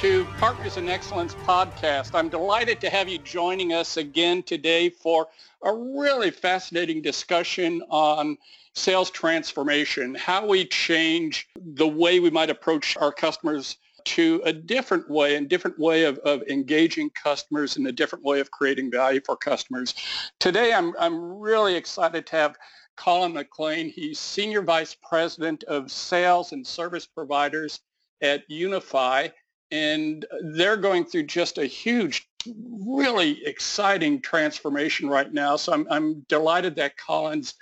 to 0.00 0.24
Partners 0.38 0.78
in 0.78 0.88
Excellence 0.88 1.36
podcast. 1.46 2.12
I'm 2.14 2.30
delighted 2.30 2.80
to 2.80 2.88
have 2.88 3.06
you 3.06 3.18
joining 3.18 3.74
us 3.74 3.98
again 3.98 4.42
today 4.42 4.88
for 4.88 5.28
a 5.62 5.74
really 5.74 6.30
fascinating 6.30 7.02
discussion 7.02 7.82
on 7.90 8.38
sales 8.72 9.10
transformation, 9.10 10.14
how 10.14 10.46
we 10.46 10.64
change 10.64 11.50
the 11.74 11.86
way 11.86 12.18
we 12.18 12.30
might 12.30 12.48
approach 12.48 12.96
our 12.96 13.12
customers 13.12 13.76
to 14.04 14.40
a 14.46 14.54
different 14.54 15.10
way 15.10 15.36
and 15.36 15.50
different 15.50 15.78
way 15.78 16.04
of, 16.04 16.16
of 16.20 16.42
engaging 16.48 17.10
customers 17.10 17.76
and 17.76 17.86
a 17.86 17.92
different 17.92 18.24
way 18.24 18.40
of 18.40 18.50
creating 18.50 18.90
value 18.90 19.20
for 19.22 19.36
customers. 19.36 19.92
Today, 20.38 20.72
I'm, 20.72 20.94
I'm 20.98 21.38
really 21.38 21.74
excited 21.74 22.24
to 22.24 22.36
have 22.36 22.56
Colin 22.96 23.34
McLean. 23.34 23.90
He's 23.90 24.18
Senior 24.18 24.62
Vice 24.62 24.94
President 24.94 25.62
of 25.64 25.90
Sales 25.90 26.52
and 26.52 26.66
Service 26.66 27.04
Providers 27.04 27.80
at 28.22 28.44
Unify 28.48 29.28
and 29.70 30.26
they're 30.54 30.76
going 30.76 31.04
through 31.04 31.24
just 31.24 31.58
a 31.58 31.66
huge, 31.66 32.28
really 32.46 33.44
exciting 33.46 34.20
transformation 34.20 35.08
right 35.08 35.32
now. 35.32 35.56
So 35.56 35.72
I'm, 35.72 35.86
I'm 35.90 36.20
delighted 36.28 36.76
that 36.76 36.96
Colin's 36.96 37.54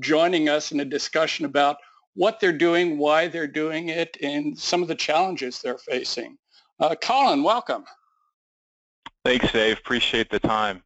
joining 0.00 0.48
us 0.48 0.72
in 0.72 0.80
a 0.80 0.84
discussion 0.84 1.44
about 1.44 1.78
what 2.14 2.40
they're 2.40 2.52
doing, 2.52 2.98
why 2.98 3.28
they're 3.28 3.46
doing 3.46 3.88
it, 3.88 4.16
and 4.22 4.58
some 4.58 4.82
of 4.82 4.88
the 4.88 4.94
challenges 4.94 5.60
they're 5.60 5.78
facing. 5.78 6.36
Uh, 6.80 6.94
Colin, 7.00 7.42
welcome. 7.42 7.84
Thanks, 9.24 9.52
Dave. 9.52 9.78
Appreciate 9.78 10.30
the 10.30 10.40
time. 10.40 10.82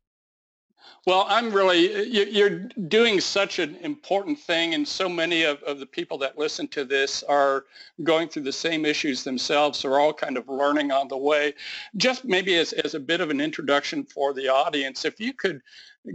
Well, 1.05 1.27
I'm 1.29 1.51
really, 1.51 2.07
you're 2.11 2.61
doing 2.87 3.21
such 3.21 3.59
an 3.59 3.75
important 3.77 4.39
thing, 4.39 4.75
and 4.75 4.87
so 4.87 5.09
many 5.09 5.43
of, 5.43 5.61
of 5.65 5.81
the 5.81 5.87
people 5.87 6.17
that 6.19 6.39
listen 6.39 6.69
to 6.69 6.85
this 6.85 7.25
are 7.25 7.65
going 8.05 8.29
through 8.29 8.45
the 8.45 8.53
same 8.53 8.85
issues 8.85 9.25
themselves, 9.25 9.81
so 9.81 9.91
we're 9.91 9.99
all 9.99 10.13
kind 10.13 10.37
of 10.37 10.49
learning 10.49 10.93
on 10.93 11.09
the 11.09 11.17
way. 11.17 11.55
Just 11.97 12.25
maybe 12.25 12.57
as, 12.57 12.73
as 12.73 12.95
a 12.95 13.01
bit 13.01 13.21
of 13.21 13.31
an 13.31 13.41
introduction 13.41 14.05
for 14.05 14.33
the 14.33 14.47
audience, 14.49 15.05
if 15.05 15.19
you 15.19 15.33
could 15.33 15.61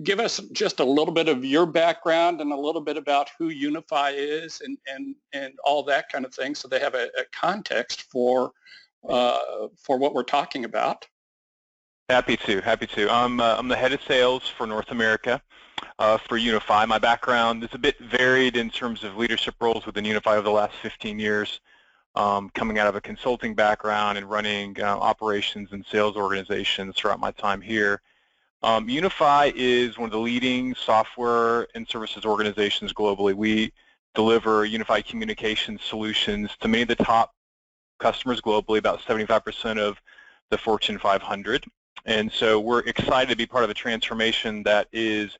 give 0.03 0.21
us 0.21 0.39
just 0.53 0.79
a 0.79 0.85
little 0.85 1.13
bit 1.13 1.27
of 1.27 1.43
your 1.43 1.65
background 1.65 2.39
and 2.39 2.53
a 2.53 2.57
little 2.57 2.81
bit 2.81 2.95
about 2.95 3.29
who 3.37 3.49
Unify 3.49 4.11
is 4.11 4.61
and, 4.63 4.77
and, 4.87 5.15
and 5.33 5.53
all 5.65 5.83
that 5.83 6.09
kind 6.09 6.23
of 6.23 6.33
thing 6.33 6.55
so 6.55 6.67
they 6.69 6.79
have 6.79 6.95
a, 6.95 7.09
a 7.19 7.25
context 7.33 8.03
for, 8.03 8.53
uh, 9.09 9.67
for 9.77 9.97
what 9.97 10.13
we're 10.13 10.23
talking 10.23 10.63
about. 10.63 11.05
Happy 12.09 12.37
to, 12.37 12.61
happy 12.61 12.87
to. 12.87 13.09
I'm, 13.09 13.41
uh, 13.41 13.57
I'm 13.57 13.67
the 13.67 13.75
head 13.75 13.91
of 13.91 14.01
sales 14.01 14.47
for 14.47 14.65
North 14.65 14.91
America 14.91 15.41
uh, 15.99 16.17
for 16.17 16.37
Unify. 16.37 16.85
My 16.85 16.99
background 16.99 17.65
is 17.65 17.69
a 17.73 17.77
bit 17.77 17.99
varied 17.99 18.55
in 18.55 18.69
terms 18.69 19.03
of 19.03 19.17
leadership 19.17 19.55
roles 19.59 19.85
within 19.85 20.05
Unify 20.05 20.35
over 20.37 20.43
the 20.43 20.49
last 20.49 20.73
15 20.81 21.19
years, 21.19 21.59
um, 22.15 22.49
coming 22.51 22.79
out 22.79 22.87
of 22.87 22.95
a 22.95 23.01
consulting 23.01 23.53
background 23.53 24.17
and 24.17 24.29
running 24.29 24.79
uh, 24.79 24.85
operations 24.85 25.73
and 25.73 25.85
sales 25.85 26.15
organizations 26.15 26.95
throughout 26.95 27.19
my 27.19 27.31
time 27.31 27.59
here. 27.59 28.01
Um, 28.63 28.87
Unify 28.87 29.51
is 29.53 29.97
one 29.97 30.05
of 30.05 30.13
the 30.13 30.17
leading 30.17 30.75
software 30.75 31.67
and 31.75 31.85
services 31.89 32.23
organizations 32.23 32.93
globally. 32.93 33.33
We 33.33 33.73
deliver 34.15 34.63
unified 34.63 35.07
communication 35.07 35.77
solutions 35.77 36.51
to 36.61 36.69
many 36.69 36.83
of 36.83 36.87
the 36.87 36.95
top 36.95 37.33
customers 37.99 38.39
globally, 38.39 38.77
about 38.77 39.01
75% 39.01 39.77
of 39.77 39.97
the 40.51 40.57
Fortune 40.57 40.97
500. 40.97 41.65
And 42.07 42.31
so 42.31 42.59
we're 42.59 42.79
excited 42.79 43.29
to 43.29 43.35
be 43.35 43.45
part 43.45 43.65
of 43.65 43.69
a 43.69 43.73
transformation 43.73 44.63
that 44.63 44.87
is 44.93 45.37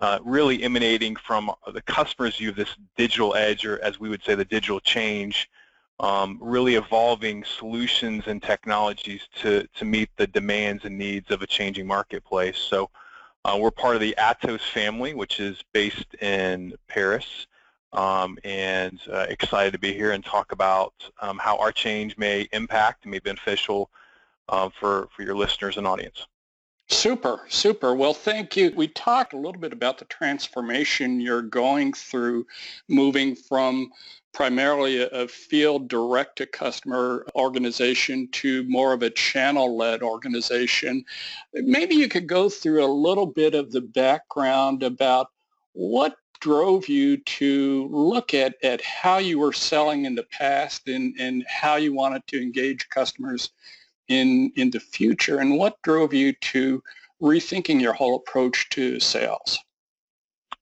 uh, 0.00 0.18
really 0.22 0.62
emanating 0.62 1.16
from 1.16 1.50
the 1.72 1.80
customer's 1.82 2.36
view 2.36 2.50
of 2.50 2.56
this 2.56 2.76
digital 2.96 3.34
edge, 3.34 3.64
or 3.64 3.82
as 3.82 3.98
we 3.98 4.10
would 4.10 4.22
say, 4.22 4.34
the 4.34 4.44
digital 4.44 4.80
change, 4.80 5.48
um, 5.98 6.38
really 6.40 6.74
evolving 6.74 7.42
solutions 7.44 8.24
and 8.26 8.42
technologies 8.42 9.22
to, 9.36 9.66
to 9.74 9.84
meet 9.86 10.10
the 10.16 10.26
demands 10.26 10.84
and 10.84 10.96
needs 10.96 11.30
of 11.30 11.40
a 11.40 11.46
changing 11.46 11.86
marketplace. 11.86 12.58
So 12.58 12.90
uh, 13.46 13.56
we're 13.58 13.70
part 13.70 13.94
of 13.94 14.02
the 14.02 14.14
Atos 14.18 14.60
family, 14.60 15.14
which 15.14 15.40
is 15.40 15.62
based 15.72 16.14
in 16.20 16.74
Paris, 16.86 17.46
um, 17.94 18.38
and 18.44 19.00
uh, 19.10 19.26
excited 19.30 19.72
to 19.72 19.78
be 19.78 19.94
here 19.94 20.12
and 20.12 20.22
talk 20.22 20.52
about 20.52 20.92
um, 21.22 21.38
how 21.38 21.56
our 21.56 21.72
change 21.72 22.18
may 22.18 22.46
impact 22.52 23.04
and 23.04 23.12
be 23.12 23.20
beneficial 23.20 23.90
uh, 24.50 24.68
for, 24.78 25.08
for 25.16 25.22
your 25.22 25.34
listeners 25.34 25.76
and 25.76 25.86
audience. 25.86 26.26
Super, 26.88 27.42
super. 27.48 27.94
Well, 27.94 28.12
thank 28.12 28.56
you. 28.56 28.72
We 28.74 28.88
talked 28.88 29.32
a 29.32 29.36
little 29.36 29.60
bit 29.60 29.72
about 29.72 29.98
the 29.98 30.06
transformation 30.06 31.20
you're 31.20 31.40
going 31.40 31.92
through, 31.92 32.46
moving 32.88 33.36
from 33.36 33.92
primarily 34.32 35.00
a, 35.02 35.28
field 35.28 35.88
direct-to-customer 35.88 37.26
organization 37.36 38.28
to 38.32 38.64
more 38.64 38.92
of 38.92 39.02
a 39.02 39.10
channel-led 39.10 40.02
organization. 40.02 41.04
Maybe 41.54 41.94
you 41.94 42.08
could 42.08 42.26
go 42.26 42.48
through 42.48 42.84
a 42.84 42.86
little 42.86 43.26
bit 43.26 43.54
of 43.54 43.70
the 43.70 43.80
background 43.80 44.82
about 44.82 45.28
what 45.72 46.16
drove 46.40 46.88
you 46.88 47.18
to 47.18 47.88
look 47.92 48.34
at, 48.34 48.54
at 48.64 48.80
how 48.80 49.18
you 49.18 49.38
were 49.38 49.52
selling 49.52 50.06
in 50.06 50.14
the 50.14 50.24
past 50.24 50.88
and, 50.88 51.14
and 51.20 51.44
how 51.48 51.76
you 51.76 51.92
wanted 51.92 52.26
to 52.28 52.42
engage 52.42 52.88
customers 52.88 53.50
in 54.10 54.52
in 54.56 54.70
the 54.70 54.80
future, 54.80 55.38
and 55.38 55.56
what 55.56 55.80
drove 55.82 56.12
you 56.12 56.34
to 56.34 56.82
rethinking 57.22 57.80
your 57.80 57.94
whole 57.94 58.16
approach 58.16 58.68
to 58.70 59.00
sales? 59.00 59.58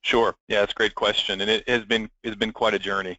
Sure. 0.03 0.37
Yeah, 0.47 0.61
that's 0.61 0.73
a 0.73 0.77
great 0.77 0.95
question, 0.95 1.41
and 1.41 1.51
it 1.51 1.69
has 1.69 1.85
been 1.85 2.09
it's 2.23 2.37
been 2.37 2.53
quite 2.53 2.75
a 2.75 2.79
journey. 2.79 3.19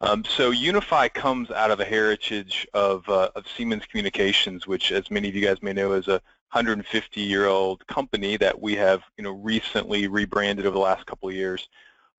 Um, 0.00 0.24
so 0.24 0.50
Unify 0.50 1.08
comes 1.08 1.50
out 1.50 1.70
of 1.70 1.80
a 1.80 1.84
heritage 1.84 2.66
of, 2.74 3.08
uh, 3.08 3.30
of 3.34 3.48
Siemens 3.48 3.86
Communications, 3.86 4.66
which, 4.66 4.92
as 4.92 5.10
many 5.10 5.28
of 5.28 5.34
you 5.34 5.42
guys 5.46 5.62
may 5.62 5.72
know, 5.72 5.92
is 5.92 6.06
a 6.06 6.20
150-year-old 6.54 7.86
company 7.86 8.36
that 8.36 8.60
we 8.60 8.74
have, 8.74 9.02
you 9.16 9.24
know, 9.24 9.30
recently 9.30 10.06
rebranded 10.06 10.66
over 10.66 10.74
the 10.74 10.80
last 10.80 11.06
couple 11.06 11.30
of 11.30 11.34
years 11.34 11.68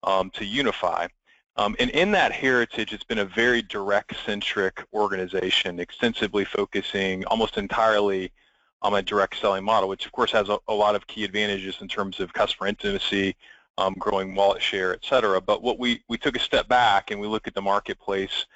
um, 0.02 0.28
to 0.30 0.44
Unify. 0.44 1.06
Um, 1.58 1.74
and 1.80 1.90
in 1.90 2.12
that 2.12 2.30
heritage, 2.30 2.92
it's 2.92 3.02
been 3.02 3.18
a 3.18 3.24
very 3.24 3.62
direct-centric 3.62 4.86
organization, 4.94 5.80
extensively 5.80 6.44
focusing 6.44 7.24
almost 7.24 7.58
entirely 7.58 8.30
on 8.80 8.94
a 8.94 9.02
direct 9.02 9.40
selling 9.40 9.64
model, 9.64 9.88
which 9.88 10.06
of 10.06 10.12
course 10.12 10.30
has 10.30 10.48
a, 10.48 10.58
a 10.68 10.72
lot 10.72 10.94
of 10.94 11.04
key 11.08 11.24
advantages 11.24 11.78
in 11.80 11.88
terms 11.88 12.20
of 12.20 12.32
customer 12.32 12.68
intimacy, 12.68 13.34
um, 13.76 13.94
growing 13.98 14.36
wallet 14.36 14.62
share, 14.62 14.92
et 14.92 15.00
cetera. 15.02 15.40
But 15.40 15.60
what 15.60 15.80
we, 15.80 16.00
we 16.08 16.16
took 16.16 16.36
a 16.36 16.40
step 16.40 16.68
back 16.68 17.10
and 17.10 17.20
we 17.20 17.26
looked 17.26 17.48
at 17.48 17.54
the 17.54 17.60
marketplace 17.60 18.46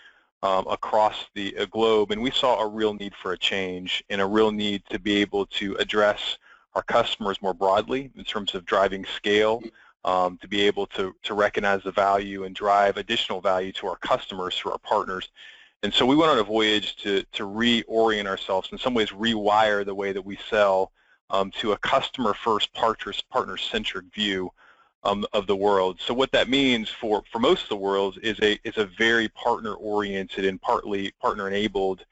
um, 0.44 0.64
across 0.68 1.26
the 1.34 1.56
uh, 1.58 1.66
globe, 1.66 2.12
and 2.12 2.22
we 2.22 2.30
saw 2.30 2.60
a 2.60 2.68
real 2.68 2.94
need 2.94 3.14
for 3.20 3.32
a 3.32 3.38
change 3.38 4.04
and 4.10 4.20
a 4.20 4.26
real 4.26 4.52
need 4.52 4.84
to 4.90 5.00
be 5.00 5.16
able 5.16 5.46
to 5.46 5.74
address 5.76 6.38
our 6.76 6.82
customers 6.82 7.42
more 7.42 7.52
broadly 7.52 8.12
in 8.16 8.22
terms 8.22 8.54
of 8.54 8.64
driving 8.64 9.04
scale, 9.16 9.60
um, 10.04 10.38
to 10.38 10.48
be 10.48 10.62
able 10.62 10.86
to, 10.86 11.14
to 11.22 11.34
recognize 11.34 11.82
the 11.82 11.92
value 11.92 12.44
and 12.44 12.54
drive 12.54 12.96
additional 12.96 13.40
value 13.40 13.72
to 13.72 13.86
our 13.86 13.96
customers, 13.96 14.56
to 14.58 14.70
our 14.70 14.78
partners. 14.78 15.30
And 15.84 15.92
so 15.92 16.06
we 16.06 16.16
went 16.16 16.30
on 16.30 16.38
a 16.38 16.44
voyage 16.44 16.96
to, 16.96 17.24
to 17.32 17.44
reorient 17.44 18.26
ourselves, 18.26 18.68
in 18.72 18.78
some 18.78 18.94
ways 18.94 19.08
rewire 19.08 19.84
the 19.84 19.94
way 19.94 20.12
that 20.12 20.24
we 20.24 20.38
sell 20.48 20.92
um, 21.30 21.50
to 21.60 21.72
a 21.72 21.78
customer-first, 21.78 22.72
partner-centric 22.72 24.06
view 24.14 24.50
um, 25.04 25.24
of 25.32 25.46
the 25.46 25.56
world. 25.56 26.00
So 26.00 26.14
what 26.14 26.30
that 26.32 26.48
means 26.48 26.88
for, 26.88 27.24
for 27.32 27.40
most 27.40 27.64
of 27.64 27.68
the 27.70 27.76
world 27.76 28.18
is 28.22 28.38
a, 28.40 28.58
is 28.64 28.76
a 28.76 28.86
very 28.86 29.28
partner-oriented 29.30 30.44
and 30.44 30.60
partly 30.60 31.12
partner-enabled 31.20 32.04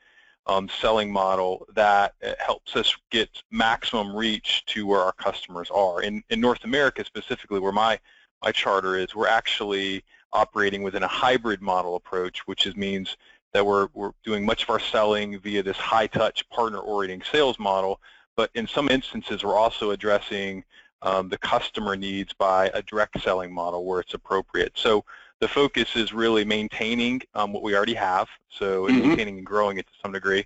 um, 0.50 0.69
selling 0.83 1.11
model 1.12 1.65
that 1.75 2.15
uh, 2.27 2.33
helps 2.44 2.75
us 2.75 2.97
get 3.11 3.31
maximum 3.53 4.09
reach 4.25 4.65
to 4.66 4.84
where 4.84 5.00
our 5.00 5.12
customers 5.12 5.71
are. 5.71 6.03
In, 6.03 6.25
in 6.31 6.41
North 6.41 6.65
America 6.65 7.04
specifically, 7.04 7.60
where 7.60 7.78
my, 7.86 7.98
my 8.42 8.51
charter 8.51 8.97
is, 8.97 9.15
we're 9.15 9.28
actually 9.28 10.03
operating 10.33 10.83
within 10.83 11.04
a 11.04 11.13
hybrid 11.25 11.63
model 11.63 11.95
approach, 11.95 12.36
which 12.48 12.66
is, 12.66 12.75
means 12.77 13.16
that 13.53 13.65
we're, 13.65 13.89
we're 13.95 14.10
doing 14.25 14.45
much 14.45 14.65
of 14.65 14.71
our 14.71 14.80
selling 14.80 15.39
via 15.39 15.63
this 15.63 15.77
high-touch 15.77 16.48
partner-orienting 16.51 17.22
sales 17.30 17.59
model, 17.59 18.01
but 18.36 18.51
in 18.54 18.66
some 18.66 18.89
instances 18.89 19.45
we're 19.45 19.57
also 19.65 19.92
addressing 19.92 20.65
um, 21.03 21.28
the 21.28 21.39
customer 21.39 21.95
needs 21.97 22.33
by 22.33 22.71
a 22.75 22.83
direct 22.83 23.21
selling 23.22 23.53
model 23.53 23.84
where 23.84 24.01
it's 24.01 24.15
appropriate. 24.15 24.72
So 24.75 25.04
the 25.41 25.48
focus 25.48 25.97
is 25.97 26.13
really 26.13 26.45
maintaining 26.45 27.22
um, 27.34 27.53
what 27.53 27.63
we 27.63 27.75
already 27.75 27.95
have, 27.95 28.28
so 28.51 28.84
mm-hmm. 28.84 29.01
maintaining 29.01 29.39
and 29.39 29.47
growing 29.47 29.78
it 29.78 29.87
to 29.87 29.92
some 30.03 30.13
degree, 30.13 30.45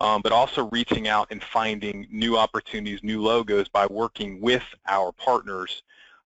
um, 0.00 0.20
but 0.22 0.32
also 0.32 0.68
reaching 0.70 1.08
out 1.08 1.26
and 1.30 1.42
finding 1.42 2.06
new 2.10 2.36
opportunities, 2.36 3.02
new 3.02 3.22
logos 3.22 3.68
by 3.68 3.86
working 3.86 4.40
with 4.40 4.64
our 4.86 5.12
partners 5.12 5.82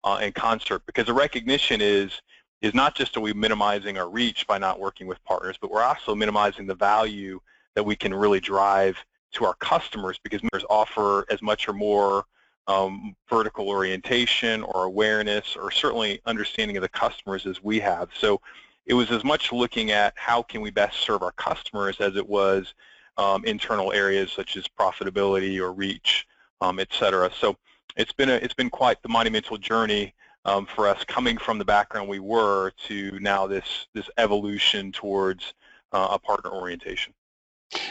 uh, 0.04 0.18
in 0.22 0.32
concert. 0.32 0.82
Because 0.86 1.06
the 1.06 1.14
recognition 1.14 1.80
is 1.80 2.20
is 2.62 2.72
not 2.72 2.94
just 2.94 3.16
are 3.18 3.20
we 3.20 3.34
minimizing 3.34 3.98
our 3.98 4.08
reach 4.08 4.46
by 4.46 4.56
not 4.56 4.80
working 4.80 5.06
with 5.06 5.22
partners, 5.24 5.56
but 5.60 5.70
we're 5.70 5.82
also 5.82 6.14
minimizing 6.14 6.66
the 6.66 6.74
value 6.74 7.38
that 7.74 7.84
we 7.84 7.94
can 7.94 8.14
really 8.14 8.40
drive 8.40 8.96
to 9.32 9.44
our 9.44 9.54
customers 9.54 10.18
because 10.22 10.42
members 10.42 10.64
offer 10.70 11.26
as 11.30 11.42
much 11.42 11.68
or 11.68 11.74
more 11.74 12.24
um, 12.68 13.14
vertical 13.28 13.68
orientation 13.68 14.62
or 14.62 14.84
awareness 14.84 15.56
or 15.56 15.70
certainly 15.70 16.20
understanding 16.26 16.76
of 16.76 16.82
the 16.82 16.88
customers 16.88 17.46
as 17.46 17.62
we 17.62 17.78
have. 17.80 18.08
So 18.18 18.40
it 18.86 18.94
was 18.94 19.10
as 19.10 19.24
much 19.24 19.52
looking 19.52 19.90
at 19.90 20.14
how 20.16 20.42
can 20.42 20.60
we 20.60 20.70
best 20.70 20.98
serve 20.98 21.22
our 21.22 21.32
customers 21.32 22.00
as 22.00 22.16
it 22.16 22.28
was 22.28 22.74
um, 23.16 23.44
internal 23.44 23.92
areas 23.92 24.32
such 24.32 24.56
as 24.56 24.66
profitability 24.68 25.60
or 25.60 25.72
reach, 25.72 26.26
um, 26.60 26.78
et 26.78 26.88
cetera. 26.92 27.30
So 27.40 27.56
it's 27.96 28.12
been 28.12 28.28
a, 28.28 28.34
it's 28.34 28.54
been 28.54 28.70
quite 28.70 29.02
the 29.02 29.08
monumental 29.08 29.56
journey 29.56 30.14
um, 30.44 30.66
for 30.66 30.86
us 30.86 31.02
coming 31.04 31.38
from 31.38 31.58
the 31.58 31.64
background 31.64 32.08
we 32.08 32.20
were 32.20 32.72
to 32.86 33.18
now 33.20 33.46
this 33.46 33.88
this 33.94 34.08
evolution 34.18 34.92
towards 34.92 35.54
uh, 35.92 36.08
a 36.12 36.18
partner 36.18 36.50
orientation. 36.50 37.12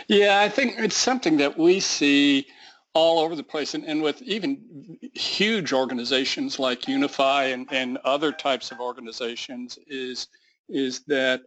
Yeah, 0.07 0.39
I 0.39 0.47
think 0.47 0.75
it's 0.77 0.95
something 0.95 1.37
that 1.37 1.57
we 1.57 1.79
see 1.79 2.47
all 2.95 3.19
over 3.19 3.35
the 3.35 3.43
place. 3.43 3.75
And, 3.75 3.83
and 3.83 4.01
with 4.01 4.21
even 4.23 4.97
huge 5.13 5.73
organizations 5.73 6.57
like 6.57 6.87
Unify 6.87 7.45
and, 7.45 7.67
and 7.69 7.97
other 8.05 8.31
types 8.31 8.71
of 8.71 8.79
organizations 8.79 9.77
is 9.85 10.27
is 10.67 11.01
that 11.01 11.41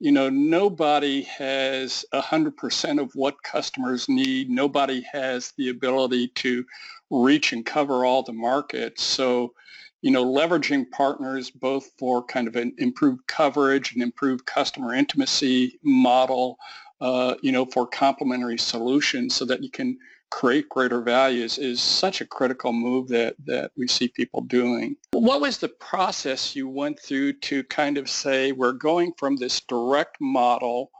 you 0.00 0.10
know 0.10 0.28
nobody 0.28 1.22
has 1.22 2.04
100% 2.12 3.00
of 3.00 3.12
what 3.14 3.40
customers 3.44 4.08
need. 4.08 4.50
Nobody 4.50 5.04
has 5.12 5.52
the 5.56 5.68
ability 5.68 6.28
to 6.28 6.64
reach 7.10 7.52
and 7.52 7.64
cover 7.64 8.04
all 8.04 8.22
the 8.22 8.32
markets. 8.32 9.04
So 9.04 9.52
you 10.00 10.10
know 10.10 10.24
leveraging 10.24 10.90
partners 10.90 11.50
both 11.50 11.90
for 11.98 12.24
kind 12.24 12.48
of 12.48 12.56
an 12.56 12.74
improved 12.78 13.26
coverage 13.26 13.92
and 13.92 14.02
improved 14.02 14.46
customer 14.46 14.94
intimacy 14.94 15.78
model 15.82 16.58
uh, 17.02 17.34
you 17.42 17.52
know 17.52 17.66
for 17.66 17.86
complementary 17.86 18.58
solutions 18.58 19.34
so 19.34 19.44
that 19.44 19.62
you 19.62 19.70
can 19.70 19.98
create 20.34 20.68
greater 20.68 21.00
values 21.00 21.58
is 21.58 21.80
such 21.80 22.20
a 22.20 22.26
critical 22.26 22.72
move 22.72 23.06
that, 23.06 23.36
that 23.46 23.70
we 23.76 23.86
see 23.86 24.08
people 24.08 24.40
doing. 24.40 24.96
What 25.12 25.40
was 25.40 25.58
the 25.58 25.68
process 25.68 26.56
you 26.56 26.68
went 26.68 26.98
through 26.98 27.34
to 27.34 27.62
kind 27.64 27.98
of 27.98 28.10
say 28.10 28.50
we're 28.50 28.72
going 28.72 29.12
from 29.16 29.36
this 29.36 29.60
direct 29.60 30.16
model 30.20 30.90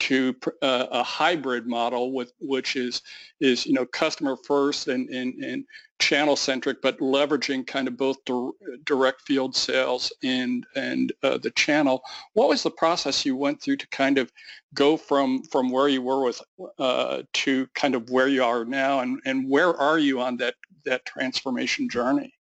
to 0.00 0.34
uh, 0.62 0.86
a 0.90 1.02
hybrid 1.02 1.66
model 1.66 2.12
with 2.12 2.32
which 2.40 2.74
is 2.74 3.02
is 3.38 3.66
you 3.66 3.72
know 3.72 3.86
customer 3.86 4.36
first 4.36 4.88
and 4.88 5.08
and, 5.10 5.34
and 5.44 5.64
channel 5.98 6.34
centric 6.34 6.80
but 6.80 6.98
leveraging 6.98 7.66
kind 7.66 7.86
of 7.86 7.96
both 7.96 8.16
di- 8.24 8.50
direct 8.84 9.20
field 9.22 9.54
sales 9.54 10.12
and 10.24 10.66
and 10.74 11.12
uh, 11.22 11.38
the 11.38 11.50
channel. 11.52 12.02
What 12.32 12.48
was 12.48 12.62
the 12.62 12.70
process 12.70 13.24
you 13.24 13.36
went 13.36 13.60
through 13.60 13.76
to 13.76 13.88
kind 13.88 14.18
of 14.18 14.32
go 14.74 14.96
from 14.96 15.42
from 15.44 15.70
where 15.70 15.88
you 15.88 16.02
were 16.02 16.24
with 16.24 16.42
uh, 16.78 17.22
to 17.32 17.66
kind 17.74 17.94
of 17.94 18.10
where 18.10 18.28
you 18.28 18.42
are 18.42 18.64
now? 18.64 19.00
And 19.00 19.20
and 19.26 19.48
where 19.48 19.76
are 19.76 19.98
you 19.98 20.20
on 20.20 20.38
that 20.38 20.54
that 20.84 21.04
transformation 21.04 21.88
journey 21.88 22.32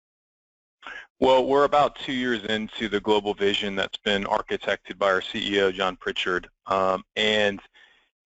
well, 1.21 1.45
we're 1.45 1.65
about 1.65 1.97
two 1.97 2.13
years 2.13 2.45
into 2.45 2.89
the 2.89 3.01
global 3.01 3.35
vision 3.35 3.75
that's 3.75 3.99
been 3.99 4.25
architected 4.25 4.99
by 4.99 5.07
our 5.07 5.21
CEO, 5.21 5.73
John 5.73 5.97
Pritchard. 5.97 6.49
Um, 6.67 7.03
and 7.17 7.61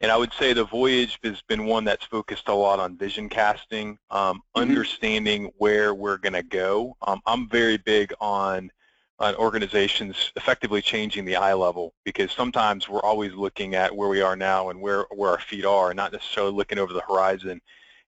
and 0.02 0.10
I 0.10 0.16
would 0.16 0.32
say 0.32 0.52
the 0.52 0.64
voyage 0.64 1.18
has 1.22 1.40
been 1.42 1.64
one 1.64 1.84
that's 1.84 2.04
focused 2.04 2.48
a 2.48 2.54
lot 2.54 2.80
on 2.80 2.98
vision 2.98 3.28
casting, 3.28 3.98
um, 4.10 4.38
mm-hmm. 4.38 4.62
understanding 4.62 5.52
where 5.58 5.94
we're 5.94 6.16
going 6.18 6.32
to 6.32 6.42
go. 6.42 6.96
Um, 7.06 7.20
I'm 7.26 7.48
very 7.48 7.76
big 7.76 8.12
on 8.20 8.70
on 9.20 9.36
organizations 9.36 10.32
effectively 10.34 10.82
changing 10.82 11.24
the 11.24 11.36
eye 11.36 11.54
level 11.54 11.94
because 12.04 12.32
sometimes 12.32 12.88
we're 12.88 13.02
always 13.02 13.32
looking 13.34 13.76
at 13.76 13.94
where 13.94 14.08
we 14.08 14.20
are 14.20 14.34
now 14.34 14.70
and 14.70 14.80
where 14.80 15.06
where 15.14 15.30
our 15.30 15.40
feet 15.40 15.64
are, 15.64 15.90
and 15.90 15.96
not 15.96 16.12
necessarily 16.12 16.52
looking 16.52 16.78
over 16.78 16.92
the 16.92 17.02
horizon. 17.08 17.60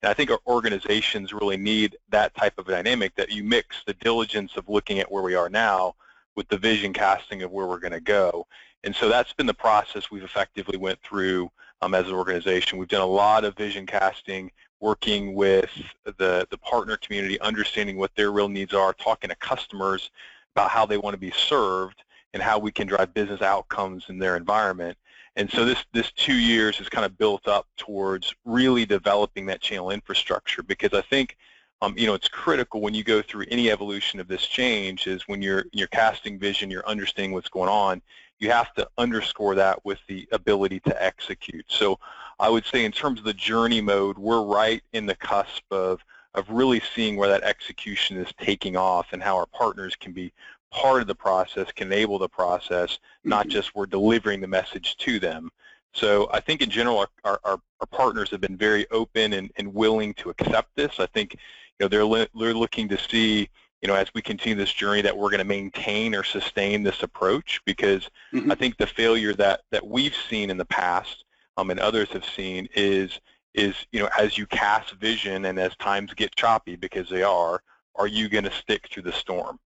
And 0.04 0.10
I 0.10 0.12
think 0.12 0.30
our 0.30 0.40
organizations 0.46 1.32
really 1.32 1.56
need 1.56 1.96
that 2.10 2.34
type 2.34 2.58
of 2.58 2.66
dynamic 2.66 3.14
that 3.14 3.32
you 3.32 3.42
mix 3.42 3.82
the 3.86 3.94
diligence 3.94 4.54
of 4.58 4.68
looking 4.68 4.98
at 4.98 5.10
where 5.10 5.22
we 5.22 5.34
are 5.34 5.48
now 5.48 5.94
with 6.36 6.46
the 6.48 6.58
vision 6.58 6.92
casting 6.92 7.42
of 7.42 7.50
where 7.50 7.66
we're 7.66 7.78
going 7.78 7.94
to 7.94 8.00
go. 8.00 8.46
And 8.82 8.94
so 8.94 9.08
that's 9.08 9.32
been 9.32 9.46
the 9.46 9.54
process 9.54 10.10
we've 10.10 10.22
effectively 10.22 10.76
went 10.76 11.00
through 11.00 11.50
um, 11.80 11.94
as 11.94 12.06
an 12.06 12.12
organization. 12.12 12.76
We've 12.76 12.86
done 12.86 13.00
a 13.00 13.06
lot 13.06 13.46
of 13.46 13.56
vision 13.56 13.86
casting, 13.86 14.50
working 14.78 15.32
with 15.32 15.70
the, 16.04 16.46
the 16.50 16.58
partner 16.58 16.98
community, 16.98 17.40
understanding 17.40 17.96
what 17.96 18.14
their 18.14 18.30
real 18.30 18.50
needs 18.50 18.74
are, 18.74 18.92
talking 18.92 19.30
to 19.30 19.36
customers 19.36 20.10
about 20.54 20.68
how 20.68 20.84
they 20.84 20.98
want 20.98 21.14
to 21.14 21.18
be 21.18 21.30
served 21.30 22.04
and 22.34 22.42
how 22.42 22.58
we 22.58 22.70
can 22.70 22.86
drive 22.86 23.14
business 23.14 23.40
outcomes 23.40 24.04
in 24.10 24.18
their 24.18 24.36
environment. 24.36 24.98
And 25.36 25.50
so 25.50 25.64
this, 25.64 25.84
this 25.92 26.12
two 26.12 26.36
years 26.36 26.78
has 26.78 26.88
kind 26.88 27.04
of 27.04 27.18
built 27.18 27.48
up 27.48 27.66
towards 27.76 28.34
really 28.44 28.86
developing 28.86 29.46
that 29.46 29.60
channel 29.60 29.90
infrastructure 29.90 30.62
because 30.62 30.92
I 30.92 31.02
think 31.02 31.36
um, 31.82 31.94
you 31.98 32.06
know, 32.06 32.14
it's 32.14 32.28
critical 32.28 32.80
when 32.80 32.94
you 32.94 33.04
go 33.04 33.20
through 33.20 33.44
any 33.50 33.70
evolution 33.70 34.18
of 34.18 34.26
this 34.26 34.46
change 34.46 35.06
is 35.06 35.28
when 35.28 35.42
you're, 35.42 35.66
you're 35.72 35.88
casting 35.88 36.38
vision, 36.38 36.70
you're 36.70 36.86
understanding 36.88 37.32
what's 37.32 37.50
going 37.50 37.68
on, 37.68 38.00
you 38.38 38.50
have 38.50 38.72
to 38.74 38.88
underscore 38.96 39.54
that 39.56 39.84
with 39.84 39.98
the 40.08 40.26
ability 40.32 40.80
to 40.80 41.02
execute. 41.02 41.66
So 41.68 41.98
I 42.38 42.48
would 42.48 42.64
say 42.64 42.84
in 42.84 42.92
terms 42.92 43.18
of 43.18 43.26
the 43.26 43.34
journey 43.34 43.82
mode, 43.82 44.16
we're 44.18 44.42
right 44.42 44.82
in 44.94 45.04
the 45.04 45.14
cusp 45.14 45.64
of, 45.70 46.00
of 46.34 46.48
really 46.48 46.80
seeing 46.94 47.16
where 47.16 47.28
that 47.28 47.42
execution 47.42 48.16
is 48.16 48.32
taking 48.40 48.76
off 48.76 49.08
and 49.12 49.22
how 49.22 49.36
our 49.36 49.46
partners 49.46 49.94
can 49.94 50.12
be 50.12 50.32
part 50.74 51.00
of 51.00 51.06
the 51.06 51.14
process, 51.14 51.70
can 51.72 51.86
enable 51.86 52.18
the 52.18 52.28
process, 52.28 52.98
not 53.22 53.46
mm-hmm. 53.46 53.52
just 53.52 53.74
we're 53.74 53.86
delivering 53.86 54.40
the 54.40 54.48
message 54.48 54.96
to 54.96 55.20
them. 55.20 55.50
So 55.92 56.28
I 56.32 56.40
think 56.40 56.60
in 56.60 56.68
general, 56.68 57.06
our, 57.22 57.40
our, 57.44 57.60
our 57.80 57.86
partners 57.92 58.30
have 58.30 58.40
been 58.40 58.56
very 58.56 58.84
open 58.90 59.34
and, 59.34 59.52
and 59.56 59.72
willing 59.72 60.12
to 60.14 60.30
accept 60.30 60.74
this. 60.74 60.98
I 60.98 61.06
think 61.06 61.34
you 61.34 61.84
know 61.84 61.88
they're, 61.88 62.04
li- 62.04 62.28
they're 62.34 62.54
looking 62.54 62.88
to 62.88 62.98
see 62.98 63.48
you 63.80 63.88
know 63.88 63.94
as 63.94 64.08
we 64.14 64.20
continue 64.20 64.56
this 64.56 64.72
journey 64.72 65.02
that 65.02 65.16
we're 65.16 65.30
going 65.30 65.38
to 65.38 65.44
maintain 65.44 66.14
or 66.14 66.24
sustain 66.24 66.82
this 66.82 67.04
approach 67.04 67.60
because 67.64 68.10
mm-hmm. 68.32 68.50
I 68.50 68.56
think 68.56 68.76
the 68.76 68.86
failure 68.86 69.34
that 69.34 69.62
that 69.70 69.86
we've 69.86 70.16
seen 70.28 70.50
in 70.50 70.56
the 70.56 70.64
past 70.64 71.24
um, 71.56 71.70
and 71.70 71.78
others 71.78 72.08
have 72.10 72.24
seen 72.24 72.68
is 72.74 73.20
is 73.54 73.76
you 73.92 74.00
know 74.00 74.08
as 74.18 74.36
you 74.36 74.46
cast 74.46 74.94
vision 74.94 75.44
and 75.44 75.60
as 75.60 75.76
times 75.76 76.12
get 76.14 76.34
choppy 76.34 76.74
because 76.74 77.08
they 77.08 77.22
are, 77.22 77.62
are 77.94 78.08
you 78.08 78.28
going 78.28 78.44
to 78.44 78.52
stick 78.52 78.88
through 78.90 79.04
the 79.04 79.12
storm? 79.12 79.60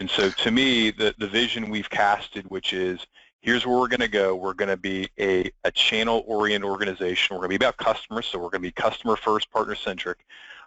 And 0.00 0.10
so 0.10 0.30
to 0.30 0.50
me, 0.50 0.90
the, 0.90 1.14
the 1.18 1.28
vision 1.28 1.70
we've 1.70 1.90
casted, 1.90 2.46
which 2.50 2.72
is 2.72 3.06
here's 3.40 3.64
where 3.66 3.78
we're 3.78 3.88
going 3.88 4.00
to 4.00 4.08
go. 4.08 4.34
We're 4.34 4.54
going 4.54 4.70
to 4.70 4.76
be 4.76 5.08
a, 5.18 5.50
a 5.64 5.70
channel-oriented 5.70 6.68
organization. 6.68 7.34
We're 7.34 7.40
going 7.40 7.52
to 7.52 7.58
be 7.58 7.64
about 7.64 7.76
customers, 7.76 8.26
so 8.26 8.38
we're 8.38 8.50
going 8.50 8.62
to 8.62 8.68
be 8.68 8.72
customer-first, 8.72 9.50
partner-centric. 9.50 10.18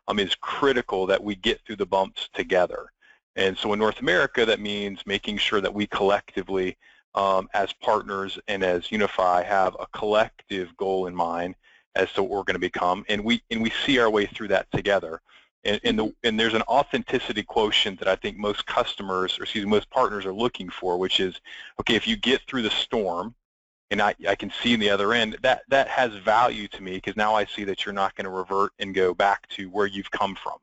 Um, 0.09 0.19
is 0.19 0.35
critical 0.35 1.05
that 1.07 1.21
we 1.21 1.35
get 1.35 1.59
through 1.65 1.75
the 1.75 1.85
bumps 1.85 2.29
together. 2.33 2.93
And 3.35 3.57
so 3.57 3.73
in 3.73 3.79
North 3.79 3.99
America, 3.99 4.45
that 4.45 4.61
means 4.61 5.01
making 5.05 5.37
sure 5.37 5.59
that 5.59 5.73
we 5.73 5.85
collectively, 5.87 6.77
um, 7.13 7.49
as 7.53 7.73
partners 7.73 8.39
and 8.47 8.63
as 8.63 8.89
Unify, 8.89 9.43
have 9.43 9.75
a 9.79 9.87
collective 9.87 10.75
goal 10.77 11.07
in 11.07 11.15
mind 11.15 11.55
as 11.95 12.11
to 12.13 12.23
what 12.23 12.31
we're 12.31 12.43
going 12.43 12.55
to 12.55 12.59
become, 12.59 13.03
and 13.09 13.21
we 13.23 13.41
and 13.51 13.61
we 13.61 13.71
see 13.85 13.99
our 13.99 14.09
way 14.09 14.25
through 14.27 14.47
that 14.47 14.71
together. 14.71 15.19
And, 15.67 15.81
and, 15.83 15.99
the, 15.99 16.15
and 16.23 16.39
there's 16.39 16.53
an 16.53 16.61
authenticity 16.63 17.43
quotient 17.43 17.99
that 17.99 18.07
I 18.07 18.15
think 18.15 18.37
most 18.37 18.65
customers, 18.65 19.37
or 19.37 19.43
excuse 19.43 19.65
me, 19.65 19.69
most 19.69 19.89
partners 19.89 20.25
are 20.25 20.33
looking 20.33 20.69
for, 20.69 20.97
which 20.97 21.19
is, 21.19 21.41
okay, 21.81 21.95
if 21.95 22.07
you 22.07 22.15
get 22.15 22.41
through 22.47 22.61
the 22.61 22.71
storm, 22.71 23.35
and 23.91 24.01
I, 24.01 24.15
I 24.27 24.35
can 24.35 24.51
see 24.61 24.73
in 24.73 24.79
the 24.79 24.89
other 24.89 25.13
end, 25.13 25.37
that, 25.43 25.63
that 25.69 25.87
has 25.89 26.13
value 26.13 26.67
to 26.69 26.81
me 26.81 26.93
because 26.93 27.17
now 27.17 27.35
I 27.35 27.45
see 27.45 27.63
that 27.65 27.85
you're 27.85 27.93
not 27.93 28.15
going 28.15 28.25
to 28.25 28.31
revert 28.31 28.71
and 28.79 28.95
go 28.95 29.13
back 29.13 29.47
to 29.49 29.69
where 29.69 29.85
you've 29.87 30.11
come 30.11 30.35
from, 30.35 30.57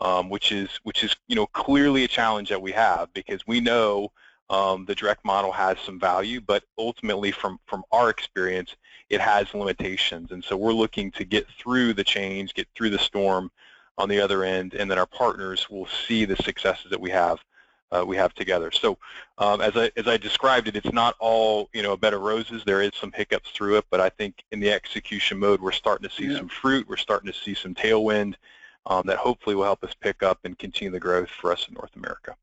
um, 0.00 0.28
which 0.30 0.52
is 0.52 0.68
which 0.82 1.04
is 1.04 1.14
you 1.28 1.36
know 1.36 1.46
clearly 1.46 2.04
a 2.04 2.08
challenge 2.08 2.48
that 2.48 2.60
we 2.60 2.72
have 2.72 3.12
because 3.12 3.46
we 3.46 3.60
know 3.60 4.10
um, 4.50 4.84
the 4.86 4.94
direct 4.94 5.24
model 5.24 5.52
has 5.52 5.78
some 5.80 6.00
value, 6.00 6.40
but 6.40 6.64
ultimately 6.78 7.32
from 7.32 7.58
from 7.66 7.84
our 7.92 8.08
experience, 8.10 8.76
it 9.10 9.20
has 9.20 9.52
limitations, 9.52 10.32
and 10.32 10.42
so 10.42 10.56
we're 10.56 10.72
looking 10.72 11.10
to 11.12 11.24
get 11.24 11.46
through 11.58 11.92
the 11.92 12.04
change, 12.04 12.54
get 12.54 12.68
through 12.74 12.90
the 12.90 12.98
storm, 12.98 13.50
on 13.96 14.08
the 14.08 14.20
other 14.20 14.44
end, 14.44 14.74
and 14.74 14.90
then 14.90 14.98
our 14.98 15.06
partners 15.06 15.70
will 15.70 15.86
see 16.06 16.24
the 16.24 16.36
successes 16.36 16.90
that 16.90 17.00
we 17.00 17.10
have 17.10 17.38
uh, 17.94 18.04
we 18.04 18.16
have 18.16 18.34
together. 18.34 18.70
So 18.70 18.98
um, 19.38 19.60
as 19.60 19.76
I 19.76 19.90
as 19.96 20.06
I 20.06 20.16
described 20.16 20.68
it, 20.68 20.76
it's 20.76 20.92
not 20.92 21.14
all 21.20 21.68
you 21.72 21.82
know 21.82 21.92
a 21.92 21.96
bed 21.96 22.14
of 22.14 22.22
roses. 22.22 22.62
There 22.64 22.82
is 22.82 22.92
some 23.00 23.12
hiccups 23.12 23.50
through 23.50 23.78
it, 23.78 23.84
but 23.90 24.00
I 24.00 24.08
think 24.08 24.42
in 24.50 24.60
the 24.60 24.72
execution 24.72 25.38
mode, 25.38 25.60
we're 25.60 25.72
starting 25.72 26.08
to 26.08 26.14
see 26.14 26.26
yeah. 26.26 26.38
some 26.38 26.48
fruit. 26.48 26.88
We're 26.88 26.96
starting 26.96 27.30
to 27.30 27.38
see 27.38 27.54
some 27.54 27.74
tailwind 27.74 28.34
um, 28.86 29.04
that 29.06 29.18
hopefully 29.18 29.56
will 29.56 29.64
help 29.64 29.84
us 29.84 29.94
pick 29.94 30.22
up 30.22 30.40
and 30.44 30.58
continue 30.58 30.90
the 30.90 31.00
growth 31.00 31.30
for 31.30 31.52
us 31.52 31.66
in 31.68 31.74
North 31.74 31.94
America. 31.96 32.34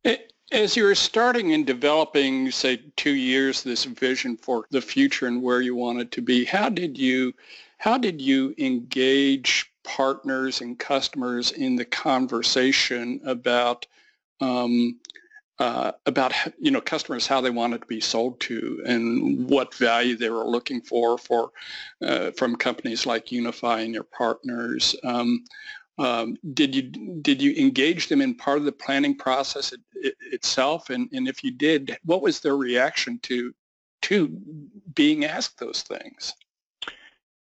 As 0.51 0.75
you 0.75 0.83
were 0.83 0.95
starting 0.95 1.53
and 1.53 1.65
developing, 1.65 2.51
say, 2.51 2.81
two 2.97 3.15
years, 3.15 3.63
this 3.63 3.85
vision 3.85 4.35
for 4.35 4.65
the 4.69 4.81
future 4.81 5.27
and 5.27 5.41
where 5.41 5.61
you 5.61 5.75
wanted 5.75 6.11
to 6.11 6.21
be, 6.21 6.43
how 6.43 6.69
did 6.69 6.97
you 6.97 7.33
how 7.77 7.97
did 7.97 8.21
you 8.21 8.53
engage 8.59 9.70
partners 9.83 10.61
and 10.61 10.77
customers 10.77 11.51
in 11.51 11.75
the 11.75 11.85
conversation 11.85 13.21
about 13.25 13.85
um, 14.39 14.99
uh, 15.59 15.91
about 16.07 16.33
you 16.59 16.71
know 16.71 16.81
customers 16.81 17.27
how 17.27 17.39
they 17.39 17.51
wanted 17.51 17.81
to 17.81 17.87
be 17.87 18.01
sold 18.01 18.39
to 18.39 18.81
and 18.85 19.47
what 19.47 19.75
value 19.75 20.15
they 20.15 20.29
were 20.29 20.43
looking 20.43 20.81
for 20.81 21.17
for 21.17 21.51
uh, 22.01 22.31
from 22.31 22.55
companies 22.55 23.05
like 23.05 23.31
Unify 23.31 23.81
and 23.81 23.93
your 23.93 24.03
partners. 24.03 24.95
Um, 25.03 25.43
um, 25.99 26.35
did 26.53 26.73
you 26.73 26.83
did 27.21 27.41
you 27.41 27.53
engage 27.53 28.07
them 28.07 28.21
in 28.21 28.33
part 28.33 28.57
of 28.57 28.65
the 28.65 28.71
planning 28.71 29.15
process 29.15 29.71
it, 29.71 29.81
it, 29.93 30.15
itself? 30.31 30.89
And, 30.89 31.07
and 31.11 31.27
if 31.27 31.43
you 31.43 31.51
did, 31.51 31.95
what 32.03 32.23
was 32.23 32.39
their 32.39 32.57
reaction 32.57 33.19
to 33.23 33.53
to 34.03 34.27
being 34.95 35.25
asked 35.25 35.59
those 35.59 35.83
things? 35.83 36.33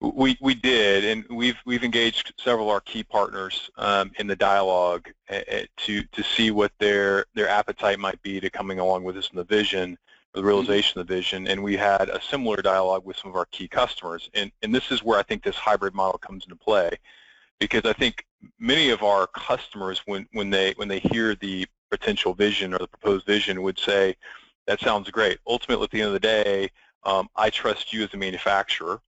We 0.01 0.39
we 0.41 0.55
did, 0.55 1.05
and 1.05 1.27
we've 1.29 1.59
we've 1.67 1.85
engaged 1.85 2.33
several 2.39 2.69
of 2.69 2.73
our 2.73 2.81
key 2.81 3.03
partners 3.03 3.71
um, 3.77 4.13
in 4.19 4.27
the 4.27 4.37
dialogue 4.37 5.11
uh, 5.29 5.41
to 5.77 6.03
to 6.03 6.23
see 6.23 6.51
what 6.51 6.73
their 6.79 7.27
their 7.35 7.51
appetite 7.51 7.99
might 7.99 8.21
be 8.23 8.41
to 8.41 8.49
coming 8.49 8.79
along 8.79 9.05
with 9.05 9.19
us 9.19 9.29
in 9.31 9.37
the 9.37 9.45
vision, 9.45 9.99
or 10.35 10.41
the 10.41 10.47
realization 10.47 10.93
mm-hmm. 10.93 11.01
of 11.01 11.07
the 11.07 11.15
vision. 11.15 11.49
And 11.49 11.63
we 11.63 11.77
had 11.77 12.09
a 12.09 12.21
similar 12.23 12.63
dialogue 12.63 13.05
with 13.05 13.19
some 13.19 13.31
of 13.31 13.37
our 13.37 13.45
key 13.51 13.69
customers. 13.69 14.31
And 14.33 14.51
and 14.63 14.75
this 14.75 14.91
is 14.91 15.03
where 15.03 15.19
I 15.19 15.23
think 15.23 15.43
this 15.43 15.57
hybrid 15.57 15.93
model 15.93 16.19
comes 16.19 16.45
into 16.45 16.57
play, 16.57 16.91
because 17.59 17.85
I 17.85 17.93
think 17.93 18.25
many 18.59 18.89
of 18.89 19.03
our 19.03 19.27
customers, 19.27 20.01
when 20.07 20.27
when 20.33 20.49
they 20.49 20.73
when 20.77 20.89
they 20.89 21.01
hear 21.01 21.35
the 21.35 21.67
potential 21.91 22.33
vision 22.33 22.73
or 22.73 22.79
the 22.79 22.89
proposed 22.89 23.27
vision, 23.27 23.61
would 23.61 23.79
say, 23.79 24.17
"That 24.67 24.81
sounds 24.81 25.11
great." 25.11 25.41
Ultimately, 25.47 25.85
at 25.85 25.91
the 25.91 26.01
end 26.01 26.07
of 26.07 26.15
the 26.15 26.21
day, 26.21 26.71
um, 27.05 27.29
I 27.37 27.51
trust 27.51 27.93
you 27.93 28.03
as 28.03 28.15
a 28.15 28.17
manufacturer 28.17 29.03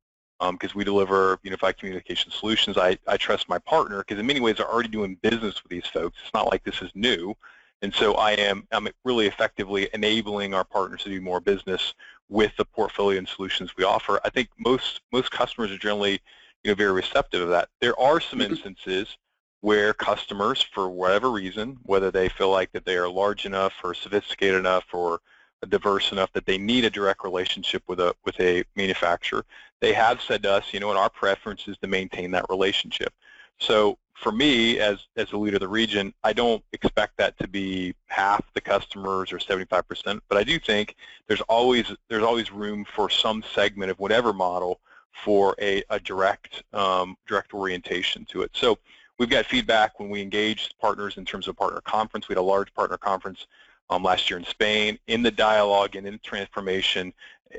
because 0.51 0.71
um, 0.71 0.77
we 0.79 0.85
deliver 0.85 1.39
unified 1.43 1.79
communication 1.79 2.31
solutions. 2.33 2.77
I, 2.77 2.99
I 3.07 3.17
trust 3.17 3.49
my 3.49 3.59
partner 3.59 3.99
because 3.99 4.19
in 4.19 4.27
many 4.27 4.41
ways 4.41 4.57
they're 4.57 4.71
already 4.71 4.89
doing 4.89 5.17
business 5.23 5.63
with 5.63 5.71
these 5.71 5.87
folks. 5.87 6.19
It's 6.23 6.35
not 6.35 6.51
like 6.51 6.65
this 6.65 6.83
is 6.83 6.91
new. 6.95 7.35
And 7.83 7.93
so 7.93 8.15
I 8.15 8.33
am 8.33 8.67
I'm 8.71 8.89
really 9.05 9.27
effectively 9.27 9.89
enabling 9.93 10.55
our 10.55 10.65
partners 10.65 11.03
to 11.03 11.11
do 11.11 11.21
more 11.21 11.41
business 11.41 11.95
with 12.29 12.53
the 12.57 12.65
portfolio 12.65 13.19
and 13.19 13.29
solutions 13.29 13.77
we 13.77 13.85
offer. 13.85 14.21
I 14.25 14.31
think 14.31 14.49
most 14.59 15.01
most 15.13 15.31
customers 15.31 15.71
are 15.71 15.79
generally 15.79 16.21
you 16.63 16.71
know 16.71 16.75
very 16.75 16.93
receptive 16.93 17.43
of 17.43 17.49
that. 17.49 17.69
There 17.81 17.99
are 17.99 18.21
some 18.21 18.39
mm-hmm. 18.39 18.53
instances 18.53 19.17
where 19.63 19.95
customers, 19.95 20.61
for 20.61 20.91
whatever 20.91 21.31
reason, 21.31 21.79
whether 21.85 22.11
they 22.11 22.29
feel 22.29 22.51
like 22.51 22.73
that 22.73 22.85
they 22.85 22.97
are 22.97 23.09
large 23.09 23.47
enough 23.47 23.75
or 23.85 23.95
sophisticated 23.95 24.59
enough 24.59 24.85
or 24.93 25.21
diverse 25.69 26.11
enough 26.11 26.33
that 26.33 26.45
they 26.47 26.59
need 26.59 26.85
a 26.85 26.91
direct 26.91 27.23
relationship 27.23 27.83
with 27.87 28.01
a 28.01 28.15
with 28.25 28.39
a 28.41 28.65
manufacturer. 28.77 29.45
They 29.83 29.93
have 29.95 30.23
said 30.23 30.45
to 30.45 30.53
us, 30.53 30.73
you 30.73 30.79
know, 30.79 30.91
and 30.91 30.99
our 30.99 31.11
preference 31.11 31.67
is 31.67 31.77
to 31.79 31.89
maintain 31.89 32.31
that 32.31 32.47
relationship. 32.49 33.13
So 33.59 33.99
for 34.15 34.31
me, 34.31 34.79
as 34.79 34.99
as 35.17 35.33
a 35.33 35.37
leader 35.37 35.57
of 35.57 35.61
the 35.61 35.69
region, 35.69 36.15
I 36.23 36.33
don't 36.33 36.63
expect 36.73 37.17
that 37.17 37.37
to 37.41 37.49
be 37.49 37.93
half 38.07 38.41
the 38.55 38.61
customers 38.61 39.33
or 39.33 39.39
75%, 39.39 40.21
but 40.29 40.39
I 40.39 40.45
do 40.45 40.61
think 40.61 40.95
there's 41.27 41.41
always 41.43 41.93
there's 42.09 42.23
always 42.23 42.53
room 42.53 42.87
for 42.95 43.11
some 43.11 43.43
segment 43.55 43.91
of 43.91 43.99
whatever 43.99 44.33
model 44.33 44.79
for 45.11 45.57
a, 45.61 45.83
a 45.91 45.99
direct 45.99 46.63
um, 46.73 47.17
direct 47.27 47.53
orientation 47.53 48.25
to 48.27 48.43
it. 48.43 48.53
So 48.55 48.79
we've 49.19 49.29
got 49.29 49.47
feedback 49.47 49.99
when 49.99 50.11
we 50.11 50.23
engage 50.23 50.71
partners 50.81 51.17
in 51.17 51.25
terms 51.25 51.49
of 51.49 51.57
partner 51.57 51.81
conference. 51.81 52.29
We 52.29 52.35
had 52.35 52.41
a 52.41 52.43
large 52.43 52.73
partner 52.73 52.99
conference 52.99 53.49
um, 53.91 54.05
last 54.05 54.31
year 54.31 54.39
in 54.39 54.45
Spain, 54.45 54.99
in 55.09 55.23
the 55.23 55.31
dialogue 55.33 55.97
and 55.97 56.07
in 56.07 56.21
transformation, 56.23 57.13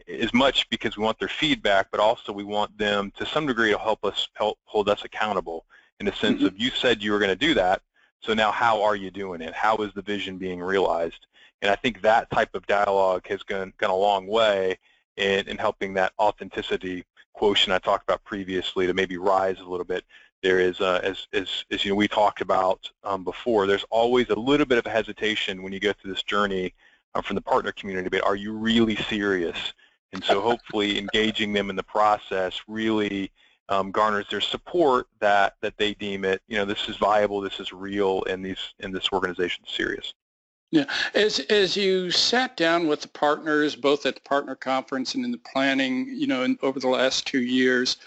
as 0.07 0.33
much 0.33 0.69
because 0.69 0.97
we 0.97 1.03
want 1.03 1.19
their 1.19 1.27
feedback, 1.27 1.87
but 1.91 1.99
also 1.99 2.31
we 2.31 2.43
want 2.43 2.75
them 2.77 3.11
to 3.17 3.25
some 3.25 3.45
degree 3.45 3.71
to 3.71 3.77
help 3.77 4.03
us 4.03 4.27
help 4.33 4.57
hold 4.65 4.89
us 4.89 5.03
accountable 5.03 5.65
in 5.99 6.05
the 6.05 6.13
sense 6.13 6.37
mm-hmm. 6.37 6.47
of 6.47 6.59
you 6.59 6.69
said 6.69 7.01
you 7.01 7.11
were 7.11 7.19
going 7.19 7.29
to 7.29 7.35
do 7.35 7.53
that, 7.53 7.81
so 8.21 8.33
now 8.33 8.51
how 8.51 8.81
are 8.81 8.95
you 8.95 9.11
doing 9.11 9.41
it? 9.41 9.53
How 9.53 9.77
is 9.77 9.93
the 9.93 10.01
vision 10.01 10.37
being 10.37 10.61
realized? 10.61 11.27
And 11.61 11.71
I 11.71 11.75
think 11.75 12.01
that 12.01 12.29
type 12.29 12.55
of 12.55 12.67
dialogue 12.67 13.27
has 13.27 13.41
gone, 13.43 13.71
gone 13.77 13.89
a 13.89 13.95
long 13.95 14.27
way 14.27 14.77
in, 15.15 15.47
in 15.47 15.57
helping 15.57 15.93
that 15.93 16.11
authenticity 16.19 17.05
quotient 17.33 17.73
I 17.73 17.79
talked 17.79 18.03
about 18.03 18.23
previously 18.23 18.85
to 18.85 18.93
maybe 18.93 19.17
rise 19.17 19.59
a 19.59 19.63
little 19.63 19.85
bit 19.85 20.03
there 20.43 20.59
is, 20.59 20.81
uh, 20.81 20.99
as, 21.01 21.27
as, 21.33 21.63
as 21.71 21.83
you 21.83 21.91
know, 21.91 21.95
we 21.95 22.07
talked 22.07 22.41
about 22.41 22.91
um, 23.03 23.23
before, 23.23 23.65
there's 23.65 23.85
always 23.89 24.29
a 24.29 24.35
little 24.35 24.65
bit 24.65 24.77
of 24.77 24.85
a 24.85 24.89
hesitation 24.89 25.63
when 25.63 25.71
you 25.71 25.79
go 25.79 25.93
through 25.93 26.13
this 26.13 26.21
journey 26.21 26.73
uh, 27.15 27.21
from 27.21 27.35
the 27.35 27.41
partner 27.41 27.71
community, 27.71 28.09
but 28.09 28.23
are 28.23 28.35
you 28.35 28.51
really 28.51 28.97
serious? 28.97 29.73
And 30.13 30.23
so 30.23 30.41
hopefully 30.41 30.99
engaging 30.99 31.53
them 31.53 31.69
in 31.69 31.75
the 31.75 31.83
process 31.83 32.61
really 32.67 33.31
um, 33.69 33.91
garners 33.91 34.27
their 34.29 34.41
support 34.41 35.07
that, 35.19 35.55
that 35.61 35.73
they 35.77 35.93
deem 35.95 36.23
it, 36.23 36.41
you 36.47 36.57
know, 36.57 36.65
this 36.65 36.87
is 36.87 36.97
viable, 36.97 37.41
this 37.41 37.59
is 37.59 37.73
real, 37.73 38.23
and, 38.29 38.45
these, 38.45 38.73
and 38.79 38.93
this 38.93 39.09
organization 39.11 39.63
is 39.67 39.73
serious. 39.73 40.13
Yeah, 40.71 40.85
as 41.13 41.37
as 41.51 41.77
you 41.77 42.09
sat 42.09 42.57
down 42.57 42.87
with 42.87 43.01
the 43.01 43.07
partners, 43.07 43.75
both 43.75 44.07
at 44.07 44.15
the 44.15 44.21
partner 44.21 44.55
conference 44.55 45.13
and 45.13 45.23
in 45.23 45.31
the 45.31 45.37
planning, 45.37 46.07
you 46.09 46.25
know, 46.25 46.41
in, 46.41 46.57
over 46.63 46.79
the 46.79 46.87
last 46.87 47.27
two 47.27 47.43
years, 47.43 47.97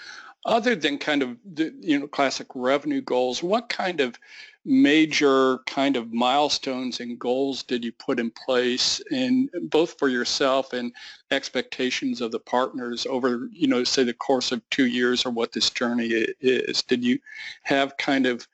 other 0.46 0.76
than 0.76 0.96
kind 0.96 1.22
of 1.22 1.36
the 1.54 1.74
you 1.80 1.98
know 1.98 2.06
classic 2.06 2.46
revenue 2.54 3.02
goals, 3.02 3.42
what 3.42 3.68
kind 3.68 4.00
of 4.00 4.18
major 4.64 5.58
kind 5.66 5.96
of 5.96 6.12
milestones 6.12 6.98
and 6.98 7.18
goals 7.18 7.62
did 7.62 7.84
you 7.84 7.92
put 7.92 8.18
in 8.18 8.30
place 8.30 9.00
in 9.12 9.48
both 9.70 9.96
for 9.98 10.08
yourself 10.08 10.72
and 10.72 10.92
expectations 11.30 12.20
of 12.20 12.32
the 12.32 12.38
partners 12.40 13.06
over 13.06 13.48
you 13.52 13.68
know 13.68 13.84
say 13.84 14.02
the 14.02 14.14
course 14.14 14.52
of 14.52 14.68
two 14.70 14.86
years 14.86 15.26
or 15.26 15.30
what 15.30 15.52
this 15.52 15.68
journey 15.70 16.06
is? 16.40 16.82
Did 16.82 17.04
you 17.04 17.18
have 17.64 17.96
kind 17.96 18.26
of 18.26 18.46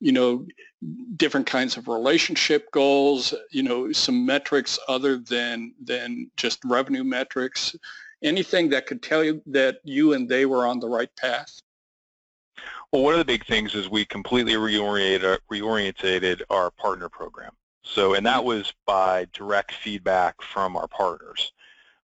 you 0.00 0.12
know 0.12 0.46
different 1.16 1.46
kinds 1.46 1.76
of 1.76 1.88
relationship 1.88 2.70
goals 2.70 3.34
you 3.50 3.62
know 3.62 3.92
some 3.92 4.24
metrics 4.24 4.78
other 4.88 5.18
than 5.18 5.74
than 5.84 6.30
just 6.36 6.64
revenue 6.64 7.04
metrics 7.04 7.76
anything 8.22 8.70
that 8.70 8.86
could 8.86 9.02
tell 9.02 9.24
you 9.24 9.42
that 9.46 9.78
you 9.84 10.12
and 10.12 10.28
they 10.28 10.46
were 10.46 10.66
on 10.66 10.80
the 10.80 10.88
right 10.88 11.14
path? 11.16 11.60
Well, 12.92 13.02
one 13.02 13.14
of 13.14 13.18
the 13.18 13.24
big 13.24 13.46
things 13.46 13.74
is 13.74 13.88
we 13.88 14.04
completely 14.04 14.54
reoriented, 14.54 15.38
reorientated 15.50 16.42
our 16.50 16.70
partner 16.72 17.08
program. 17.08 17.52
So, 17.82 18.14
and 18.14 18.26
that 18.26 18.44
was 18.44 18.72
by 18.86 19.26
direct 19.32 19.72
feedback 19.72 20.42
from 20.42 20.76
our 20.76 20.88
partners 20.88 21.52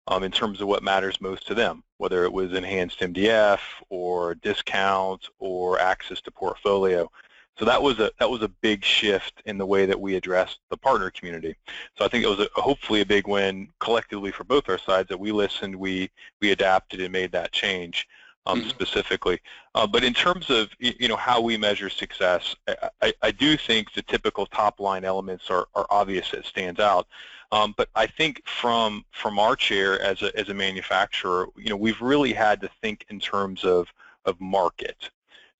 um, 0.07 0.23
in 0.23 0.31
terms 0.31 0.61
of 0.61 0.69
what 0.69 0.83
matters 0.83 1.21
most 1.21 1.47
to 1.49 1.55
them, 1.55 1.83
whether 1.99 2.25
it 2.25 2.33
was 2.33 2.53
enhanced 2.53 3.01
MDF 3.01 3.61
or 3.89 4.37
discount 4.37 5.29
or 5.39 5.79
access 5.79 6.21
to 6.23 6.31
portfolio. 6.31 7.11
So 7.59 7.65
that 7.65 7.83
was 7.83 7.99
a 7.99 8.11
that 8.19 8.29
was 8.29 8.43
a 8.43 8.49
big 8.49 8.85
shift 8.85 9.43
in 9.47 9.57
the 9.57 9.67
way 9.67 9.87
that 9.87 9.99
we 9.99 10.17
addressed 10.17 10.61
the 10.71 10.77
partner 10.77 11.11
community. 11.11 11.57
So 11.97 12.05
I 12.05 12.09
think 12.09 12.25
it 12.25 12.29
was 12.29 12.41
a, 12.41 12.49
hopefully 12.61 13.01
a 13.01 13.07
big 13.07 13.27
win 13.27 13.69
collectively 13.81 14.31
for 14.31 14.45
both 14.45 14.69
our 14.69 14.79
sides 14.79 15.09
that 15.09 15.19
we 15.19 15.33
listened, 15.33 15.75
we 15.75 16.11
we 16.41 16.53
adapted 16.53 17.01
and 17.01 17.13
made 17.13 17.33
that 17.33 17.53
change 17.53 18.07
um, 18.47 18.61
mm-hmm. 18.61 18.69
specifically. 18.69 19.41
Uh, 19.75 19.87
but 19.87 20.05
in 20.05 20.15
terms 20.15 20.51
of 20.51 20.69
you 20.79 21.09
know 21.09 21.17
how 21.17 21.41
we 21.41 21.57
measure 21.57 21.91
success, 21.91 22.55
I, 22.69 22.91
I, 23.03 23.13
I, 23.23 23.31
do 23.31 23.57
think 23.57 23.93
the 23.93 24.03
typical 24.03 24.47
top 24.47 24.81
line 24.81 25.05
elements 25.05 25.51
are, 25.51 25.67
are 25.75 25.87
obvious. 25.91 26.33
It 26.33 26.47
stands 26.47 26.81
out. 26.81 27.07
Um, 27.53 27.75
but 27.77 27.89
I 27.95 28.07
think 28.07 28.43
from 28.47 29.05
from 29.13 29.39
our 29.39 29.57
chair 29.57 30.01
as 30.01 30.23
a 30.23 30.37
as 30.39 30.49
a 30.49 30.55
manufacturer, 30.55 31.49
you 31.57 31.71
know, 31.71 31.77
we've 31.77 32.01
really 32.01 32.33
had 32.33 32.61
to 32.61 32.71
think 32.83 33.05
in 33.09 33.21
terms 33.21 33.65
of 33.65 33.89
of 34.25 34.41
market. 34.41 35.11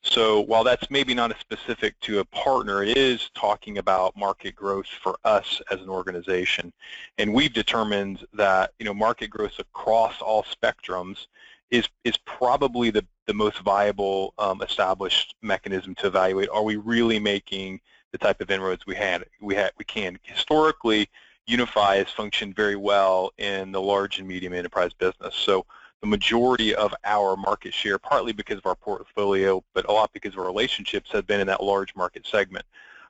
So 0.09 0.41
while 0.41 0.63
that's 0.63 0.89
maybe 0.91 1.15
not 1.15 1.33
a 1.33 1.39
specific 1.41 1.99
to 2.01 2.21
a 2.21 2.25
partner, 2.25 2.83
it 2.83 2.97
is 2.97 3.31
talking 3.35 3.79
about 3.79 4.17
market 4.17 4.55
growth 4.55 4.87
for 4.87 5.19
us 5.25 5.61
as 5.71 5.81
an 5.81 5.89
organization. 5.89 6.73
And 7.19 7.35
we've 7.35 7.53
determined 7.53 8.25
that 8.33 8.73
you 8.79 8.87
know 8.87 8.95
market 8.95 9.29
growth 9.29 9.59
across 9.59 10.23
all 10.23 10.45
spectrums 10.45 11.27
is 11.71 11.89
is 12.05 12.17
probably 12.19 12.91
the, 12.91 13.05
the 13.27 13.35
most 13.35 13.59
viable 13.59 14.33
um, 14.39 14.63
established 14.63 15.35
mechanism 15.43 15.95
to 15.97 16.07
evaluate 16.07 16.49
are 16.51 16.63
we 16.63 16.77
really 16.77 17.19
making 17.19 17.81
the 18.13 18.19
type 18.19 18.41
of 18.41 18.51
inroads 18.51 18.87
we 18.87 18.95
had 18.95 19.25
we 19.41 19.57
had 19.57 19.73
we 19.77 19.85
can. 19.85 20.19
Historically, 20.23 21.09
Unify 21.47 21.97
has 21.97 22.11
functioned 22.11 22.55
very 22.55 22.77
well 22.77 23.33
in 23.39 23.73
the 23.73 23.83
large 23.83 24.19
and 24.19 24.29
medium 24.29 24.53
enterprise 24.53 24.93
business. 24.93 25.35
So 25.35 25.67
the 26.01 26.07
majority 26.07 26.75
of 26.75 26.95
our 27.05 27.37
market 27.37 27.73
share, 27.73 27.99
partly 27.99 28.33
because 28.33 28.59
of 28.59 28.67
our 28.67 28.75
portfolio, 28.75 29.63
but 29.75 29.89
a 29.89 29.93
lot 29.93 30.13
because 30.13 30.35
of 30.35 30.39
our 30.39 30.47
relationships, 30.47 31.11
have 31.11 31.27
been 31.27 31.41
in 31.41 31.47
that 31.47 31.63
large 31.63 31.95
market 31.97 32.27
segment, 32.27 32.65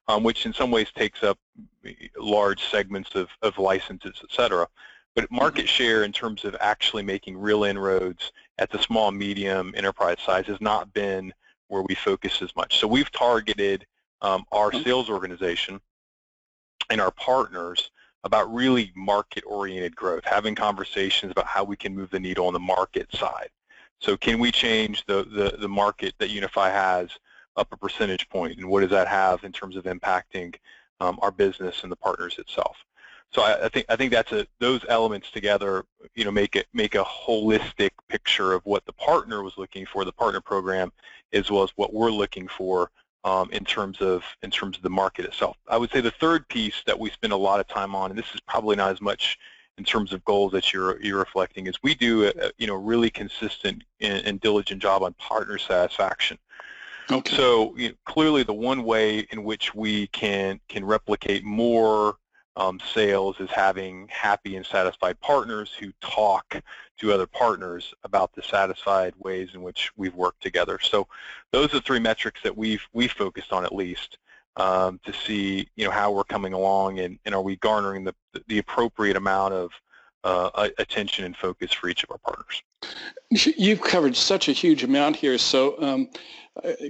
um, 0.09 0.23
which 0.23 0.47
in 0.47 0.52
some 0.52 0.71
ways 0.71 0.88
takes 0.95 1.23
up 1.23 1.38
large 2.19 2.64
segments 2.64 3.14
of, 3.14 3.28
of 3.43 3.59
licenses, 3.59 4.21
et 4.23 4.31
cetera. 4.31 4.66
But 5.14 5.31
market 5.31 5.69
share 5.69 6.05
in 6.05 6.12
terms 6.12 6.45
of 6.45 6.55
actually 6.61 7.02
making 7.02 7.38
real 7.38 7.64
inroads 7.64 8.33
at 8.59 8.71
the 8.71 8.78
small, 8.78 9.11
medium 9.11 9.75
enterprise 9.76 10.19
size 10.25 10.47
has 10.47 10.61
not 10.61 10.93
been 10.93 11.33
where 11.69 11.83
we 11.83 11.95
focus 11.95 12.43
as 12.43 12.55
much. 12.55 12.78
So 12.78 12.87
we've 12.87 13.11
targeted 13.11 13.87
um, 14.23 14.45
our 14.52 14.71
mm-hmm. 14.71 14.85
sales 14.85 15.11
organization 15.11 15.81
and 16.90 17.00
our 17.00 17.11
partners 17.11 17.90
about 18.26 18.52
really 18.52 18.92
market-oriented 18.95 19.95
growth, 19.95 20.25
having 20.25 20.54
conversations 20.54 21.33
about 21.33 21.47
how 21.47 21.64
we 21.64 21.76
can 21.76 21.95
move 21.95 22.11
the 22.11 22.21
needle 22.21 22.47
on 22.49 22.52
the 22.52 22.59
market 22.59 23.11
side. 23.14 23.49
So 24.00 24.16
can 24.16 24.38
we 24.38 24.50
change 24.50 25.04
the, 25.06 25.25
the, 25.25 25.56
the 25.56 25.68
market 25.68 26.14
that 26.18 26.30
Unify 26.30 26.71
has 26.71 27.09
up 27.56 27.73
a 27.73 27.76
percentage 27.76 28.28
point, 28.28 28.59
and 28.59 28.68
what 28.68 28.80
does 28.80 28.90
that 28.90 29.09
have 29.09 29.45
in 29.45 29.52
terms 29.52 29.76
of 29.76 29.85
impacting 29.85 30.54
um, 31.00 31.18
our 31.23 31.30
business 31.30 31.83
and 31.85 31.90
the 31.90 31.97
partners 31.97 32.37
itself? 32.38 32.76
So 33.33 33.42
I, 33.42 33.66
I, 33.66 33.68
think 33.68 33.87
I 33.88 33.97
think 33.97 34.12
that's 34.12 34.33
a 34.33 34.47
those 34.61 34.85
elements 34.88 35.30
together, 35.30 35.85
you 36.14 36.25
know, 36.25 36.30
make 36.30 36.56
it 36.56 36.66
make 36.73 36.95
a 36.95 37.04
holistic 37.04 37.90
picture 38.09 38.52
of 38.52 38.64
what 38.66 38.85
the 38.87 38.92
partner 38.92 39.42
was 39.42 39.56
looking 39.56 39.87
for, 39.87 40.04
the 40.04 40.12
partner 40.12 40.40
program, 40.40 40.92
as 41.33 41.50
well 41.50 41.62
as 41.62 41.71
what 41.76 41.92
we're 41.92 42.11
looking 42.11 42.49
for 42.49 42.90
um, 43.26 43.50
in 43.50 43.64
terms 43.64 44.00
of 44.00 44.23
in 44.42 44.50
terms 44.50 44.76
of 44.76 44.83
the 44.83 44.90
market 44.90 45.25
itself. 45.25 45.56
I 45.68 45.76
would 45.76 45.90
say 45.90 46.00
the 46.00 46.12
third 46.12 46.49
piece 46.49 46.83
that 46.87 46.99
we 46.99 47.11
spend 47.11 47.33
a 47.33 47.37
lot 47.37 47.59
of 47.59 47.66
time 47.66 47.95
on, 47.95 48.11
and 48.11 48.18
this 48.18 48.33
is 48.33 48.40
probably 48.40 48.76
not 48.76 48.92
as 48.92 49.00
much 49.00 49.38
in 49.78 49.85
terms 49.85 50.12
of 50.12 50.25
goals 50.25 50.52
that 50.52 50.73
you're 50.73 51.02
you're 51.02 51.18
reflecting 51.18 51.66
is 51.66 51.75
we 51.83 51.95
do 51.95 52.28
a, 52.28 52.52
you 52.56 52.68
know 52.68 52.76
really 52.76 53.11
consistent 53.11 53.83
and, 54.00 54.25
and 54.25 54.40
diligent 54.40 54.80
job 54.80 55.02
on 55.02 55.12
partner 55.14 55.59
satisfaction. 55.59 56.38
Okay. 57.11 57.37
So 57.37 57.76
you 57.76 57.88
know, 57.88 57.95
clearly, 58.04 58.45
the 58.45 58.54
one 58.54 58.85
way 58.85 59.26
in 59.33 59.42
which 59.42 59.75
we 59.75 60.06
can 60.09 60.61
can 60.68 60.85
replicate 60.85 61.45
more 61.45 62.16
um, 62.56 62.80
sales 62.92 63.36
is 63.40 63.50
having 63.50 64.08
happy 64.08 64.56
and 64.56 64.64
satisfied 64.64 65.20
partners 65.20 65.72
who 65.78 65.92
talk 66.00 66.62
to 66.98 67.12
other 67.12 67.26
partners 67.26 67.92
about 68.04 68.34
the 68.34 68.42
satisfied 68.42 69.14
ways 69.18 69.50
in 69.54 69.62
which 69.62 69.90
we've 69.96 70.14
worked 70.14 70.42
together. 70.42 70.78
So 70.80 71.06
those 71.52 71.75
are 71.75 71.80
three 71.80 72.00
metrics 72.00 72.42
that 72.42 72.56
we've 72.56 72.82
we 72.92 73.08
focused 73.08 73.52
on 73.52 73.64
at 73.64 73.75
least 73.75 74.18
um, 74.56 74.98
to 75.04 75.12
see 75.12 75.68
you 75.76 75.84
know 75.84 75.90
how 75.90 76.10
we're 76.10 76.25
coming 76.25 76.54
along 76.54 77.00
and, 77.00 77.18
and 77.25 77.34
are 77.34 77.42
we 77.42 77.56
garnering 77.56 78.04
the 78.04 78.14
the 78.48 78.58
appropriate 78.58 79.16
amount 79.16 79.52
of 79.54 79.70
uh, 80.26 80.68
attention 80.78 81.25
and 81.25 81.36
focus 81.36 81.72
for 81.72 81.88
each 81.88 82.02
of 82.02 82.10
our 82.10 82.18
partners. 82.18 82.62
You've 83.30 83.80
covered 83.80 84.16
such 84.16 84.48
a 84.48 84.52
huge 84.52 84.82
amount 84.82 85.14
here. 85.14 85.38
So 85.38 85.80
um, 85.80 86.10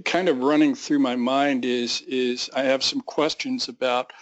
kind 0.07 0.31
of 0.31 0.39
running 0.39 0.75
through 0.75 1.01
my 1.01 1.17
mind 1.17 1.65
is 1.65 2.03
is 2.03 2.49
I 2.55 2.63
have 2.63 2.83
some 2.83 3.03
questions 3.03 3.69
about 3.69 4.13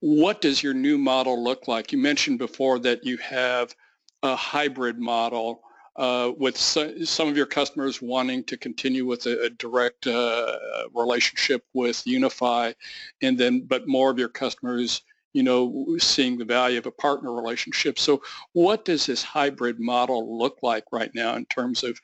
what 0.00 0.40
does 0.40 0.62
your 0.62 0.74
new 0.74 0.98
model 0.98 1.42
look 1.42 1.68
like? 1.68 1.92
You 1.92 1.98
mentioned 1.98 2.38
before 2.38 2.78
that 2.80 3.04
you 3.04 3.16
have 3.18 3.74
a 4.22 4.36
hybrid 4.36 4.98
model 4.98 5.62
uh, 5.96 6.30
with 6.38 6.56
so, 6.56 7.02
some 7.04 7.28
of 7.28 7.36
your 7.36 7.46
customers 7.46 8.00
wanting 8.00 8.44
to 8.44 8.56
continue 8.56 9.04
with 9.04 9.26
a, 9.26 9.46
a 9.46 9.50
direct 9.50 10.06
uh, 10.06 10.56
relationship 10.94 11.64
with 11.74 12.06
Unify, 12.06 12.72
and 13.20 13.36
then 13.36 13.62
but 13.66 13.88
more 13.88 14.10
of 14.10 14.18
your 14.18 14.28
customers 14.28 15.02
you 15.32 15.42
know, 15.42 15.96
seeing 15.98 16.38
the 16.38 16.44
value 16.44 16.78
of 16.78 16.86
a 16.86 16.90
partner 16.90 17.32
relationship. 17.32 17.98
So 17.98 18.22
what 18.52 18.84
does 18.84 19.06
this 19.06 19.22
hybrid 19.22 19.78
model 19.78 20.38
look 20.38 20.58
like 20.62 20.84
right 20.90 21.14
now 21.14 21.36
in 21.36 21.44
terms 21.46 21.84
of 21.84 22.00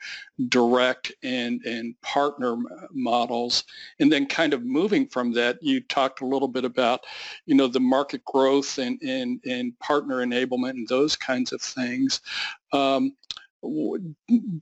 direct 0.49 1.13
and, 1.23 1.63
and 1.65 2.01
partner 2.03 2.57
models? 2.93 3.65
And 3.99 4.13
then 4.13 4.27
kind 4.27 4.53
of 4.53 4.63
moving 4.63 5.07
from 5.07 5.33
that, 5.33 5.63
you 5.63 5.81
talked 5.81 6.21
a 6.21 6.27
little 6.27 6.49
bit 6.49 6.65
about, 6.65 7.05
you 7.47 7.55
know, 7.55 7.67
the 7.67 7.81
market 7.81 8.25
growth 8.25 8.79
and, 8.79 9.01
and, 9.03 9.41
and 9.45 9.79
partner 9.79 10.25
enablement 10.25 10.71
and 10.71 10.89
those 10.89 11.17
kinds 11.17 11.53
of 11.53 11.63
things. 11.63 12.21
Um, 12.73 13.17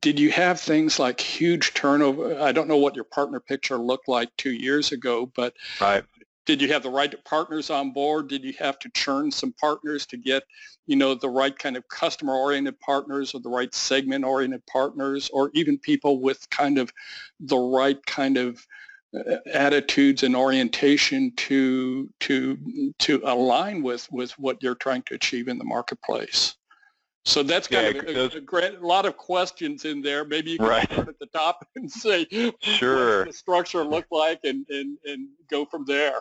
did 0.01 0.21
you 0.21 0.31
have 0.31 0.61
things 0.61 1.01
like 1.01 1.21
huge 1.21 1.75
turnover? 1.75 2.41
I 2.41 2.53
don't 2.53 2.69
know 2.69 2.77
what 2.77 2.95
your 2.95 3.05
partner 3.05 3.41
picture 3.41 3.77
looked 3.77 4.07
like 4.07 4.29
two 4.37 4.53
years 4.53 4.93
ago, 4.93 5.27
but 5.27 5.55
right 5.81 6.05
did 6.45 6.61
you 6.61 6.69
have 6.73 6.83
the 6.83 6.91
right 6.91 7.15
partners 7.25 7.71
on 7.71 7.93
board? 7.93 8.29
Did 8.29 8.43
you 8.43 8.53
have 8.59 8.79
to 8.81 8.91
churn 8.91 9.31
some 9.31 9.53
partners 9.61 10.07
to 10.07 10.17
get, 10.17 10.43
you 10.87 10.97
know, 10.97 11.15
the 11.15 11.29
right 11.29 11.57
kind 11.57 11.77
of 11.77 11.87
customer-oriented 11.89 12.79
partners 12.81 13.35
or 13.35 13.41
the 13.41 13.49
right 13.49 13.73
segment-oriented 13.73 14.67
partners 14.67 15.31
or 15.33 15.51
even 15.55 15.79
people 15.79 16.21
with 16.21 16.49
kind 16.51 16.79
of 16.79 16.93
the 17.39 17.59
right 17.59 18.05
kind 18.07 18.37
of 18.37 18.67
uh, 19.17 19.37
attitudes 19.53 20.23
and 20.23 20.35
orientation 20.35 21.33
to 21.37 22.09
to 22.19 22.93
to 22.99 23.21
align 23.25 23.83
with 23.83 24.11
with 24.11 24.33
what 24.39 24.63
you're 24.63 24.75
trying 24.75 25.03
to 25.03 25.15
achieve 25.15 25.49
in 25.49 25.59
the 25.59 25.65
marketplace? 25.65 26.57
So 27.25 27.45
that's 27.45 27.69
kind 27.69 27.95
yeah, 27.95 28.03
of 28.03 28.35
a, 28.35 28.37
a, 28.39 28.41
great, 28.41 28.75
a 28.75 28.87
lot 28.87 29.07
of 29.07 29.17
questions 29.17 29.85
in 29.85 30.03
there. 30.03 30.25
Maybe 30.25 30.51
you 30.53 30.59
can 30.59 30.67
right. 30.67 30.91
start 30.91 31.09
at 31.09 31.19
the 31.21 31.27
top 31.27 31.65
and 31.77 31.91
say, 31.91 32.27
sure. 32.61 33.19
what 33.19 33.27
does 33.27 33.35
the 33.35 33.39
structure 33.39 33.85
look 33.85 34.07
like, 34.11 34.41
and, 34.43 34.67
and, 34.69 34.99
and 35.05 35.29
go 35.49 35.65
from 35.65 35.85
there. 35.87 36.21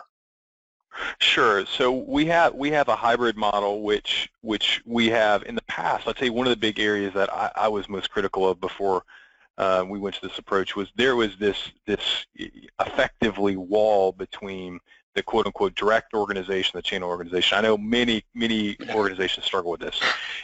Sure. 1.18 1.64
So 1.66 1.92
we 1.92 2.26
have 2.26 2.54
we 2.54 2.70
have 2.70 2.88
a 2.88 2.96
hybrid 2.96 3.36
model, 3.36 3.82
which 3.82 4.30
which 4.42 4.82
we 4.84 5.08
have 5.08 5.42
in 5.44 5.54
the 5.54 5.62
past. 5.62 6.06
I'd 6.06 6.18
say 6.18 6.30
one 6.30 6.46
of 6.46 6.50
the 6.50 6.56
big 6.56 6.78
areas 6.78 7.14
that 7.14 7.32
I, 7.32 7.50
I 7.56 7.68
was 7.68 7.88
most 7.88 8.10
critical 8.10 8.48
of 8.48 8.60
before 8.60 9.04
uh, 9.58 9.84
we 9.86 9.98
went 9.98 10.14
to 10.16 10.26
this 10.26 10.38
approach 10.38 10.76
was 10.76 10.88
there 10.96 11.16
was 11.16 11.36
this 11.38 11.70
this 11.86 12.26
effectively 12.80 13.56
wall 13.56 14.12
between 14.12 14.80
the 15.14 15.22
quote 15.22 15.46
unquote 15.46 15.74
direct 15.74 16.14
organization, 16.14 16.72
the 16.74 16.82
channel 16.82 17.08
organization. 17.08 17.58
I 17.58 17.60
know 17.60 17.76
many 17.76 18.24
many 18.34 18.76
organizations 18.90 19.46
struggle 19.46 19.72
with 19.72 19.80
this. 19.80 20.00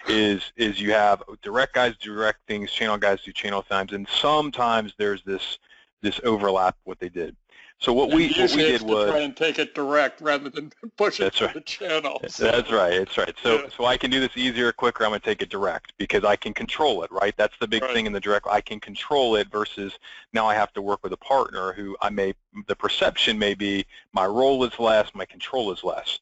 Is 0.09 0.53
is 0.57 0.81
you 0.81 0.92
have 0.92 1.22
direct 1.42 1.75
guys 1.75 1.94
do 1.99 2.14
direct 2.14 2.40
things, 2.46 2.70
channel 2.70 2.99
guys 2.99 3.22
do 3.22 3.33
channel 3.33 3.62
times, 3.62 3.92
and 3.92 4.07
sometimes 4.09 4.94
there's 4.99 5.22
this 5.25 5.59
this 6.03 6.20
overlap 6.25 6.77
what 6.85 6.99
they 7.01 7.09
did. 7.09 7.35
So 7.81 7.93
what 7.93 8.12
we 8.12 8.29
what 8.33 8.51
we 8.51 8.57
did 8.57 8.83
was 8.83 9.09
try 9.09 9.21
and 9.21 9.37
take 9.37 9.61
it 9.61 9.73
direct 9.75 10.21
rather 10.21 10.51
than 10.51 10.73
push 10.97 11.21
it 11.21 11.25
that's 11.25 11.41
right. 11.41 11.55
the 11.55 11.61
channel. 11.61 12.21
So. 12.27 12.45
That's 12.51 12.73
right. 12.73 12.99
That's 12.99 13.17
right. 13.17 13.35
So 13.41 13.62
yeah. 13.62 13.69
so 13.77 13.85
I 13.85 13.97
can 13.97 14.11
do 14.11 14.19
this 14.19 14.37
easier, 14.37 14.73
quicker. 14.73 15.05
I'm 15.05 15.11
going 15.11 15.21
to 15.21 15.25
take 15.25 15.43
it 15.43 15.49
direct 15.49 15.93
because 15.97 16.25
I 16.25 16.35
can 16.35 16.53
control 16.53 17.05
it. 17.05 17.12
Right. 17.12 17.35
That's 17.37 17.55
the 17.61 17.69
big 17.69 17.83
right. 17.83 17.93
thing 17.93 18.07
in 18.07 18.12
the 18.12 18.21
direct. 18.21 18.49
I 18.49 18.61
can 18.61 18.81
control 18.81 19.37
it 19.37 19.49
versus 19.51 19.93
now 20.33 20.47
I 20.47 20.55
have 20.55 20.73
to 20.73 20.83
work 20.83 21.05
with 21.05 21.12
a 21.12 21.19
partner 21.19 21.73
who 21.73 21.97
I 22.03 22.11
may 22.11 22.35
the 22.67 22.75
perception 22.75 23.38
may 23.38 23.55
be 23.55 23.87
my 24.12 24.27
role 24.27 24.64
is 24.64 24.77
less, 24.81 25.14
my 25.14 25.25
control 25.25 25.71
is 25.73 25.85
less. 25.85 26.19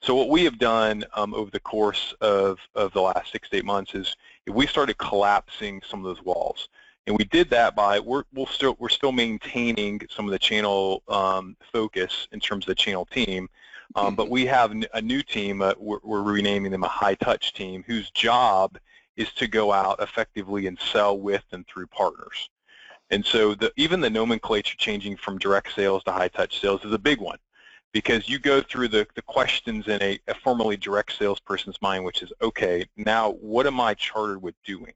So 0.00 0.14
what 0.14 0.28
we 0.28 0.44
have 0.44 0.58
done 0.58 1.04
um, 1.14 1.34
over 1.34 1.50
the 1.50 1.60
course 1.60 2.14
of, 2.20 2.58
of 2.74 2.92
the 2.92 3.00
last 3.00 3.32
six 3.32 3.48
to 3.48 3.56
eight 3.56 3.64
months 3.64 3.94
is 3.94 4.16
we 4.46 4.66
started 4.66 4.98
collapsing 4.98 5.80
some 5.88 6.00
of 6.00 6.04
those 6.04 6.22
walls. 6.22 6.68
And 7.06 7.18
we 7.18 7.24
did 7.24 7.50
that 7.50 7.76
by 7.76 8.00
we're 8.00 8.24
we'll 8.32 8.46
still 8.46 8.76
we're 8.78 8.88
still 8.88 9.12
maintaining 9.12 10.00
some 10.10 10.24
of 10.24 10.30
the 10.30 10.38
channel 10.38 11.02
um, 11.08 11.56
focus 11.72 12.28
in 12.32 12.40
terms 12.40 12.64
of 12.64 12.68
the 12.68 12.74
channel 12.74 13.04
team, 13.04 13.48
um, 13.94 14.14
but 14.14 14.30
we 14.30 14.46
have 14.46 14.74
a 14.94 15.02
new 15.02 15.22
team. 15.22 15.60
Uh, 15.60 15.74
we're, 15.78 15.98
we're, 16.02 16.22
renaming 16.22 16.72
them 16.72 16.82
a 16.82 16.88
high 16.88 17.14
touch 17.16 17.52
team, 17.52 17.84
whose 17.86 18.10
job 18.10 18.78
is 19.16 19.32
to 19.34 19.46
go 19.46 19.70
out 19.70 20.00
effectively 20.00 20.66
and 20.66 20.78
sell 20.80 21.18
with 21.18 21.44
and 21.52 21.66
through 21.66 21.86
partners. 21.88 22.48
And 23.10 23.24
so 23.24 23.54
the, 23.54 23.72
even 23.76 24.00
the 24.00 24.10
nomenclature 24.10 24.76
changing 24.76 25.16
from 25.16 25.38
direct 25.38 25.74
sales 25.74 26.02
to 26.04 26.12
high 26.12 26.28
touch 26.28 26.60
sales 26.60 26.84
is 26.84 26.92
a 26.92 26.98
big 26.98 27.20
one 27.20 27.38
because 27.92 28.28
you 28.28 28.38
go 28.38 28.60
through 28.60 28.88
the, 28.88 29.06
the 29.14 29.22
questions 29.22 29.86
in 29.86 30.02
a, 30.02 30.18
a 30.26 30.34
formerly 30.34 30.76
direct 30.76 31.16
salesperson's 31.16 31.80
mind, 31.80 32.04
which 32.04 32.22
is, 32.22 32.32
okay, 32.42 32.84
now 32.96 33.32
what 33.32 33.66
am 33.66 33.80
I 33.80 33.94
chartered 33.94 34.42
with 34.42 34.54
doing? 34.64 34.94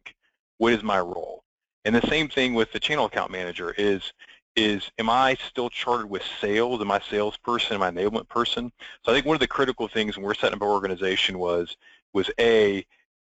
What 0.57 0.73
is 0.73 0.83
my 0.83 0.99
role? 0.99 1.45
And 1.85 1.95
the 1.95 2.07
same 2.09 2.29
thing 2.29 2.55
with 2.55 2.73
the 2.73 2.81
channel 2.81 3.07
account 3.07 3.31
manager 3.31 3.75
is, 3.79 4.13
is 4.57 4.91
am 4.99 5.09
I 5.09 5.37
still 5.49 5.71
chartered 5.71 6.11
with 6.11 6.23
sales? 6.41 6.81
Am 6.81 6.91
I 6.91 7.01
salesperson? 7.01 7.75
Am 7.75 7.83
I 7.83 7.91
enablement 7.91 8.29
person? 8.29 8.73
So 9.05 9.13
I 9.13 9.15
think 9.15 9.27
one 9.27 9.37
of 9.37 9.41
the 9.41 9.47
critical 9.47 9.89
things 9.89 10.17
when 10.17 10.27
we're 10.27 10.35
setting 10.35 10.57
up 10.57 10.63
our 10.63 10.71
organization 10.71 11.39
was, 11.39 11.77
was 12.13 12.31
A, 12.41 12.85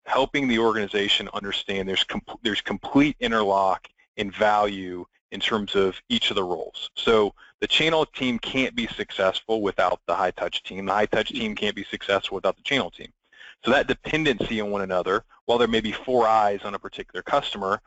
helping 0.06 0.48
the 0.48 0.58
organization 0.58 1.28
understand 1.34 1.88
there's, 1.88 2.04
com 2.04 2.22
there's 2.42 2.62
complete 2.62 3.16
interlock 3.20 3.88
in 4.16 4.30
value 4.30 5.04
in 5.30 5.40
terms 5.40 5.74
of 5.74 6.00
each 6.08 6.30
of 6.30 6.36
the 6.36 6.42
roles. 6.42 6.90
So 6.96 7.34
the 7.60 7.66
channel 7.66 8.06
team 8.06 8.38
can't 8.38 8.74
be 8.74 8.86
successful 8.86 9.60
without 9.60 10.00
the 10.06 10.14
high 10.14 10.30
touch 10.30 10.62
team. 10.62 10.86
The 10.86 10.92
high 10.92 11.06
touch 11.06 11.28
team 11.28 11.54
can't 11.54 11.76
be 11.76 11.84
successful 11.84 12.36
without 12.36 12.56
the 12.56 12.62
channel 12.62 12.90
team. 12.90 13.12
So 13.64 13.70
that 13.72 13.88
dependency 13.88 14.60
on 14.60 14.70
one 14.70 14.82
another, 14.82 15.24
while 15.46 15.58
there 15.58 15.68
may 15.68 15.80
be 15.80 15.92
four 15.92 16.26
eyes 16.26 16.60
on 16.64 16.74
a 16.74 16.78
particular 16.78 17.22
customer, 17.22 17.80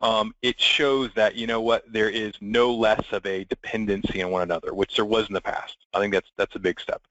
um, 0.00 0.34
it 0.42 0.60
shows 0.60 1.10
that, 1.14 1.34
you 1.34 1.46
know 1.46 1.60
what, 1.60 1.84
there 1.92 2.08
is 2.08 2.34
no 2.40 2.72
less 2.74 3.04
of 3.12 3.24
a 3.26 3.44
dependency 3.44 4.22
on 4.22 4.30
one 4.30 4.42
another, 4.42 4.74
which 4.74 4.96
there 4.96 5.04
was 5.04 5.28
in 5.28 5.34
the 5.34 5.40
past. 5.40 5.76
I 5.94 5.98
think 5.98 6.12
that's, 6.12 6.30
that's 6.36 6.56
a 6.56 6.60
big 6.60 6.80
step. 6.80 7.02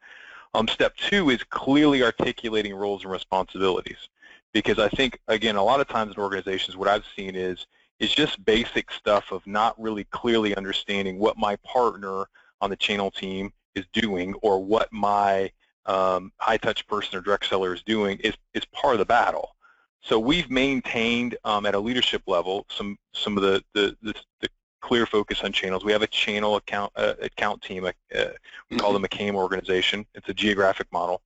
Um, 0.53 0.67
step 0.67 0.95
two 0.97 1.29
is 1.29 1.43
clearly 1.43 2.03
articulating 2.03 2.73
roles 2.73 3.03
and 3.03 3.11
responsibilities. 3.11 4.09
Because 4.51 4.79
I 4.79 4.89
think, 4.89 5.19
again, 5.27 5.57
a 5.57 5.63
lot 5.63 5.79
of 5.79 5.87
times 5.87 6.15
in 6.15 6.21
organizations, 6.21 6.75
what 6.75 6.87
I've 6.87 7.05
seen 7.15 7.35
is, 7.35 7.67
is 7.99 8.11
just 8.11 8.43
basic 8.45 8.91
stuff 8.91 9.31
of 9.31 9.45
not 9.45 9.79
really 9.79 10.05
clearly 10.05 10.55
understanding 10.55 11.19
what 11.19 11.37
my 11.37 11.55
partner 11.57 12.25
on 12.59 12.71
the 12.71 12.75
channel 12.75 13.11
team 13.11 13.53
is 13.75 13.85
doing 13.93 14.33
or 14.41 14.63
what 14.63 14.91
my 14.91 15.51
um, 15.85 16.31
high-touch 16.37 16.87
person 16.87 17.17
or 17.17 17.21
direct 17.21 17.45
seller 17.45 17.75
is 17.75 17.83
doing 17.83 18.17
is, 18.23 18.33
is 18.55 18.65
part 18.65 18.95
of 18.95 18.99
the 18.99 19.05
battle. 19.05 19.55
So 20.01 20.17
we've 20.17 20.49
maintained 20.49 21.37
um, 21.43 21.65
at 21.65 21.75
a 21.75 21.79
leadership 21.79 22.23
level 22.25 22.65
some 22.69 22.97
some 23.13 23.37
of 23.37 23.43
the, 23.43 23.63
the, 23.73 23.95
the, 24.01 24.13
the, 24.41 24.49
clear 24.81 25.05
focus 25.05 25.43
on 25.43 25.51
channels. 25.51 25.83
We 25.83 25.91
have 25.91 26.03
a 26.03 26.07
channel 26.07 26.55
account 26.55 26.93
uh, 26.95 27.15
account 27.21 27.61
team. 27.61 27.85
Uh, 27.85 28.23
we 28.71 28.77
call 28.77 28.93
them 28.93 29.03
a 29.03 29.09
CAME 29.09 29.35
organization. 29.35 30.05
It's 30.15 30.29
a 30.29 30.33
geographic 30.33 30.87
model. 30.91 31.21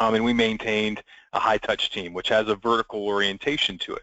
Um, 0.00 0.14
and 0.14 0.24
we 0.24 0.32
maintained 0.32 1.02
a 1.32 1.38
high-touch 1.38 1.90
team, 1.90 2.12
which 2.12 2.28
has 2.28 2.48
a 2.48 2.56
vertical 2.56 3.06
orientation 3.06 3.78
to 3.78 3.94
it. 3.94 4.02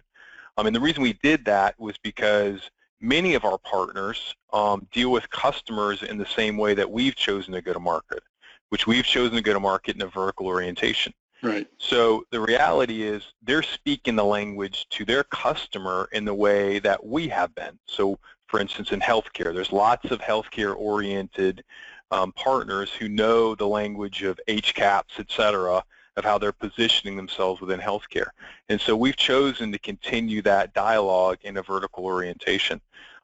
Um, 0.57 0.65
and 0.65 0.75
the 0.75 0.79
reason 0.79 1.03
we 1.03 1.13
did 1.21 1.45
that 1.45 1.79
was 1.79 1.97
because 1.97 2.71
many 3.01 3.35
of 3.35 3.43
our 3.45 3.57
partners 3.59 4.33
um, 4.53 4.87
deal 4.91 5.11
with 5.11 5.29
customers 5.29 6.01
in 6.01 6.17
the 6.17 6.25
same 6.25 6.57
way 6.57 6.73
that 6.73 6.89
we've 6.89 7.15
chosen 7.15 7.53
to 7.53 7.61
go 7.61 7.73
to 7.73 7.79
market, 7.79 8.23
which 8.69 8.87
we've 8.87 9.05
chosen 9.05 9.35
to 9.35 9.41
go 9.41 9.53
to 9.53 9.59
market 9.59 9.95
in 9.95 10.01
a 10.01 10.07
vertical 10.07 10.47
orientation. 10.47 11.13
Right. 11.43 11.67
So 11.77 12.23
the 12.31 12.39
reality 12.39 13.03
is 13.03 13.21
they're 13.43 13.61
speaking 13.61 14.15
the 14.15 14.23
language 14.23 14.87
to 14.91 15.03
their 15.03 15.25
customer 15.25 16.07
in 16.13 16.23
the 16.23 16.33
way 16.33 16.79
that 16.79 17.05
we 17.05 17.27
have 17.27 17.53
been. 17.53 17.77
So 17.85 18.17
for 18.47 18.61
instance, 18.61 18.91
in 18.91 19.01
healthcare, 19.01 19.53
there's 19.53 19.73
lots 19.73 20.09
of 20.11 20.19
healthcare-oriented 20.19 21.63
um, 22.11 22.31
partners 22.33 22.91
who 22.91 23.09
know 23.09 23.55
the 23.55 23.67
language 23.67 24.23
of 24.23 24.39
HCAHPS, 24.47 25.19
et 25.19 25.25
cetera, 25.29 25.83
of 26.15 26.23
how 26.23 26.37
they're 26.37 26.51
positioning 26.51 27.17
themselves 27.17 27.59
within 27.59 27.79
healthcare. 27.79 28.27
And 28.69 28.79
so 28.79 28.95
we've 28.95 29.17
chosen 29.17 29.71
to 29.71 29.79
continue 29.79 30.41
that 30.43 30.73
dialogue 30.73 31.39
in 31.41 31.57
a 31.57 31.63
vertical 31.63 32.05
orientation. 32.05 32.79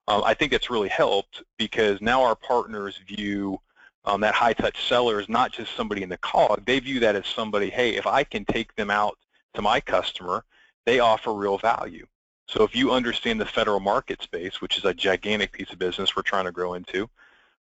Um, 0.08 0.24
I 0.26 0.34
think 0.34 0.52
it's 0.52 0.72
really 0.72 0.90
helped 0.90 1.44
because 1.58 2.02
now 2.02 2.24
our 2.24 2.36
partners 2.36 3.00
view 3.08 3.62
um, 4.06 4.22
that 4.22 4.34
high-touch 4.34 4.88
seller 4.88 5.20
is 5.20 5.30
not 5.30 5.52
just 5.52 5.76
somebody 5.76 6.04
in 6.04 6.10
the 6.10 6.18
cog. 6.18 6.66
They 6.66 6.80
view 6.80 7.00
that 7.02 7.16
as 7.16 7.28
somebody, 7.28 7.70
hey, 7.70 7.96
if 7.96 8.08
I 8.08 8.24
can 8.24 8.46
take 8.46 8.76
them 8.76 8.90
out 8.90 9.18
to 9.54 9.62
my 9.62 9.80
customer, 9.80 10.44
they 10.86 11.00
offer 11.00 11.34
real 11.34 11.58
value. 11.58 12.06
So 12.48 12.64
if 12.64 12.76
you 12.76 12.92
understand 12.92 13.40
the 13.40 13.46
federal 13.46 13.80
market 13.80 14.22
space, 14.24 14.62
which 14.62 14.78
is 14.78 14.86
a 14.86 14.94
gigantic 14.94 15.52
piece 15.52 15.72
of 15.72 15.78
business 15.78 16.16
we're 16.16 16.24
trying 16.24 16.46
to 16.46 16.52
grow 16.52 16.74
into, 16.74 17.10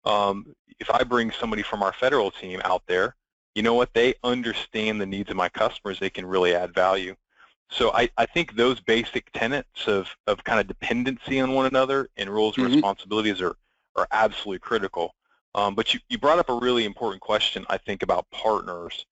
um, 0.03 0.55
if 0.79 0.91
I 0.91 1.03
bring 1.03 1.31
somebody 1.31 1.63
from 1.63 1.81
our 1.81 1.93
federal 1.93 2.29
team 2.29 2.61
out 2.63 2.83
there, 2.85 3.15
you 3.55 3.63
know 3.63 3.73
what? 3.73 3.93
They 3.93 4.13
understand 4.23 5.01
the 5.01 5.05
needs 5.05 5.31
of 5.31 5.37
my 5.37 5.49
customers. 5.49 5.97
They 5.97 6.09
can 6.09 6.25
really 6.25 6.53
add 6.53 6.75
value. 6.75 7.15
So 7.69 7.91
I, 7.93 8.09
I 8.17 8.25
think 8.27 8.55
those 8.55 8.79
basic 8.79 9.31
tenets 9.31 9.87
of, 9.87 10.07
of 10.27 10.43
kind 10.43 10.59
of 10.59 10.67
dependency 10.67 11.39
on 11.39 11.53
one 11.53 11.65
another 11.65 12.09
and 12.17 12.29
roles 12.29 12.57
and 12.57 12.65
mm-hmm. 12.65 12.75
responsibilities 12.75 13.41
are, 13.41 13.55
are 13.95 14.07
absolutely 14.11 14.59
critical. 14.59 15.15
Um, 15.55 15.73
but 15.73 15.93
you, 15.93 15.99
you 16.09 16.17
brought 16.17 16.37
up 16.37 16.49
a 16.49 16.53
really 16.53 16.85
important 16.85 17.21
question, 17.21 17.65
I 17.69 17.77
think, 17.77 18.03
about 18.03 18.29
partners. 18.29 19.05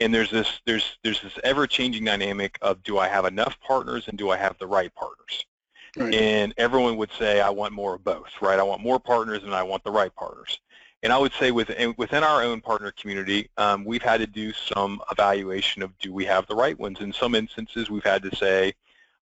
And 0.00 0.12
there's 0.12 0.30
this 0.30 0.60
there's 0.64 0.98
there's 1.04 1.20
this 1.20 1.38
ever-changing 1.44 2.04
dynamic 2.04 2.58
of 2.62 2.82
do 2.82 2.98
I 2.98 3.06
have 3.06 3.26
enough 3.26 3.60
partners 3.60 4.08
and 4.08 4.16
do 4.16 4.30
I 4.30 4.38
have 4.38 4.56
the 4.58 4.66
right 4.66 4.92
partners? 4.94 5.44
Right. 5.96 6.14
And 6.14 6.54
everyone 6.56 6.96
would 6.96 7.12
say 7.18 7.42
I 7.42 7.50
want 7.50 7.74
more 7.74 7.96
of 7.96 8.04
both, 8.04 8.30
right? 8.40 8.58
I 8.58 8.62
want 8.62 8.80
more 8.80 8.98
partners 8.98 9.42
and 9.44 9.54
I 9.54 9.62
want 9.62 9.84
the 9.84 9.90
right 9.90 10.14
partners. 10.14 10.58
And 11.02 11.12
I 11.12 11.18
would 11.18 11.32
say 11.34 11.50
within, 11.50 11.94
within 11.98 12.22
our 12.22 12.42
own 12.42 12.60
partner 12.60 12.92
community, 12.92 13.48
um, 13.56 13.84
we've 13.84 14.02
had 14.02 14.20
to 14.20 14.26
do 14.26 14.52
some 14.52 15.02
evaluation 15.10 15.82
of 15.82 15.96
do 15.98 16.12
we 16.12 16.24
have 16.26 16.46
the 16.46 16.54
right 16.54 16.78
ones. 16.78 17.00
In 17.00 17.12
some 17.12 17.34
instances, 17.34 17.90
we've 17.90 18.04
had 18.04 18.22
to 18.22 18.34
say, 18.36 18.74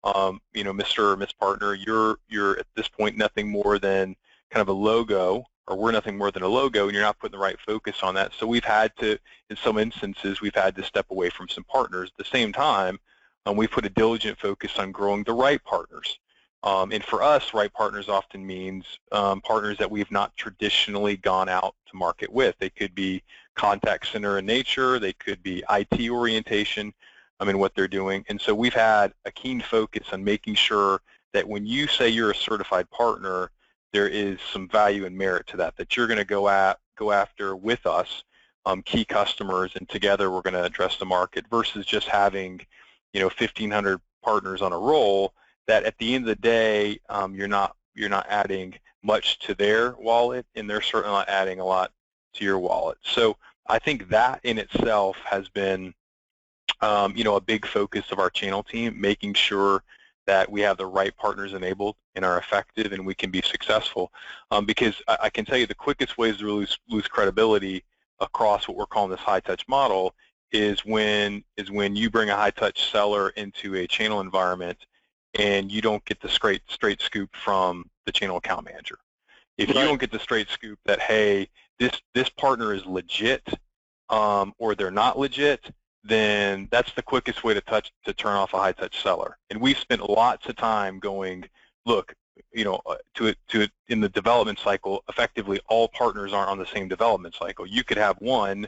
um, 0.04 0.40
you 0.54 0.64
know, 0.64 0.74
Mr. 0.74 1.14
or 1.14 1.18
Miss 1.18 1.32
Partner, 1.34 1.74
you're 1.76 2.18
you're 2.30 2.60
at 2.60 2.68
this 2.76 2.88
point 2.88 3.18
nothing 3.18 3.50
more 3.50 3.80
than 3.80 4.16
kind 4.52 4.62
of 4.62 4.68
a 4.68 4.74
logo, 4.74 5.46
or 5.68 5.78
we're 5.78 5.92
nothing 5.92 6.18
more 6.18 6.32
than 6.32 6.44
a 6.44 6.48
logo, 6.48 6.86
and 6.86 6.94
you're 6.94 7.04
not 7.04 7.20
putting 7.20 7.38
the 7.38 7.44
right 7.44 7.60
focus 7.66 8.04
on 8.04 8.16
that. 8.16 8.32
So 8.38 8.46
we've 8.48 8.64
had 8.64 8.96
to, 8.98 9.18
in 9.50 9.56
some 9.56 9.78
instances, 9.78 10.42
we've 10.42 10.56
had 10.56 10.76
to 10.76 10.84
step 10.84 11.06
away 11.10 11.30
from 11.30 11.48
some 11.48 11.64
partners. 11.64 12.12
At 12.12 12.18
the 12.18 12.30
same 12.30 12.52
time, 12.52 13.00
um, 13.46 13.56
we 13.56 13.68
put 13.68 13.86
a 13.86 13.90
diligent 13.90 14.40
focus 14.40 14.78
on 14.78 14.92
growing 14.92 15.24
the 15.24 15.34
right 15.34 15.64
partners. 15.64 16.20
Um, 16.64 16.92
and 16.92 17.04
for 17.04 17.22
us, 17.22 17.54
right 17.54 17.72
partners 17.74 18.08
often 18.08 18.46
means 18.46 18.86
um, 19.12 19.42
partners 19.42 19.78
that 19.80 19.92
we've 19.92 20.12
not 20.12 20.36
traditionally 20.38 21.18
gone 21.18 21.50
out 21.50 21.76
to 21.88 21.98
market 21.98 22.32
with. 22.32 22.56
They 22.58 22.70
could 22.70 22.96
be 22.96 23.22
contact 23.56 24.08
center 24.08 24.40
in 24.40 24.46
nature. 24.46 24.98
They 24.98 25.14
could 25.14 25.44
be 25.44 25.64
IT 25.70 26.10
orientation 26.10 26.94
I 27.44 27.46
mean, 27.46 27.58
what 27.58 27.76
they're 27.76 27.90
doing. 27.90 28.24
And 28.30 28.40
so 28.40 28.56
we've 28.56 28.74
had 28.74 29.14
a 29.26 29.32
keen 29.32 29.60
focus 29.60 30.08
on 30.14 30.24
making 30.24 30.56
sure 30.56 31.02
that 31.34 31.48
when 31.48 31.66
you 31.66 31.88
say 31.88 32.08
you're 32.08 32.32
a 32.32 32.36
certified 32.36 32.90
partner, 32.90 33.52
there 33.94 34.08
is 34.08 34.40
some 34.52 34.68
value 34.68 35.06
and 35.06 35.18
merit 35.18 35.48
to 35.48 35.58
that, 35.58 35.78
that 35.78 35.96
you're 35.96 36.08
going 36.08 36.18
to 36.18 36.26
go 36.26 36.50
at 36.50 36.80
go 36.98 37.12
after 37.12 37.56
with 37.56 37.86
us 37.86 38.24
um, 38.66 38.82
key 38.82 39.06
customers, 39.06 39.72
and 39.76 39.88
together 39.90 40.32
we're 40.32 40.42
going 40.42 40.54
to 40.54 40.64
address 40.64 40.98
the 40.98 41.06
market 41.06 41.46
versus 41.50 41.86
just 41.86 42.08
having, 42.08 42.62
you 43.14 43.20
know, 43.20 43.28
1,500 43.28 44.00
partners 44.24 44.62
on 44.62 44.72
a 44.72 44.78
roll 44.78 45.34
that 45.68 45.84
at 45.84 45.98
the 45.98 46.16
end 46.16 46.24
of 46.24 46.28
the 46.28 46.42
day, 46.42 47.00
um, 47.10 47.36
you're 47.36 47.48
not 47.48 47.76
you're 47.96 48.10
not 48.10 48.26
adding 48.30 48.74
much 49.04 49.40
to 49.40 49.54
their 49.54 49.92
wallet, 49.94 50.46
and 50.56 50.70
they're 50.70 50.82
certainly 50.82 51.16
not 51.16 51.30
adding 51.30 51.60
a 51.60 51.66
lot 51.66 51.92
to 52.34 52.44
your 52.44 52.60
wallet. 52.60 52.98
So 53.04 53.38
I 53.68 53.80
think 53.80 54.10
that 54.10 54.40
in 54.44 54.58
itself 54.58 55.18
has 55.26 55.48
been, 55.50 55.94
um, 56.82 57.16
you 57.16 57.24
know, 57.24 57.36
a 57.36 57.42
big 57.42 57.66
focus 57.66 58.12
of 58.12 58.20
our 58.20 58.30
channel 58.30 58.64
team, 58.64 59.00
making 59.00 59.36
sure 59.36 59.84
that 60.26 60.50
we 60.50 60.62
have 60.62 60.78
the 60.78 60.86
right 60.86 61.16
partners 61.18 61.54
enabled 61.54 61.96
and 62.16 62.24
are 62.24 62.38
effective 62.38 62.94
and 62.94 63.06
we 63.06 63.16
can 63.16 63.30
be 63.30 63.42
successful. 63.42 64.12
Um, 64.52 64.66
because 64.66 65.02
I, 65.08 65.18
I, 65.24 65.30
can 65.30 65.46
tell 65.46 65.58
you 65.58 65.68
the 65.68 65.76
quickest 65.76 66.18
ways 66.18 66.38
to 66.38 66.46
lose, 66.46 66.80
lose 66.88 67.08
credibility 67.08 67.84
across 68.20 68.68
what 68.68 68.78
we're 68.78 68.86
calling 68.86 69.12
this 69.12 69.20
high 69.20 69.40
touch 69.42 69.68
model 69.68 70.16
is 70.52 70.86
when 70.86 71.44
is 71.58 71.72
when 71.72 71.96
you 71.96 72.10
bring 72.10 72.30
a 72.30 72.36
high 72.36 72.52
touch 72.52 72.92
seller 72.92 73.30
into 73.30 73.76
a 73.76 73.88
channel 73.88 74.22
environment 74.22 74.78
and 75.40 75.72
you 75.72 75.82
don't 75.82 76.06
get 76.06 76.22
the 76.22 76.30
straight 76.30 76.62
straight 76.68 77.02
scoop 77.02 77.36
from 77.36 77.90
the 78.06 78.12
channel 78.12 78.38
account 78.38 78.66
manager. 78.66 79.00
If 79.58 79.70
right. 79.70 79.78
you 79.78 79.84
don't 79.84 80.00
get 80.00 80.12
the 80.12 80.20
straight 80.20 80.50
scoop 80.50 80.80
that 80.86 81.00
hey, 81.00 81.50
this 81.80 82.02
this 82.14 82.30
partner 82.30 82.74
is 82.74 82.86
legit 82.86 83.48
um, 84.10 84.54
or 84.60 84.76
they're 84.76 84.92
not 84.92 85.18
legit, 85.18 85.72
then 86.04 86.68
that's 86.72 86.92
the 86.94 87.02
quickest 87.02 87.44
way 87.44 87.54
to 87.54 87.62
touch 87.62 87.92
to 88.06 88.14
turn 88.14 88.36
off 88.36 88.54
a 88.54 88.58
high 88.58 88.74
touch 88.74 89.02
seller. 89.02 89.38
And 89.50 89.62
we've 89.62 89.78
spent 89.78 90.10
lots 90.10 90.48
of 90.48 90.56
time 90.56 91.00
going, 91.00 91.46
look, 91.86 92.14
you 92.52 92.66
know, 92.66 92.82
uh, 92.86 92.96
to 93.16 93.28
it 93.28 93.38
to 93.50 93.68
in 93.88 94.02
the 94.02 94.10
development 94.10 94.60
cycle, 94.60 95.04
effectively 95.10 95.60
all 95.70 95.88
partners 95.88 96.34
aren't 96.34 96.50
on 96.50 96.60
the 96.60 96.66
same 96.66 96.88
development 96.88 97.36
cycle. 97.36 97.66
You 97.66 97.84
could 97.84 97.98
have 97.98 98.18
one 98.20 98.68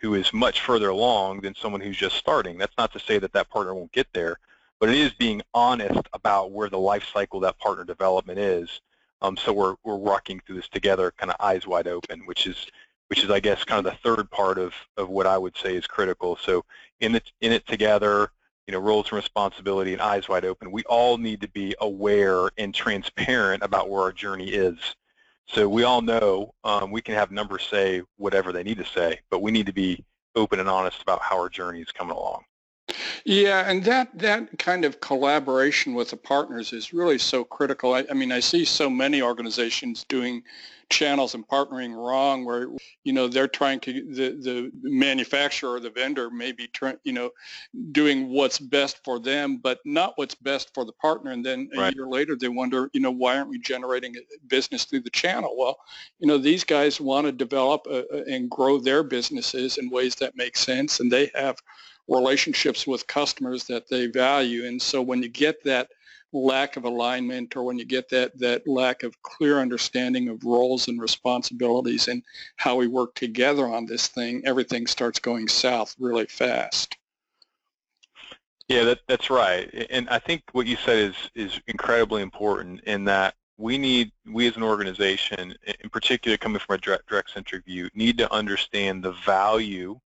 who 0.00 0.14
is 0.14 0.32
much 0.32 0.60
further 0.62 0.88
along 0.88 1.42
than 1.42 1.54
someone 1.54 1.80
who's 1.80 1.96
just 1.96 2.16
starting. 2.16 2.58
That's 2.58 2.76
not 2.76 2.92
to 2.92 2.98
say 2.98 3.18
that 3.18 3.32
that 3.32 3.48
partner 3.50 3.74
won't 3.74 3.92
get 3.92 4.08
there, 4.12 4.38
but 4.80 4.88
it 4.88 4.96
is 4.96 5.12
being 5.12 5.42
honest 5.54 6.08
about 6.12 6.50
where 6.50 6.68
the 6.68 6.78
life 6.78 7.04
cycle 7.12 7.38
that 7.40 7.58
partner 7.58 7.84
development 7.84 8.38
is. 8.38 8.80
Um, 9.20 9.36
so 9.36 9.52
we're 9.52 9.76
we're 9.84 9.96
walking 9.96 10.40
through 10.40 10.56
this 10.56 10.68
together, 10.68 11.12
kind 11.16 11.30
of 11.30 11.36
eyes 11.38 11.66
wide 11.66 11.86
open, 11.86 12.22
which 12.26 12.46
is 12.48 12.66
which 13.12 13.24
is 13.24 13.30
I 13.30 13.40
guess 13.40 13.62
kind 13.62 13.86
of 13.86 13.92
the 13.92 13.98
third 13.98 14.30
part 14.30 14.58
of 14.58 14.72
of 14.96 15.10
what 15.10 15.26
I 15.26 15.36
would 15.36 15.54
say 15.54 15.76
is 15.76 15.86
critical. 15.86 16.34
So 16.34 16.64
in 17.00 17.14
it 17.14 17.30
in 17.42 17.52
it 17.52 17.66
together, 17.66 18.30
you 18.66 18.72
know, 18.72 18.78
roles 18.78 19.08
and 19.08 19.16
responsibility 19.16 19.92
and 19.92 20.00
eyes 20.00 20.30
wide 20.30 20.46
open. 20.46 20.72
We 20.72 20.82
all 20.84 21.18
need 21.18 21.42
to 21.42 21.48
be 21.48 21.74
aware 21.82 22.48
and 22.56 22.74
transparent 22.74 23.62
about 23.62 23.90
where 23.90 24.00
our 24.00 24.12
journey 24.12 24.48
is. 24.48 24.78
So 25.46 25.68
we 25.68 25.84
all 25.84 26.00
know 26.00 26.54
um, 26.64 26.90
we 26.90 27.02
can 27.02 27.14
have 27.14 27.30
numbers 27.30 27.68
say 27.70 28.00
whatever 28.16 28.50
they 28.50 28.62
need 28.62 28.78
to 28.78 28.86
say, 28.86 29.20
but 29.28 29.42
we 29.42 29.50
need 29.50 29.66
to 29.66 29.74
be 29.74 30.02
open 30.34 30.58
and 30.58 30.68
honest 30.70 31.02
about 31.02 31.20
how 31.20 31.36
our 31.36 31.50
journey 31.50 31.82
is 31.82 31.92
coming 31.92 32.16
along. 32.16 32.44
Yeah, 33.24 33.70
and 33.70 33.84
that 33.84 34.16
that 34.18 34.58
kind 34.58 34.84
of 34.84 35.00
collaboration 35.00 35.94
with 35.94 36.10
the 36.10 36.16
partners 36.16 36.72
is 36.72 36.92
really 36.92 37.18
so 37.18 37.44
critical. 37.44 37.94
I, 37.94 38.04
I, 38.10 38.14
mean, 38.14 38.32
I 38.32 38.40
see 38.40 38.64
so 38.64 38.90
many 38.90 39.22
organizations 39.22 40.04
doing 40.04 40.42
channels 40.90 41.34
and 41.34 41.46
partnering 41.48 41.94
wrong, 41.94 42.44
where 42.44 42.68
you 43.04 43.12
know 43.12 43.28
they're 43.28 43.48
trying 43.48 43.80
to 43.80 43.92
the 43.92 44.30
the 44.42 44.70
manufacturer 44.82 45.74
or 45.74 45.80
the 45.80 45.90
vendor 45.90 46.30
may 46.30 46.52
be 46.52 46.66
trying 46.68 46.98
you 47.04 47.12
know 47.12 47.30
doing 47.92 48.28
what's 48.28 48.58
best 48.58 49.02
for 49.04 49.20
them, 49.20 49.56
but 49.56 49.78
not 49.84 50.12
what's 50.16 50.34
best 50.34 50.74
for 50.74 50.84
the 50.84 50.92
partner. 50.92 51.30
And 51.30 51.44
then 51.44 51.70
a 51.76 51.80
right. 51.80 51.94
year 51.94 52.06
later, 52.06 52.36
they 52.36 52.48
wonder, 52.48 52.90
you 52.92 53.00
know, 53.00 53.10
why 53.10 53.36
aren't 53.36 53.48
we 53.48 53.58
generating 53.58 54.16
business 54.48 54.84
through 54.84 55.00
the 55.00 55.10
channel? 55.10 55.54
Well, 55.56 55.78
you 56.18 56.26
know, 56.26 56.38
these 56.38 56.64
guys 56.64 57.00
want 57.00 57.26
to 57.26 57.32
develop 57.32 57.86
uh, 57.88 58.02
uh, 58.12 58.24
and 58.28 58.50
grow 58.50 58.78
their 58.78 59.02
businesses 59.02 59.78
in 59.78 59.90
ways 59.90 60.16
that 60.16 60.36
make 60.36 60.56
sense, 60.56 61.00
and 61.00 61.10
they 61.10 61.30
have 61.34 61.56
relationships 62.08 62.86
with 62.86 63.06
customers 63.06 63.64
that 63.64 63.88
they 63.88 64.06
value. 64.06 64.66
And 64.66 64.80
so 64.80 65.02
when 65.02 65.22
you 65.22 65.28
get 65.28 65.62
that 65.64 65.88
lack 66.32 66.76
of 66.76 66.84
alignment 66.84 67.56
or 67.56 67.62
when 67.62 67.78
you 67.78 67.84
get 67.84 68.08
that, 68.08 68.38
that 68.38 68.66
lack 68.66 69.02
of 69.02 69.20
clear 69.22 69.60
understanding 69.60 70.28
of 70.28 70.44
roles 70.44 70.88
and 70.88 71.00
responsibilities 71.00 72.08
and 72.08 72.22
how 72.56 72.76
we 72.76 72.86
work 72.86 73.14
together 73.14 73.66
on 73.66 73.86
this 73.86 74.08
thing, 74.08 74.42
everything 74.44 74.86
starts 74.86 75.18
going 75.18 75.46
south 75.48 75.94
really 75.98 76.26
fast. 76.26 76.96
Yeah, 78.68 78.84
that, 78.84 79.00
that's 79.06 79.28
right. 79.28 79.68
And 79.90 80.08
I 80.08 80.18
think 80.18 80.42
what 80.52 80.66
you 80.66 80.76
said 80.76 80.98
is, 80.98 81.14
is 81.34 81.60
incredibly 81.66 82.22
important 82.22 82.80
in 82.84 83.04
that 83.04 83.34
we 83.58 83.76
need, 83.76 84.12
we 84.26 84.48
as 84.48 84.56
an 84.56 84.62
organization, 84.62 85.54
in 85.80 85.90
particular 85.90 86.38
coming 86.38 86.58
from 86.58 86.76
a 86.76 86.78
direct, 86.78 87.06
direct 87.06 87.32
view, 87.66 87.90
need 87.94 88.16
to 88.18 88.32
understand 88.32 89.02
the 89.02 89.12
value 89.12 90.00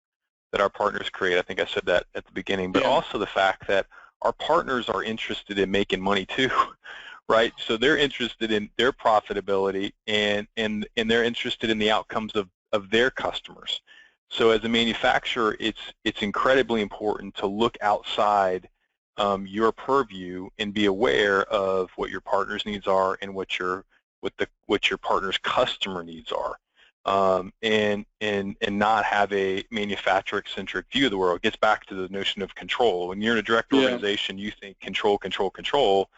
that 0.54 0.60
our 0.60 0.70
partners 0.70 1.10
create. 1.10 1.36
I 1.36 1.42
think 1.42 1.60
I 1.60 1.64
said 1.64 1.84
that 1.86 2.06
at 2.14 2.24
the 2.24 2.30
beginning, 2.30 2.70
but 2.70 2.82
yeah. 2.82 2.88
also 2.88 3.18
the 3.18 3.26
fact 3.26 3.66
that 3.66 3.86
our 4.22 4.32
partners 4.32 4.88
are 4.88 5.02
interested 5.02 5.58
in 5.58 5.68
making 5.68 6.00
money 6.00 6.26
too, 6.26 6.48
right? 7.28 7.52
So 7.58 7.76
they're 7.76 7.96
interested 7.96 8.52
in 8.52 8.70
their 8.76 8.92
profitability 8.92 9.94
and 10.06 10.46
and 10.56 10.86
and 10.96 11.10
they're 11.10 11.24
interested 11.24 11.70
in 11.70 11.78
the 11.80 11.90
outcomes 11.90 12.36
of 12.36 12.48
of 12.72 12.88
their 12.88 13.10
customers. 13.10 13.80
So 14.28 14.50
as 14.50 14.62
a 14.62 14.68
manufacturer, 14.68 15.56
it's 15.58 15.80
it's 16.04 16.22
incredibly 16.22 16.82
important 16.82 17.34
to 17.38 17.48
look 17.48 17.76
outside 17.80 18.68
um, 19.16 19.48
your 19.48 19.72
purview 19.72 20.48
and 20.60 20.72
be 20.72 20.84
aware 20.84 21.42
of 21.46 21.90
what 21.96 22.10
your 22.10 22.20
partner's 22.20 22.64
needs 22.64 22.86
are 22.86 23.18
and 23.22 23.34
what 23.34 23.58
your 23.58 23.84
what 24.20 24.34
the 24.36 24.46
what 24.66 24.88
your 24.88 24.98
partner's 24.98 25.38
customer 25.38 26.04
needs 26.04 26.30
are 26.30 26.58
um, 27.06 27.52
and 27.62 28.06
and 28.20 28.56
and 28.60 28.78
not 28.78 29.04
have 29.04 29.32
a 29.32 29.62
manufacturer-centric 29.70 30.86
view 30.90 31.06
of 31.06 31.10
the 31.10 31.18
world. 31.18 31.36
It 31.36 31.42
gets 31.42 31.56
back 31.56 31.86
to 31.86 31.94
the 31.94 32.08
notion 32.08 32.42
of 32.42 32.54
control. 32.54 33.08
When 33.08 33.20
you're 33.20 33.34
in 33.34 33.38
a 33.38 33.42
direct 33.42 33.72
organization, 33.72 34.38
yeah. 34.38 34.46
you 34.46 34.50
think 34.52 34.80
control, 34.80 35.18
control, 35.18 35.50
control, 35.50 36.08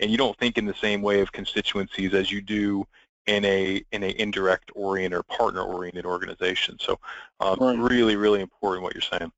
and 0.00 0.10
you 0.10 0.16
don't 0.16 0.38
think 0.38 0.58
in 0.58 0.66
the 0.66 0.74
same 0.74 1.02
way 1.02 1.20
of 1.20 1.32
constituencies 1.32 2.14
as 2.14 2.30
you 2.30 2.40
do 2.40 2.86
in 3.26 3.44
a 3.44 3.84
in 3.92 4.02
a 4.02 4.14
indirect 4.18 4.70
oriented 4.74 5.18
or 5.18 5.22
partner 5.24 5.62
oriented 5.62 6.06
organization. 6.06 6.78
So 6.80 6.98
um, 7.40 7.58
right. 7.60 7.78
really, 7.78 8.16
really 8.16 8.40
important 8.40 8.82
what 8.82 8.94
you're 8.94 9.02
saying. 9.02 9.32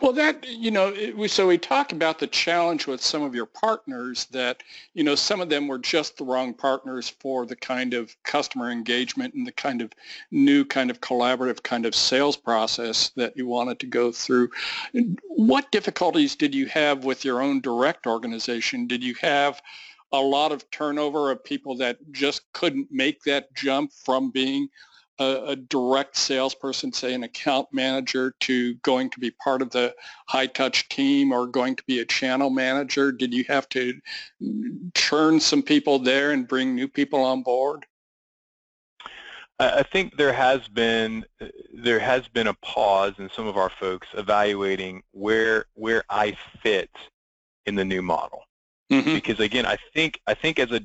Well, 0.00 0.12
that, 0.12 0.46
you 0.46 0.70
know, 0.70 0.94
we, 1.16 1.26
so 1.26 1.48
we 1.48 1.58
talk 1.58 1.90
about 1.92 2.20
the 2.20 2.28
challenge 2.28 2.86
with 2.86 3.02
some 3.02 3.22
of 3.22 3.34
your 3.34 3.46
partners 3.46 4.26
that, 4.26 4.62
you 4.94 5.02
know, 5.02 5.16
some 5.16 5.40
of 5.40 5.48
them 5.48 5.66
were 5.66 5.78
just 5.78 6.16
the 6.16 6.24
wrong 6.24 6.54
partners 6.54 7.08
for 7.08 7.46
the 7.46 7.56
kind 7.56 7.94
of 7.94 8.14
customer 8.22 8.70
engagement 8.70 9.34
and 9.34 9.44
the 9.44 9.52
kind 9.52 9.82
of 9.82 9.92
new 10.30 10.64
kind 10.64 10.90
of 10.90 11.00
collaborative 11.00 11.64
kind 11.64 11.84
of 11.84 11.96
sales 11.96 12.36
process 12.36 13.10
that 13.16 13.36
you 13.36 13.48
wanted 13.48 13.80
to 13.80 13.86
go 13.86 14.12
through. 14.12 14.50
What 15.24 15.72
difficulties 15.72 16.36
did 16.36 16.54
you 16.54 16.66
have 16.66 17.04
with 17.04 17.24
your 17.24 17.42
own 17.42 17.60
direct 17.60 18.06
organization? 18.06 18.86
Did 18.86 19.02
you 19.02 19.16
have 19.20 19.60
a 20.12 20.20
lot 20.20 20.52
of 20.52 20.70
turnover 20.70 21.30
of 21.32 21.42
people 21.42 21.76
that 21.76 21.98
just 22.12 22.50
couldn't 22.52 22.88
make 22.90 23.22
that 23.24 23.52
jump 23.54 23.92
from 23.92 24.30
being 24.30 24.68
a, 25.18 25.44
a, 25.48 25.56
direct 25.56 26.16
salesperson, 26.16 26.92
say 26.92 27.14
an 27.14 27.24
account 27.24 27.68
manager, 27.72 28.34
to 28.40 28.74
going 28.76 29.10
to 29.10 29.20
be 29.20 29.30
part 29.30 29.62
of 29.62 29.70
the 29.70 29.94
high 30.28 30.46
touch 30.46 30.88
team 30.88 31.32
or 31.32 31.46
going 31.46 31.76
to 31.76 31.82
be 31.86 32.00
a 32.00 32.04
channel 32.04 32.50
manager? 32.50 33.12
Did 33.12 33.34
you 33.34 33.44
have 33.48 33.68
to 33.70 33.94
churn 34.94 35.40
some 35.40 35.62
people 35.62 35.98
there 35.98 36.32
and 36.32 36.46
bring 36.46 36.74
new 36.74 36.88
people 36.88 37.22
on 37.24 37.42
board? 37.42 37.86
I 39.60 39.82
think 39.82 40.16
there 40.16 40.32
has 40.32 40.68
been 40.68 41.24
there 41.74 41.98
has 41.98 42.28
been 42.28 42.46
a 42.46 42.54
pause 42.54 43.14
in 43.18 43.28
some 43.34 43.48
of 43.48 43.56
our 43.56 43.70
folks 43.70 44.06
evaluating 44.14 45.02
where 45.10 45.64
where 45.74 46.04
I 46.08 46.36
fit 46.62 46.90
in 47.66 47.74
the 47.74 47.84
new 47.84 48.00
model. 48.00 48.44
Mm-hmm. 48.92 49.14
Because 49.14 49.40
again, 49.40 49.66
I 49.66 49.76
think 49.92 50.20
I 50.28 50.34
think 50.34 50.60
as 50.60 50.70
a 50.70 50.80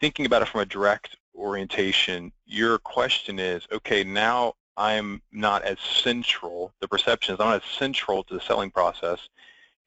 thinking 0.00 0.26
about 0.26 0.42
it 0.42 0.48
from 0.48 0.60
a 0.60 0.66
direct 0.66 1.16
orientation, 1.40 2.32
your 2.46 2.78
question 2.78 3.38
is, 3.38 3.66
okay, 3.72 4.04
now 4.04 4.54
I'm 4.76 5.20
not 5.32 5.62
as 5.62 5.78
central, 5.80 6.72
the 6.80 6.88
perception 6.88 7.34
is 7.34 7.40
I'm 7.40 7.48
not 7.48 7.62
as 7.62 7.70
central 7.78 8.22
to 8.24 8.34
the 8.34 8.40
selling 8.40 8.70
process 8.70 9.28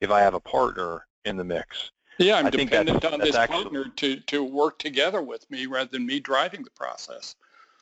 if 0.00 0.10
I 0.10 0.20
have 0.20 0.34
a 0.34 0.40
partner 0.40 1.06
in 1.24 1.36
the 1.36 1.44
mix. 1.44 1.90
Yeah, 2.18 2.36
I'm 2.36 2.46
I 2.46 2.50
dependent 2.50 3.04
on 3.04 3.18
this 3.20 3.34
actually, 3.34 3.62
partner 3.64 3.86
to, 3.96 4.16
to 4.16 4.44
work 4.44 4.78
together 4.78 5.22
with 5.22 5.50
me 5.50 5.66
rather 5.66 5.90
than 5.90 6.06
me 6.06 6.20
driving 6.20 6.62
the 6.62 6.70
process. 6.70 7.34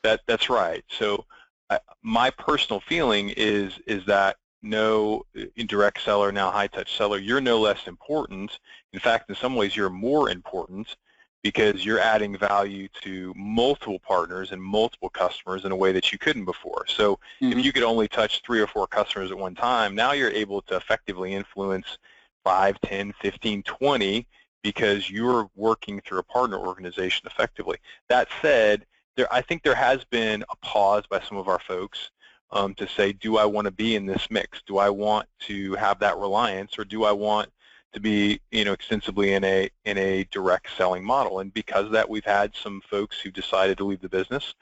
That 0.03 0.21
That's 0.27 0.49
right. 0.49 0.83
So 0.89 1.25
I, 1.69 1.79
my 2.01 2.29
personal 2.31 2.81
feeling 2.81 3.29
is 3.37 3.73
is 3.85 4.05
that 4.05 4.37
no 4.63 5.25
indirect 5.55 6.01
seller, 6.01 6.31
now 6.31 6.49
high 6.49 6.67
touch 6.67 6.97
seller, 6.97 7.17
you're 7.17 7.41
no 7.41 7.59
less 7.59 7.85
important. 7.85 8.59
In 8.93 8.99
fact, 8.99 9.29
in 9.29 9.35
some 9.35 9.55
ways, 9.55 9.75
you're 9.75 9.89
more 9.89 10.29
important 10.29 10.95
because 11.43 11.85
you're 11.85 11.99
adding 11.99 12.37
value 12.37 12.87
to 13.01 13.33
multiple 13.35 13.99
partners 13.99 14.51
and 14.53 14.63
multiple 14.63 15.09
customers 15.09 15.65
in 15.65 15.71
a 15.71 15.75
way 15.75 15.91
that 15.91 16.11
you 16.11 16.17
couldn't 16.17 16.45
before. 16.45 16.85
So 16.87 17.19
mm-hmm. 17.41 17.51
if 17.51 17.65
you 17.65 17.73
could 17.73 17.83
only 17.83 18.07
touch 18.07 18.41
three 18.45 18.61
or 18.61 18.67
four 18.67 18.87
customers 18.87 19.29
at 19.29 19.37
one 19.37 19.53
time, 19.53 19.93
now 19.93 20.13
you're 20.13 20.31
able 20.31 20.61
to 20.63 20.77
effectively 20.77 21.33
influence 21.33 21.97
5, 22.45 22.79
10, 22.81 23.13
15, 23.21 23.63
20 23.63 24.27
because 24.63 25.09
you're 25.09 25.49
working 25.55 26.01
through 26.01 26.19
a 26.19 26.23
partner 26.23 26.57
organization 26.57 27.27
effectively. 27.27 27.77
That 28.07 28.29
said, 28.41 28.85
there, 29.17 29.31
I 29.31 29.41
think 29.41 29.63
there 29.63 29.75
has 29.75 30.05
been 30.05 30.43
a 30.49 30.55
pause 30.65 31.03
by 31.09 31.19
some 31.19 31.37
of 31.37 31.49
our 31.49 31.59
folks 31.59 32.11
um, 32.51 32.73
to 32.75 32.87
say, 32.87 33.11
do 33.11 33.37
I 33.37 33.45
want 33.45 33.65
to 33.65 33.71
be 33.71 33.95
in 33.95 34.05
this 34.05 34.31
mix? 34.31 34.61
Do 34.65 34.77
I 34.77 34.89
want 34.89 35.27
to 35.41 35.73
have 35.73 35.99
that 35.99 36.17
reliance 36.17 36.79
or 36.79 36.85
do 36.85 37.03
I 37.03 37.11
want 37.11 37.49
to 37.93 37.99
be, 37.99 38.39
you 38.51 38.65
know, 38.65 38.73
extensively 38.73 39.33
in 39.33 39.43
a 39.43 39.69
in 39.85 39.97
a 39.97 40.25
direct 40.31 40.67
selling 40.77 41.03
model. 41.03 41.39
And 41.39 41.53
because 41.53 41.85
of 41.85 41.91
that, 41.91 42.09
we've 42.09 42.25
had 42.25 42.55
some 42.55 42.81
folks 42.89 43.19
who 43.19 43.31
decided 43.31 43.77
to 43.77 43.85
leave 43.85 44.01
the 44.01 44.09
business 44.09 44.55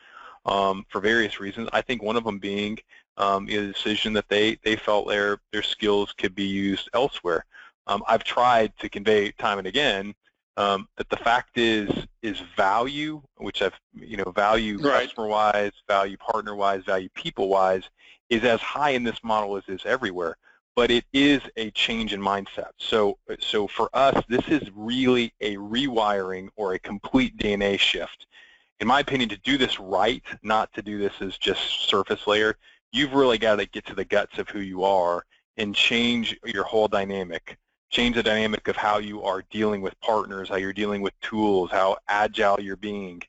um, 0.45 0.85
for 0.89 1.01
various 1.01 1.39
reasons. 1.39 1.69
I 1.73 1.81
think 1.81 2.01
one 2.01 2.15
of 2.15 2.23
them 2.23 2.39
being 2.39 2.77
um, 3.17 3.47
a 3.47 3.71
decision 3.71 4.13
that 4.13 4.29
they 4.29 4.57
they 4.63 4.75
felt 4.75 5.07
their 5.07 5.39
their 5.51 5.63
skills 5.63 6.13
could 6.13 6.35
be 6.35 6.45
used 6.45 6.89
elsewhere. 6.93 7.45
Um, 7.87 8.03
I've 8.07 8.23
tried 8.23 8.77
to 8.79 8.89
convey 8.89 9.31
time 9.31 9.57
and 9.57 9.67
again 9.67 10.13
um, 10.57 10.87
that 10.97 11.09
the 11.09 11.17
fact 11.17 11.57
is 11.57 11.89
is 12.21 12.39
value, 12.55 13.21
which 13.37 13.61
I've 13.61 13.79
you 13.93 14.17
know 14.17 14.31
value 14.31 14.77
right. 14.79 15.05
customer 15.05 15.27
wise, 15.27 15.71
value 15.87 16.17
partner 16.17 16.55
wise, 16.55 16.83
value 16.83 17.09
people 17.15 17.49
wise, 17.49 17.83
is 18.29 18.43
as 18.43 18.61
high 18.61 18.91
in 18.91 19.03
this 19.03 19.23
model 19.23 19.57
as 19.57 19.63
is 19.67 19.85
everywhere 19.85 20.37
but 20.75 20.89
it 20.89 21.05
is 21.13 21.41
a 21.57 21.69
change 21.71 22.13
in 22.13 22.21
mindset. 22.21 22.71
So, 22.77 23.17
so 23.39 23.67
for 23.67 23.89
us, 23.93 24.23
this 24.29 24.47
is 24.47 24.69
really 24.73 25.33
a 25.41 25.55
rewiring 25.57 26.49
or 26.55 26.73
a 26.73 26.79
complete 26.79 27.37
DNA 27.37 27.77
shift. 27.79 28.27
In 28.79 28.87
my 28.87 28.99
opinion, 28.99 29.29
to 29.29 29.37
do 29.37 29.57
this 29.57 29.79
right, 29.79 30.23
not 30.43 30.73
to 30.73 30.81
do 30.81 30.97
this 30.97 31.13
as 31.19 31.37
just 31.37 31.87
surface 31.87 32.25
layer, 32.25 32.57
you've 32.91 33.13
really 33.13 33.37
got 33.37 33.57
to 33.57 33.65
get 33.67 33.85
to 33.85 33.95
the 33.95 34.05
guts 34.05 34.39
of 34.39 34.49
who 34.49 34.59
you 34.59 34.83
are 34.83 35.23
and 35.57 35.75
change 35.75 36.37
your 36.45 36.63
whole 36.63 36.87
dynamic. 36.87 37.57
Change 37.89 38.15
the 38.15 38.23
dynamic 38.23 38.67
of 38.69 38.77
how 38.77 38.99
you 38.99 39.21
are 39.23 39.43
dealing 39.51 39.81
with 39.81 39.99
partners, 39.99 40.47
how 40.49 40.55
you're 40.55 40.71
dealing 40.71 41.01
with 41.01 41.13
tools, 41.19 41.69
how 41.69 41.97
agile 42.07 42.59
you're 42.59 42.77
being. 42.77 43.21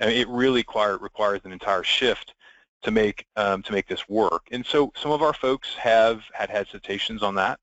And 0.00 0.10
it 0.10 0.26
really 0.28 0.60
require, 0.60 0.96
requires 0.96 1.42
an 1.44 1.52
entire 1.52 1.82
shift 1.82 2.34
to 2.82 2.90
make 2.90 3.26
um, 3.36 3.62
to 3.62 3.72
make 3.72 3.86
this 3.88 4.08
work. 4.08 4.48
And 4.50 4.64
so 4.64 4.92
some 4.96 5.12
of 5.12 5.22
our 5.22 5.34
folks 5.34 5.74
have 5.74 6.22
had 6.32 6.50
hesitations 6.50 7.22
on 7.22 7.34
that. 7.36 7.58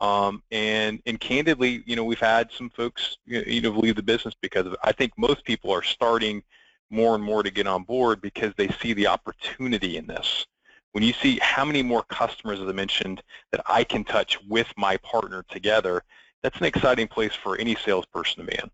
Um, 0.00 0.42
and 0.50 1.02
and 1.06 1.18
candidly, 1.18 1.82
you 1.86 1.96
know, 1.96 2.04
we've 2.04 2.20
had 2.20 2.52
some 2.52 2.70
folks 2.70 3.18
you 3.26 3.60
know 3.60 3.70
leave 3.70 3.96
the 3.96 4.02
business 4.02 4.34
because 4.40 4.66
of 4.66 4.74
it. 4.74 4.78
I 4.82 4.92
think 4.92 5.12
most 5.16 5.44
people 5.44 5.72
are 5.72 5.82
starting 5.82 6.42
more 6.90 7.14
and 7.14 7.24
more 7.24 7.42
to 7.42 7.50
get 7.50 7.66
on 7.66 7.82
board 7.82 8.20
because 8.20 8.52
they 8.56 8.68
see 8.68 8.92
the 8.92 9.06
opportunity 9.06 9.96
in 9.96 10.06
this. 10.06 10.46
When 10.92 11.04
you 11.04 11.12
see 11.12 11.38
how 11.42 11.64
many 11.64 11.82
more 11.82 12.02
customers, 12.04 12.60
as 12.60 12.68
I 12.68 12.72
mentioned, 12.72 13.22
that 13.52 13.60
I 13.66 13.84
can 13.84 14.04
touch 14.04 14.38
with 14.48 14.72
my 14.76 14.96
partner 14.98 15.44
together, 15.50 16.02
that's 16.42 16.58
an 16.58 16.64
exciting 16.64 17.08
place 17.08 17.34
for 17.34 17.58
any 17.58 17.74
salesperson 17.74 18.44
to 18.44 18.50
be 18.50 18.58
in. 18.62 18.70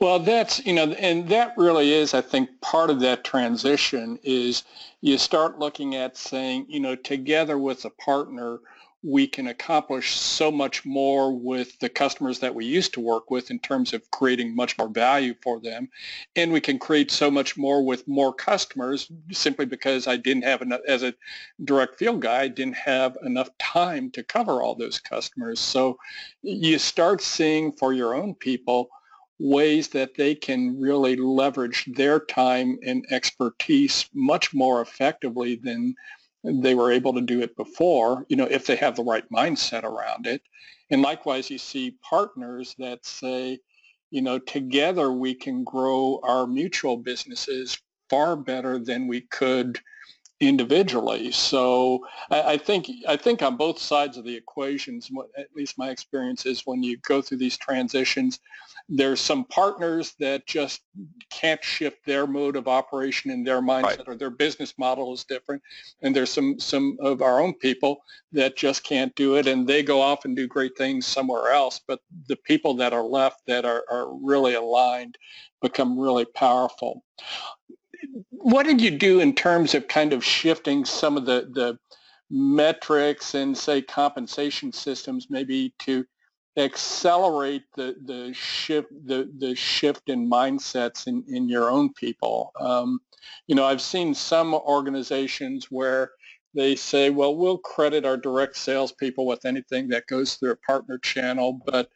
Well, 0.00 0.20
that's, 0.20 0.64
you 0.64 0.72
know, 0.72 0.92
and 0.92 1.28
that 1.28 1.54
really 1.56 1.92
is, 1.92 2.14
I 2.14 2.20
think, 2.20 2.60
part 2.60 2.90
of 2.90 3.00
that 3.00 3.24
transition 3.24 4.18
is 4.22 4.64
you 5.00 5.18
start 5.18 5.58
looking 5.58 5.96
at 5.96 6.16
saying, 6.16 6.66
you 6.68 6.80
know, 6.80 6.94
together 6.94 7.58
with 7.58 7.84
a 7.84 7.90
partner, 7.90 8.60
we 9.04 9.28
can 9.28 9.46
accomplish 9.46 10.16
so 10.16 10.50
much 10.50 10.84
more 10.84 11.32
with 11.32 11.78
the 11.78 11.88
customers 11.88 12.40
that 12.40 12.54
we 12.54 12.64
used 12.64 12.92
to 12.94 13.00
work 13.00 13.30
with 13.30 13.50
in 13.50 13.58
terms 13.60 13.92
of 13.92 14.10
creating 14.10 14.56
much 14.56 14.76
more 14.76 14.88
value 14.88 15.34
for 15.40 15.60
them. 15.60 15.88
And 16.34 16.52
we 16.52 16.60
can 16.60 16.80
create 16.80 17.12
so 17.12 17.30
much 17.30 17.56
more 17.56 17.84
with 17.84 18.08
more 18.08 18.34
customers 18.34 19.10
simply 19.30 19.66
because 19.66 20.08
I 20.08 20.16
didn't 20.16 20.44
have 20.44 20.62
enough, 20.62 20.80
as 20.88 21.04
a 21.04 21.14
direct 21.64 21.96
field 21.96 22.20
guy, 22.20 22.42
I 22.42 22.48
didn't 22.48 22.76
have 22.76 23.16
enough 23.24 23.50
time 23.58 24.10
to 24.12 24.24
cover 24.24 24.62
all 24.62 24.74
those 24.74 24.98
customers. 24.98 25.60
So 25.60 25.96
you 26.42 26.78
start 26.78 27.20
seeing 27.20 27.70
for 27.72 27.92
your 27.92 28.14
own 28.16 28.34
people, 28.34 28.90
ways 29.38 29.88
that 29.88 30.14
they 30.16 30.34
can 30.34 30.80
really 30.80 31.16
leverage 31.16 31.88
their 31.94 32.20
time 32.20 32.78
and 32.84 33.04
expertise 33.10 34.08
much 34.12 34.52
more 34.52 34.80
effectively 34.80 35.56
than 35.56 35.94
they 36.44 36.74
were 36.74 36.92
able 36.92 37.12
to 37.14 37.20
do 37.20 37.40
it 37.40 37.56
before, 37.56 38.24
you 38.28 38.36
know, 38.36 38.46
if 38.50 38.66
they 38.66 38.76
have 38.76 38.96
the 38.96 39.02
right 39.02 39.24
mindset 39.30 39.84
around 39.84 40.26
it. 40.26 40.42
And 40.90 41.02
likewise, 41.02 41.50
you 41.50 41.58
see 41.58 41.96
partners 42.02 42.74
that 42.78 43.04
say, 43.04 43.58
you 44.10 44.22
know, 44.22 44.38
together 44.38 45.12
we 45.12 45.34
can 45.34 45.64
grow 45.64 46.20
our 46.22 46.46
mutual 46.46 46.96
businesses 46.96 47.78
far 48.08 48.36
better 48.36 48.78
than 48.78 49.06
we 49.06 49.20
could 49.20 49.78
individually. 50.40 51.32
So 51.32 52.06
I, 52.30 52.42
I, 52.52 52.56
think 52.58 52.88
I 53.08 53.16
think 53.16 53.42
on 53.42 53.56
both 53.56 53.78
sides 53.78 54.16
of 54.16 54.24
the 54.24 54.36
equations, 54.36 55.08
what, 55.10 55.28
at 55.36 55.48
least 55.54 55.78
my 55.78 55.90
experience 55.90 56.46
is 56.46 56.62
when 56.64 56.82
you 56.82 56.96
go 56.98 57.20
through 57.20 57.38
these 57.38 57.56
transitions, 57.56 58.38
there's 58.88 59.20
some 59.20 59.44
partners 59.46 60.14
that 60.20 60.46
just 60.46 60.80
can't 61.30 61.62
shift 61.62 62.06
their 62.06 62.26
mode 62.26 62.54
of 62.54 62.68
operation 62.68 63.30
and 63.32 63.46
their 63.46 63.60
mindset 63.60 63.98
right. 63.98 64.08
or 64.08 64.14
their 64.14 64.30
business 64.30 64.74
model 64.78 65.12
is 65.12 65.24
different. 65.24 65.60
And 66.02 66.14
there's 66.14 66.30
some, 66.30 66.58
some 66.60 66.96
of 67.00 67.20
our 67.20 67.40
own 67.40 67.54
people 67.54 68.02
that 68.32 68.56
just 68.56 68.84
can't 68.84 69.14
do 69.16 69.36
it 69.36 69.46
and 69.48 69.66
they 69.66 69.82
go 69.82 70.00
off 70.00 70.24
and 70.24 70.36
do 70.36 70.46
great 70.46 70.78
things 70.78 71.04
somewhere 71.04 71.50
else. 71.52 71.80
But 71.86 72.00
the 72.28 72.36
people 72.36 72.74
that 72.74 72.92
are 72.92 73.02
left 73.02 73.42
that 73.46 73.64
are, 73.64 73.84
are 73.90 74.14
really 74.22 74.54
aligned 74.54 75.18
become 75.60 75.98
really 75.98 76.24
powerful. 76.24 77.02
What 78.30 78.66
did 78.66 78.80
you 78.80 78.90
do 78.90 79.20
in 79.20 79.34
terms 79.34 79.74
of 79.74 79.88
kind 79.88 80.12
of 80.12 80.24
shifting 80.24 80.84
some 80.84 81.16
of 81.16 81.26
the, 81.26 81.48
the 81.52 81.78
metrics 82.30 83.34
and 83.34 83.56
say 83.56 83.82
compensation 83.82 84.72
systems 84.72 85.28
maybe 85.30 85.74
to 85.80 86.04
accelerate 86.56 87.62
the 87.76 87.94
the 88.04 88.32
shift 88.34 88.88
the 89.06 89.30
the 89.38 89.54
shift 89.54 90.08
in 90.08 90.28
mindsets 90.28 91.06
in 91.06 91.24
in 91.28 91.48
your 91.48 91.70
own 91.70 91.92
people. 91.92 92.52
Um, 92.60 93.00
you 93.46 93.54
know, 93.54 93.64
I've 93.64 93.80
seen 93.80 94.14
some 94.14 94.54
organizations 94.54 95.68
where 95.70 96.10
they 96.54 96.74
say, 96.74 97.10
well, 97.10 97.36
we'll 97.36 97.58
credit 97.58 98.04
our 98.04 98.16
direct 98.16 98.56
salespeople 98.56 99.26
with 99.26 99.44
anything 99.44 99.88
that 99.88 100.06
goes 100.06 100.34
through 100.34 100.50
a 100.50 100.56
partner 100.56 100.98
channel, 100.98 101.60
but 101.66 101.90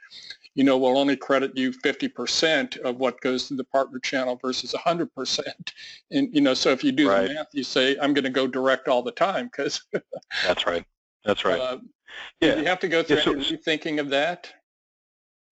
you 0.55 0.65
know, 0.65 0.77
we'll 0.77 0.99
only 0.99 1.17
credit 1.17 1.57
you 1.57 1.73
50% 1.73 2.79
of 2.79 2.97
what 2.97 3.21
goes 3.21 3.49
through 3.49 3.57
the 3.57 3.65
partner 3.65 3.99
channel 3.99 4.39
versus 4.41 4.75
100%. 4.75 5.41
And, 6.11 6.29
you 6.35 6.43
know, 6.43 6.53
so 6.53 6.71
if 6.71 6.85
you 6.85 6.93
do 6.93 7.09
right. 7.09 7.27
the 7.27 7.35
math, 7.35 7.47
you 7.55 7.65
say, 7.65 7.97
I'm 7.99 8.13
going 8.13 8.25
to 8.25 8.31
go 8.31 8.47
direct 8.47 8.87
all 8.87 9.03
the 9.03 9.13
time 9.13 9.47
because 9.47 9.83
that's 10.47 10.67
right. 10.67 10.85
That's 11.25 11.43
right. 11.43 11.59
Uh, 11.59 11.79
yeah. 12.41 12.57
You 12.57 12.67
have 12.67 12.81
to 12.81 12.89
go 12.89 13.03
through 13.03 13.17
yeah, 13.17 13.23
so, 13.23 13.33
any 13.33 13.57
thinking 13.57 13.99
of 13.99 14.11
that? 14.11 14.53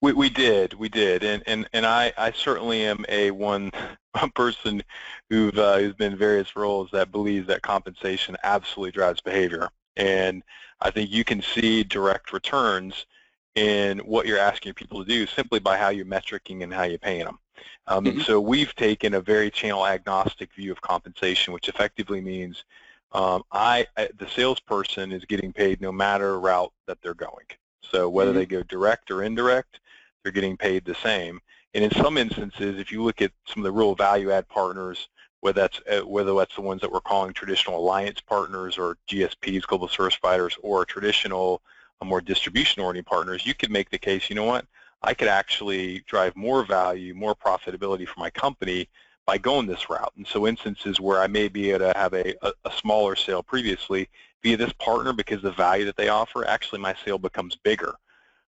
We, 0.02 0.12
we 0.12 0.28
did, 0.28 0.74
we 0.74 0.88
did, 0.88 1.24
and 1.24 1.42
and 1.46 1.68
and 1.74 1.84
I, 1.84 2.12
I 2.16 2.32
certainly 2.32 2.84
am 2.84 3.04
a 3.08 3.30
one, 3.30 3.70
one 4.18 4.30
person 4.30 4.82
who've 5.28 5.56
uh, 5.58 5.78
who's 5.78 5.94
been 5.94 6.12
in 6.12 6.18
various 6.18 6.56
roles 6.56 6.90
that 6.92 7.12
believes 7.12 7.46
that 7.48 7.62
compensation 7.62 8.36
absolutely 8.42 8.92
drives 8.92 9.20
behavior, 9.20 9.68
and 9.96 10.42
I 10.80 10.90
think 10.90 11.10
you 11.10 11.24
can 11.24 11.42
see 11.42 11.84
direct 11.84 12.32
returns 12.32 13.06
in 13.54 13.98
what 14.00 14.26
you're 14.26 14.38
asking 14.38 14.74
people 14.74 15.04
to 15.04 15.08
do 15.08 15.26
simply 15.26 15.58
by 15.58 15.76
how 15.76 15.88
you're 15.88 16.06
metricing 16.06 16.62
and 16.62 16.72
how 16.72 16.84
you're 16.84 16.98
paying 16.98 17.24
them. 17.24 17.38
Um, 17.86 18.04
mm-hmm. 18.04 18.18
And 18.18 18.26
so 18.26 18.40
we've 18.40 18.74
taken 18.76 19.14
a 19.14 19.20
very 19.20 19.50
channel 19.50 19.86
agnostic 19.86 20.54
view 20.54 20.72
of 20.72 20.80
compensation, 20.80 21.52
which 21.52 21.68
effectively 21.68 22.20
means 22.20 22.64
um, 23.12 23.42
I, 23.50 23.86
the 23.96 24.28
salesperson 24.34 25.12
is 25.12 25.24
getting 25.24 25.52
paid 25.52 25.80
no 25.80 25.90
matter 25.90 26.38
route 26.38 26.72
that 26.86 26.98
they're 27.02 27.14
going. 27.14 27.46
So 27.82 28.08
whether 28.08 28.30
mm-hmm. 28.30 28.38
they 28.38 28.46
go 28.46 28.62
direct 28.62 29.10
or 29.10 29.24
indirect, 29.24 29.80
they're 30.22 30.32
getting 30.32 30.56
paid 30.56 30.84
the 30.84 30.94
same. 30.94 31.40
And 31.74 31.84
in 31.84 31.90
some 31.90 32.16
instances, 32.16 32.78
if 32.78 32.90
you 32.92 33.02
look 33.02 33.22
at 33.22 33.32
some 33.46 33.62
of 33.62 33.64
the 33.64 33.72
real 33.72 33.94
value 33.94 34.30
add 34.30 34.48
partners, 34.48 35.08
whether 35.40 35.60
that's 35.60 35.80
uh, 35.90 36.06
whether 36.06 36.34
that's 36.34 36.54
the 36.54 36.60
ones 36.60 36.80
that 36.82 36.92
we're 36.92 37.00
calling 37.00 37.32
traditional 37.32 37.78
alliance 37.78 38.20
partners 38.20 38.76
or 38.76 38.98
GSPs, 39.08 39.62
global 39.62 39.88
service 39.88 40.16
providers, 40.16 40.56
or 40.62 40.84
traditional 40.84 41.62
more 42.04 42.20
distribution-oriented 42.20 43.06
partners, 43.06 43.46
you 43.46 43.54
could 43.54 43.70
make 43.70 43.90
the 43.90 43.98
case, 43.98 44.30
you 44.30 44.36
know 44.36 44.44
what, 44.44 44.66
I 45.02 45.14
could 45.14 45.28
actually 45.28 46.00
drive 46.06 46.36
more 46.36 46.64
value, 46.64 47.14
more 47.14 47.34
profitability 47.34 48.06
for 48.06 48.20
my 48.20 48.30
company 48.30 48.88
by 49.26 49.38
going 49.38 49.66
this 49.66 49.88
route. 49.88 50.12
And 50.16 50.26
so 50.26 50.46
instances 50.46 51.00
where 51.00 51.20
I 51.20 51.26
may 51.26 51.48
be 51.48 51.70
able 51.70 51.90
to 51.90 51.92
have 51.96 52.12
a, 52.14 52.34
a, 52.44 52.52
a 52.64 52.72
smaller 52.72 53.16
sale 53.16 53.42
previously 53.42 54.08
via 54.42 54.56
this 54.56 54.72
partner 54.74 55.12
because 55.12 55.42
the 55.42 55.52
value 55.52 55.84
that 55.84 55.96
they 55.96 56.08
offer, 56.08 56.46
actually 56.46 56.80
my 56.80 56.94
sale 57.04 57.18
becomes 57.18 57.56
bigger. 57.56 57.94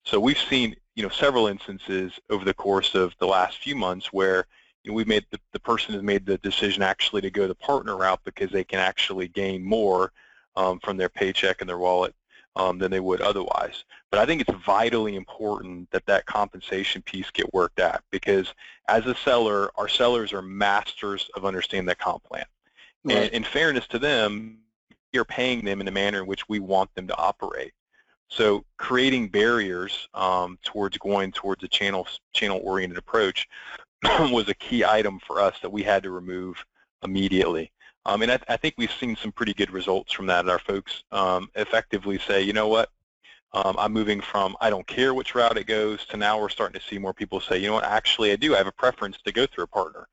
So 0.03 0.19
we've 0.19 0.39
seen, 0.39 0.75
you 0.95 1.03
know, 1.03 1.09
several 1.09 1.47
instances 1.47 2.13
over 2.29 2.45
the 2.45 2.53
course 2.53 2.95
of 2.95 3.13
the 3.19 3.27
last 3.27 3.57
few 3.57 3.75
months 3.75 4.13
where 4.13 4.45
you 4.83 4.91
know, 4.91 4.95
we've 4.95 5.07
made 5.07 5.25
the, 5.31 5.39
the 5.51 5.59
person 5.59 5.93
has 5.93 6.03
made 6.03 6.25
the 6.25 6.37
decision 6.37 6.81
actually 6.81 7.21
to 7.21 7.29
go 7.29 7.47
the 7.47 7.55
partner 7.55 7.97
route 7.97 8.21
because 8.23 8.49
they 8.51 8.63
can 8.63 8.79
actually 8.79 9.27
gain 9.27 9.63
more 9.63 10.11
um, 10.55 10.79
from 10.79 10.97
their 10.97 11.09
paycheck 11.09 11.61
and 11.61 11.69
their 11.69 11.77
wallet 11.77 12.15
um, 12.55 12.77
than 12.77 12.91
they 12.91 12.99
would 12.99 13.21
otherwise. 13.21 13.85
But 14.11 14.19
I 14.19 14.25
think 14.25 14.41
it's 14.41 14.57
vitally 14.65 15.15
important 15.15 15.89
that 15.91 16.05
that 16.07 16.25
compensation 16.25 17.01
piece 17.01 17.29
get 17.31 17.53
worked 17.53 17.79
at 17.79 18.03
because 18.11 18.53
as 18.87 19.05
a 19.05 19.15
seller, 19.15 19.71
our 19.77 19.87
sellers 19.87 20.33
are 20.33 20.41
masters 20.41 21.29
of 21.35 21.45
understanding 21.45 21.85
that 21.87 21.99
comp 21.99 22.23
plan. 22.23 22.45
Right. 23.03 23.17
And 23.17 23.33
in 23.33 23.43
fairness 23.43 23.87
to 23.87 23.99
them, 23.99 24.57
you're 25.13 25.25
paying 25.25 25.63
them 25.63 25.79
in 25.79 25.85
the 25.85 25.91
manner 25.91 26.19
in 26.19 26.27
which 26.27 26.47
we 26.49 26.59
want 26.59 26.93
them 26.95 27.07
to 27.07 27.17
operate. 27.17 27.73
So 28.29 28.63
creating 28.77 29.29
barriers 29.29 30.07
um, 30.13 30.59
towards 30.63 30.97
going 30.97 31.31
towards 31.31 31.63
a 31.63 31.67
channel 31.67 32.07
channel 32.33 32.61
oriented 32.63 32.97
approach 32.97 33.47
was 34.03 34.47
a 34.49 34.53
key 34.53 34.85
item 34.85 35.19
for 35.25 35.41
us 35.41 35.55
that 35.61 35.71
we 35.71 35.81
had 35.81 36.03
to 36.03 36.11
remove 36.11 36.63
immediately. 37.03 37.71
Um, 38.09 38.23
and 38.23 38.31
I, 38.31 38.39
I, 38.49 38.57
think 38.57 38.73
we've 38.77 38.91
seen 38.91 39.15
some 39.15 39.31
pretty 39.31 39.53
good 39.53 39.69
results 39.69 40.11
from 40.11 40.25
that. 40.27 40.49
Our 40.49 40.57
folks 40.57 41.03
um, 41.11 41.51
effectively 41.53 42.17
say, 42.17 42.41
you 42.41 42.53
know 42.53 42.67
what, 42.67 42.89
um, 43.53 43.75
I'm 43.77 43.93
moving 43.93 44.19
from 44.19 44.57
I 44.61 44.71
don't 44.71 44.87
care 44.87 45.13
which 45.13 45.35
route 45.35 45.57
it 45.57 45.67
goes 45.67 46.05
to 46.07 46.17
now 46.17 46.39
we're 46.39 46.49
starting 46.49 46.79
to 46.79 46.85
see 46.87 46.97
more 46.97 47.13
people 47.13 47.39
say, 47.39 47.59
you 47.59 47.67
know 47.67 47.75
what, 47.75 47.83
actually 47.83 48.31
I 48.31 48.35
do. 48.35 48.55
I 48.55 48.57
have 48.57 48.67
a 48.67 48.71
preference 48.71 49.17
to 49.25 49.31
go 49.31 49.45
through 49.45 49.65
a 49.65 49.67
partner. 49.67 50.07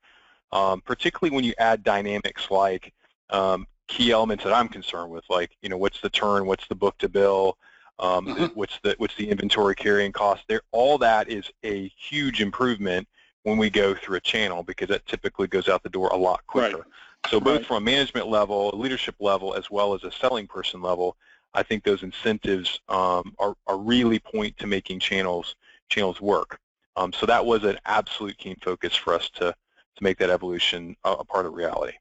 Um, 0.51 0.79
particularly 0.81 1.35
when 1.35 1.43
you 1.43 1.53
add 1.57 1.83
dynamics 1.83 2.49
like 2.51 2.93
um, 3.31 3.65
key 3.87 4.11
elements 4.11 4.43
that 4.43 4.53
I'm 4.53 4.69
concerned 4.69 5.11
with, 5.11 5.25
like 5.29 5.57
you 5.61 5.69
know, 5.69 5.77
what's 5.77 5.99
the 5.99 6.09
turn, 6.09 6.45
what's 6.45 6.67
the 6.67 6.75
book 6.75 6.99
to 6.99 7.09
bill, 7.09 7.57
um, 7.99 8.27
mm-hmm. 8.27 8.45
what's 8.53 8.79
the 8.83 8.95
what's 8.99 9.15
the 9.15 9.27
inventory 9.27 9.75
carrying 9.75 10.11
cost. 10.11 10.43
There, 10.47 10.61
all 10.71 10.99
that 10.99 11.29
is 11.29 11.49
a 11.63 11.91
huge 11.97 12.41
improvement 12.41 13.07
when 13.43 13.57
we 13.57 13.69
go 13.69 13.95
through 13.95 14.17
a 14.17 14.21
channel 14.21 14.61
because 14.61 14.87
that 14.89 15.05
typically 15.07 15.47
goes 15.47 15.67
out 15.67 15.81
the 15.81 15.89
door 15.89 16.09
a 16.09 16.17
lot 16.17 16.45
quicker. 16.47 16.77
Right. 16.77 16.85
So 17.29 17.39
both 17.39 17.57
right. 17.57 17.65
from 17.65 17.77
a 17.77 17.81
management 17.81 18.27
level, 18.27 18.73
a 18.73 18.75
leadership 18.75 19.15
level, 19.19 19.53
as 19.53 19.69
well 19.69 19.93
as 19.93 20.03
a 20.03 20.11
selling 20.11 20.47
person 20.47 20.81
level, 20.81 21.17
I 21.53 21.63
think 21.63 21.83
those 21.83 22.03
incentives 22.03 22.79
um, 22.89 23.33
are, 23.39 23.55
are 23.65 23.77
really 23.77 24.19
point 24.19 24.57
to 24.57 24.67
making 24.67 24.99
channels 24.99 25.55
channels 25.89 26.19
work. 26.19 26.59
Um, 26.95 27.13
so 27.13 27.25
that 27.25 27.45
was 27.45 27.63
an 27.63 27.79
absolute 27.85 28.37
keen 28.37 28.57
focus 28.61 28.95
for 28.95 29.13
us 29.13 29.29
to 29.35 29.53
to 29.97 30.03
make 30.03 30.17
that 30.19 30.29
evolution 30.29 30.95
a, 31.03 31.11
a 31.13 31.23
part 31.23 31.45
of 31.45 31.53
reality. 31.53 31.93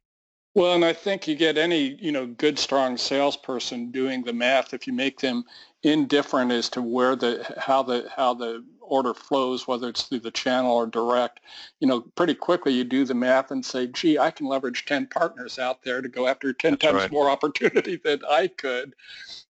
Well, 0.55 0.75
and 0.75 0.85
I 0.85 0.95
think 0.95 1.29
you 1.29 1.35
get 1.35 1.59
any, 1.59 1.97
you 2.01 2.13
know, 2.13 2.27
good, 2.27 2.59
strong 2.59 2.97
salesperson 2.97 3.91
doing 3.91 4.25
the 4.25 4.33
math 4.33 4.73
if 4.73 4.87
you 4.87 4.93
make 4.93 5.21
them 5.21 5.45
indifferent 5.83 6.51
as 6.51 6.71
to 6.71 6.83
where 6.83 7.15
the 7.15 7.45
how 7.59 7.83
the 7.83 8.09
how 8.15 8.35
the 8.35 8.65
order 8.87 9.15
flows, 9.15 9.67
whether 9.67 9.89
it's 9.89 10.03
through 10.03 10.21
the 10.21 10.31
channel 10.31 10.73
or 10.73 10.87
direct, 10.87 11.41
you 11.81 11.87
know, 11.87 12.01
pretty 12.01 12.35
quickly 12.35 12.73
you 12.73 12.85
do 12.85 13.05
the 13.05 13.15
math 13.15 13.51
and 13.51 13.65
say, 13.65 13.87
gee, 13.87 14.19
I 14.19 14.31
can 14.31 14.47
leverage 14.47 14.85
10 14.87 15.07
partners 15.09 15.59
out 15.59 15.83
there 15.83 16.01
to 16.01 16.09
go 16.09 16.27
after 16.27 16.53
10 16.53 16.73
That's 16.73 16.83
times 16.83 16.95
right. 16.95 17.13
more 17.13 17.31
opportunity 17.31 17.97
than 18.05 18.21
I 18.29 18.49
could, 18.49 18.95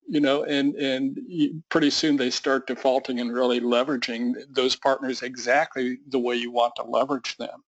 you 0.09 0.20
know, 0.20 0.44
and, 0.44 0.75
and 0.75 1.18
pretty 1.68 1.90
soon 1.90 2.16
they 2.16 2.31
start 2.31 2.66
defaulting 2.66 3.20
and 3.20 3.33
really 3.33 3.61
leveraging 3.61 4.35
those 4.51 4.77
partners 4.77 5.22
exactly 5.22 5.99
the 6.09 6.18
way 6.18 6.37
you 6.37 6.51
want 6.51 6.75
to 6.77 6.83
leverage 6.83 7.37
them. 7.37 7.62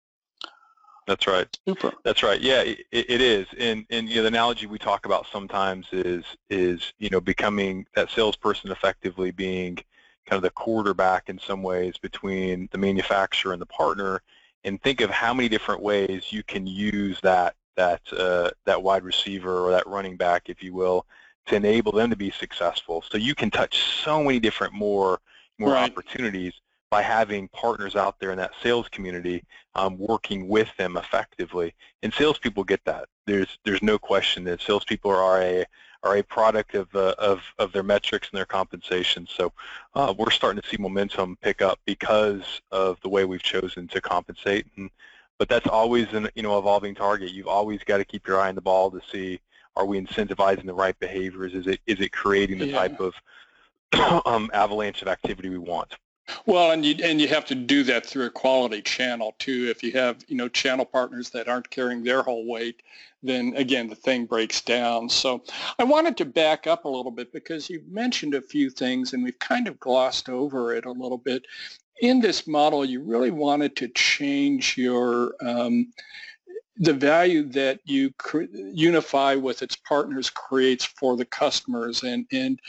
That's 1.08 1.26
right. 1.26 1.48
Super. 1.66 1.94
That's 2.04 2.22
right. 2.22 2.40
Yeah, 2.42 2.64
it, 2.64 2.80
it 2.92 3.22
is. 3.22 3.48
And 3.58 3.86
and 3.90 4.10
you 4.10 4.18
know, 4.18 4.24
the 4.24 4.28
analogy 4.28 4.66
we 4.68 4.78
talk 4.78 5.06
about 5.06 5.26
sometimes 5.32 5.88
is 5.94 6.26
is 6.50 6.92
you 7.00 7.10
know 7.10 7.22
becoming 7.22 7.88
that 7.96 8.10
salesperson 8.10 8.72
effectively 8.72 9.32
being 9.32 9.80
kind 10.28 10.38
of 10.38 10.44
the 10.44 10.50
quarterback 10.52 11.30
in 11.30 11.40
some 11.40 11.64
ways 11.64 11.98
between 11.98 12.68
the 12.72 12.78
manufacturer 12.78 13.54
and 13.54 13.62
the 13.62 13.68
partner, 13.68 14.22
and 14.64 14.82
think 14.82 15.02
of 15.02 15.10
how 15.10 15.34
many 15.34 15.48
different 15.50 15.82
ways 15.82 16.32
you 16.32 16.44
can 16.44 16.68
use 16.68 17.20
that 17.22 17.56
that 17.78 18.02
uh, 18.12 18.52
that 18.66 18.82
wide 18.82 19.04
receiver 19.04 19.66
or 19.66 19.72
that 19.72 19.88
running 19.88 20.18
back, 20.18 20.50
if 20.50 20.62
you 20.62 20.74
will, 20.74 21.06
to 21.46 21.56
enable 21.56 21.92
them 21.92 22.10
to 22.10 22.16
be 22.16 22.32
successful. 22.32 23.04
So 23.10 23.18
you 23.18 23.34
can 23.34 23.50
touch 23.50 23.78
so 24.04 24.24
many 24.24 24.40
different 24.40 24.74
more 24.74 25.20
more 25.58 25.74
right. 25.74 25.90
opportunities 25.90 26.54
by 26.90 27.02
having 27.02 27.48
partners 27.50 27.96
out 27.96 28.20
there 28.20 28.32
in 28.32 28.38
that 28.38 28.52
sales 28.62 28.88
community 28.90 29.44
um, 29.76 29.98
working 29.98 30.48
with 30.48 30.70
them 30.78 30.98
effectively. 30.98 31.74
And 32.02 32.14
salespeople 32.14 32.64
get 32.64 32.84
that. 32.86 33.08
There's 33.26 33.58
there's 33.66 33.82
no 33.82 33.98
question 33.98 34.44
that 34.46 34.62
salespeople 34.62 35.12
are 35.12 35.42
a 35.42 35.66
are 36.04 36.18
a 36.18 36.24
product 36.24 36.76
of 36.76 36.94
uh, 36.96 37.16
of 37.18 37.42
of 37.60 37.72
their 37.72 37.84
metrics 37.84 38.30
and 38.30 38.38
their 38.38 38.46
compensation. 38.46 39.28
So 39.30 39.52
uh, 39.96 40.14
we're 40.18 40.32
starting 40.32 40.62
to 40.62 40.68
see 40.68 40.78
momentum 40.78 41.38
pick 41.42 41.62
up 41.62 41.80
because 41.86 42.62
of 42.72 43.00
the 43.02 43.10
way 43.10 43.26
we've 43.26 43.44
chosen 43.44 43.88
to 43.90 44.02
compensate. 44.02 44.66
And, 44.76 44.90
but 45.38 45.50
that's 45.50 45.68
always 45.68 46.12
an 46.14 46.30
you 46.36 46.44
know 46.44 46.58
evolving 46.58 46.96
target. 46.96 47.32
You've 47.32 47.48
always 47.48 47.84
got 47.84 47.98
to 47.98 48.06
keep 48.06 48.28
your 48.28 48.40
eye 48.40 48.50
on 48.50 48.56
the 48.56 48.62
ball 48.62 48.92
to 48.92 49.02
see 49.12 49.40
are 49.78 49.86
we 49.86 50.02
incentivizing 50.02 50.66
the 50.66 50.74
right 50.74 51.00
behaviors? 51.00 51.54
Is 51.54 51.68
it 51.68 51.80
is 51.86 52.00
it 52.00 52.12
creating 52.12 52.58
the 52.58 52.68
yeah. 52.68 52.78
type 52.78 53.00
of 53.00 53.14
um, 54.26 54.50
avalanche 54.54 55.02
of 55.02 55.08
activity 55.08 55.50
we 55.50 55.60
want? 55.60 55.96
Well, 56.46 56.72
and 56.72 56.86
you 56.86 56.96
and 57.04 57.22
you 57.22 57.28
have 57.30 57.46
to 57.46 57.56
do 57.56 57.84
that 57.84 58.06
through 58.06 58.26
a 58.26 58.30
quality 58.30 58.82
channel 58.82 59.36
too. 59.40 59.68
If 59.70 59.84
you 59.84 59.92
have 59.94 60.24
you 60.28 60.36
know 60.36 60.50
channel 60.50 60.86
partners 60.86 61.30
that 61.32 61.48
aren't 61.48 61.70
carrying 61.70 62.04
their 62.04 62.22
whole 62.22 62.46
weight, 62.46 62.84
then 63.24 63.54
again 63.56 63.88
the 63.88 63.96
thing 63.96 64.26
breaks 64.26 64.62
down. 64.62 65.10
So 65.10 65.44
I 65.80 65.84
wanted 65.84 66.18
to 66.18 66.26
back 66.26 66.68
up 66.68 66.86
a 66.86 66.90
little 66.90 67.12
bit 67.12 67.32
because 67.32 67.70
you've 67.70 67.88
mentioned 67.88 68.34
a 68.34 68.42
few 68.42 68.70
things 68.70 69.14
and 69.14 69.24
we've 69.24 69.40
kind 69.40 69.68
of 69.68 69.80
glossed 69.80 70.30
over 70.30 70.74
it 70.74 70.86
a 70.86 70.92
little 70.92 71.18
bit. 71.18 71.46
In 72.02 72.20
this 72.20 72.46
model, 72.46 72.86
you 72.86 73.02
really 73.02 73.32
wanted 73.32 73.76
to 73.78 73.88
change 73.88 74.78
your 74.78 75.34
um, 75.42 75.92
the 76.80 76.94
value 76.94 77.44
that 77.44 77.80
you 77.86 78.14
Unify 78.74 79.36
with 79.36 79.62
its 79.62 79.76
partners 79.76 80.30
creates 80.30 80.86
for 80.86 81.18
the 81.18 81.26
customers 81.26 82.04
and 82.04 82.26
and 82.32 82.60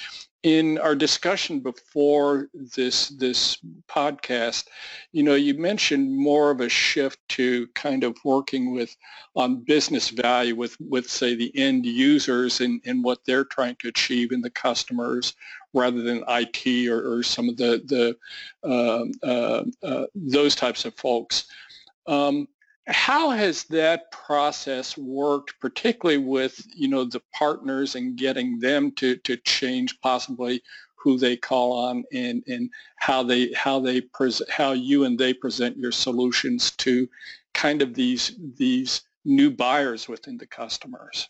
in 0.44 0.78
our 0.78 0.94
discussion 0.94 1.58
before 1.58 2.48
this 2.54 3.08
this 3.08 3.58
podcast, 3.88 4.68
you 5.10 5.24
know, 5.24 5.34
you 5.34 5.54
mentioned 5.54 6.16
more 6.16 6.50
of 6.50 6.60
a 6.60 6.68
shift 6.68 7.18
to 7.30 7.66
kind 7.74 8.04
of 8.04 8.16
working 8.24 8.72
with 8.72 8.96
on 9.34 9.64
business 9.64 10.10
value 10.10 10.54
with 10.54 10.76
with 10.80 11.10
say 11.10 11.34
the 11.34 11.56
end 11.58 11.84
users 11.84 12.60
and, 12.60 12.80
and 12.86 13.02
what 13.02 13.18
they're 13.26 13.44
trying 13.44 13.74
to 13.76 13.88
achieve 13.88 14.30
in 14.30 14.40
the 14.40 14.50
customers 14.50 15.34
rather 15.74 16.02
than 16.02 16.24
IT 16.28 16.88
or, 16.88 17.18
or 17.18 17.22
some 17.22 17.48
of 17.48 17.56
the 17.56 17.82
the 17.86 18.16
uh, 18.68 19.26
uh, 19.26 19.64
uh, 19.82 20.06
those 20.14 20.54
types 20.54 20.84
of 20.84 20.94
folks. 20.94 21.46
Um, 22.06 22.46
how 22.88 23.30
has 23.30 23.64
that 23.64 24.10
process 24.10 24.96
worked, 24.96 25.60
particularly 25.60 26.18
with 26.18 26.66
you 26.74 26.88
know 26.88 27.04
the 27.04 27.22
partners 27.34 27.94
and 27.94 28.16
getting 28.16 28.58
them 28.58 28.90
to 28.92 29.16
to 29.18 29.36
change 29.38 30.00
possibly 30.00 30.62
who 30.96 31.18
they 31.18 31.36
call 31.36 31.72
on 31.72 32.04
and 32.12 32.42
and 32.46 32.70
how 32.96 33.22
they 33.22 33.52
how 33.52 33.78
they 33.78 34.00
present 34.00 34.50
how 34.50 34.72
you 34.72 35.04
and 35.04 35.18
they 35.18 35.32
present 35.34 35.76
your 35.76 35.92
solutions 35.92 36.70
to 36.72 37.08
kind 37.54 37.82
of 37.82 37.94
these 37.94 38.34
these 38.56 39.02
new 39.24 39.50
buyers 39.50 40.08
within 40.08 40.38
the 40.38 40.46
customers. 40.46 41.28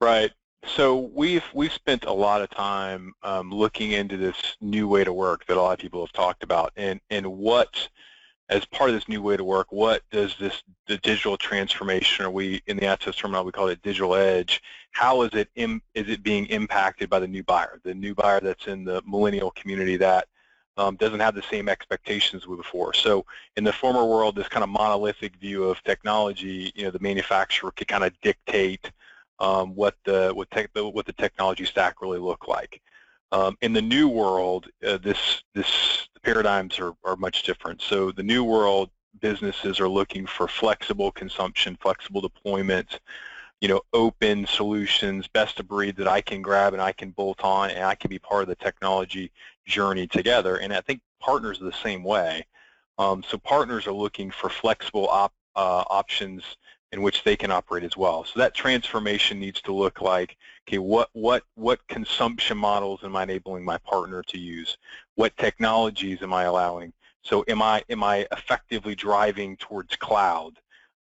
Right. 0.00 0.32
So 0.64 1.10
we've 1.14 1.44
we've 1.54 1.72
spent 1.72 2.04
a 2.04 2.12
lot 2.12 2.42
of 2.42 2.50
time 2.50 3.12
um, 3.22 3.50
looking 3.50 3.92
into 3.92 4.16
this 4.16 4.36
new 4.60 4.88
way 4.88 5.04
to 5.04 5.12
work 5.12 5.46
that 5.46 5.56
a 5.56 5.62
lot 5.62 5.72
of 5.72 5.78
people 5.78 6.04
have 6.04 6.12
talked 6.12 6.42
about, 6.42 6.72
and 6.76 7.00
and 7.10 7.26
what, 7.26 7.88
as 8.48 8.64
part 8.66 8.90
of 8.90 8.94
this 8.94 9.08
new 9.08 9.22
way 9.22 9.36
to 9.36 9.44
work, 9.44 9.68
what 9.70 10.02
does 10.10 10.36
this 10.38 10.62
the 10.86 10.98
digital 10.98 11.36
transformation, 11.36 12.24
or 12.26 12.30
we 12.30 12.62
in 12.66 12.76
the 12.76 12.86
access 12.86 13.16
terminal 13.16 13.44
we 13.44 13.52
call 13.52 13.68
it 13.68 13.82
digital 13.82 14.14
edge, 14.14 14.62
how 14.90 15.22
is 15.22 15.32
it 15.32 15.48
Im, 15.54 15.80
is 15.94 16.08
it 16.08 16.22
being 16.22 16.46
impacted 16.46 17.08
by 17.08 17.18
the 17.18 17.26
new 17.26 17.42
buyer, 17.42 17.80
the 17.84 17.94
new 17.94 18.14
buyer 18.14 18.40
that's 18.40 18.66
in 18.66 18.84
the 18.84 19.02
millennial 19.06 19.50
community 19.52 19.96
that 19.96 20.28
um, 20.76 20.96
doesn't 20.96 21.20
have 21.20 21.34
the 21.34 21.42
same 21.42 21.68
expectations 21.68 22.46
we 22.46 22.56
before. 22.56 22.94
So 22.94 23.24
in 23.56 23.64
the 23.64 23.72
former 23.72 24.04
world, 24.04 24.36
this 24.36 24.48
kind 24.48 24.64
of 24.64 24.70
monolithic 24.70 25.36
view 25.36 25.64
of 25.64 25.82
technology, 25.82 26.72
you 26.74 26.84
know, 26.84 26.90
the 26.90 26.98
manufacturer 27.00 27.70
could 27.72 27.88
kind 27.88 28.04
of 28.04 28.12
dictate 28.22 28.90
um, 29.38 29.74
what 29.74 29.96
the 30.04 30.32
what, 30.34 30.50
tech, 30.50 30.70
what 30.74 31.06
the 31.06 31.12
technology 31.12 31.64
stack 31.64 32.00
really 32.00 32.18
look 32.18 32.48
like. 32.48 32.80
Um, 33.32 33.56
in 33.62 33.72
the 33.72 33.82
new 33.82 34.08
world, 34.08 34.68
uh, 34.86 34.98
this 34.98 35.42
this 35.54 36.08
paradigms 36.22 36.78
are, 36.78 36.92
are 37.02 37.16
much 37.16 37.42
different. 37.42 37.80
So 37.80 38.12
the 38.12 38.22
new 38.22 38.44
world 38.44 38.90
businesses 39.20 39.80
are 39.80 39.88
looking 39.88 40.26
for 40.26 40.46
flexible 40.46 41.10
consumption, 41.10 41.76
flexible 41.80 42.20
deployment, 42.20 43.00
you 43.60 43.68
know, 43.68 43.80
open 43.92 44.46
solutions, 44.46 45.28
best 45.28 45.60
of 45.60 45.68
breed 45.68 45.96
that 45.96 46.08
I 46.08 46.20
can 46.20 46.42
grab 46.42 46.74
and 46.74 46.82
I 46.82 46.92
can 46.92 47.10
bolt 47.10 47.42
on 47.42 47.70
and 47.70 47.84
I 47.84 47.94
can 47.94 48.10
be 48.10 48.18
part 48.18 48.42
of 48.42 48.48
the 48.48 48.56
technology 48.56 49.32
journey 49.66 50.06
together. 50.06 50.56
And 50.56 50.72
I 50.72 50.80
think 50.82 51.00
partners 51.20 51.60
are 51.60 51.64
the 51.64 51.72
same 51.72 52.04
way. 52.04 52.46
Um, 52.98 53.22
so 53.26 53.38
partners 53.38 53.86
are 53.86 53.92
looking 53.92 54.30
for 54.30 54.50
flexible 54.50 55.08
op, 55.08 55.32
uh, 55.56 55.84
options 55.88 56.42
in 56.92 57.02
which 57.02 57.24
they 57.24 57.36
can 57.36 57.50
operate 57.50 57.84
as 57.84 57.96
well. 57.96 58.24
So 58.24 58.38
that 58.38 58.54
transformation 58.54 59.40
needs 59.40 59.60
to 59.62 59.72
look 59.72 60.00
like, 60.00 60.36
okay, 60.68 60.78
what, 60.78 61.08
what, 61.14 61.42
what 61.54 61.86
consumption 61.88 62.58
models 62.58 63.00
am 63.02 63.16
I 63.16 63.22
enabling 63.22 63.64
my 63.64 63.78
partner 63.78 64.22
to 64.24 64.38
use? 64.38 64.76
What 65.14 65.36
technologies 65.38 66.22
am 66.22 66.32
I 66.34 66.44
allowing? 66.44 66.92
So 67.22 67.44
am 67.48 67.62
I, 67.62 67.82
am 67.88 68.02
I 68.02 68.26
effectively 68.30 68.94
driving 68.94 69.56
towards 69.56 69.96
cloud, 69.96 70.58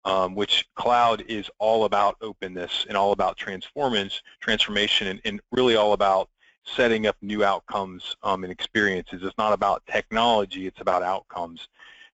um, 0.06 0.36
which 0.36 0.68
cloud 0.76 1.24
is 1.28 1.50
all 1.58 1.86
about 1.86 2.18
openness 2.22 2.86
and 2.88 2.96
all 2.96 3.12
about 3.12 3.38
transformance, 3.38 4.22
transformation 4.40 5.08
and, 5.08 5.22
and 5.26 5.42
really 5.52 5.76
all 5.76 5.94
about 5.94 6.30
setting 6.66 7.08
up 7.08 7.16
new 7.22 7.44
outcomes 7.44 8.16
um, 8.22 8.44
and 8.44 8.52
experiences. 8.52 9.24
It's 9.24 9.38
not 9.38 9.54
about 9.54 9.84
technology, 9.88 10.68
it's 10.68 10.82
about 10.82 11.04
outcomes. 11.04 11.68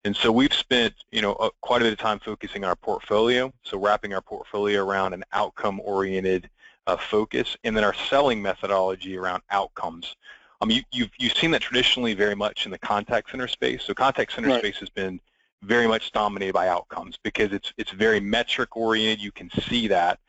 And 0.06 0.16
so 0.16 0.32
we've 0.32 0.54
spent, 0.54 0.94
you 1.12 1.22
know, 1.22 1.34
uh, 1.34 1.50
quite 1.62 1.82
a 1.82 1.86
bit 1.86 1.94
of 1.94 2.00
time 2.00 2.20
focusing 2.20 2.64
on 2.64 2.70
our 2.70 2.76
portfolio, 2.76 3.54
so 3.64 3.78
wrapping 3.78 4.14
our 4.14 4.22
portfolio 4.22 4.84
around 4.84 5.14
an 5.14 5.24
outcome-oriented 5.32 6.50
uh, 6.88 6.98
focus, 6.98 7.56
and 7.64 7.76
then 7.76 7.86
our 7.86 7.94
selling 7.94 8.42
methodology 8.42 9.18
around 9.18 9.42
outcomes. 9.50 10.16
Um, 10.60 10.70
you, 10.70 10.82
you've, 10.92 11.12
you've 11.18 11.38
seen 11.38 11.52
that 11.52 11.62
traditionally 11.62 12.14
very 12.14 12.36
much 12.36 12.66
in 12.66 12.72
the 12.72 12.78
contact 12.78 13.32
center 13.32 13.48
space. 13.48 13.84
So 13.84 13.94
contact 13.94 14.34
center 14.34 14.50
right. 14.50 14.60
space 14.60 14.78
has 14.78 14.90
been 14.90 15.22
very 15.62 15.88
much 15.88 16.12
dominated 16.12 16.54
by 16.54 16.68
outcomes 16.68 17.18
because 17.24 17.54
it's, 17.54 17.72
it's 17.78 17.92
very 17.92 18.20
metric-oriented. 18.20 19.24
You 19.24 19.32
can 19.32 19.50
see 19.70 19.88
that. 19.88 20.20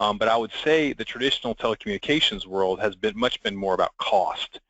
Um, 0.00 0.18
but 0.18 0.28
I 0.28 0.36
would 0.36 0.52
say 0.64 0.92
the 0.92 1.04
traditional 1.04 1.54
telecommunications 1.54 2.46
world 2.46 2.80
has 2.80 2.94
been 2.94 3.16
much 3.16 3.42
been 3.42 3.56
more 3.56 3.72
about 3.72 3.96
cost. 3.96 4.60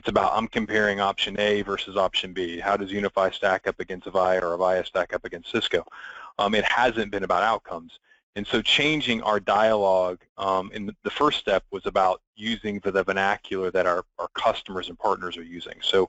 It's 0.00 0.08
about 0.08 0.32
I'm 0.34 0.48
comparing 0.48 0.98
option 0.98 1.38
A 1.38 1.60
versus 1.60 1.94
option 1.94 2.32
B. 2.32 2.58
How 2.58 2.74
does 2.74 2.90
Unify 2.90 3.28
stack 3.32 3.66
up 3.66 3.80
against 3.80 4.06
Avaya 4.06 4.40
or 4.40 4.56
Avaya 4.56 4.86
stack 4.86 5.12
up 5.12 5.26
against 5.26 5.50
Cisco? 5.50 5.84
Um, 6.38 6.54
it 6.54 6.64
hasn't 6.64 7.12
been 7.12 7.22
about 7.22 7.42
outcomes. 7.42 7.98
And 8.34 8.46
so 8.46 8.62
changing 8.62 9.20
our 9.20 9.38
dialogue 9.38 10.20
um, 10.38 10.70
in 10.72 10.96
the 11.02 11.10
first 11.10 11.38
step 11.38 11.64
was 11.70 11.84
about 11.84 12.22
using 12.34 12.80
the, 12.80 12.90
the 12.90 13.04
vernacular 13.04 13.70
that 13.72 13.84
our, 13.84 14.06
our 14.18 14.28
customers 14.28 14.88
and 14.88 14.98
partners 14.98 15.36
are 15.36 15.42
using. 15.42 15.74
So 15.82 16.08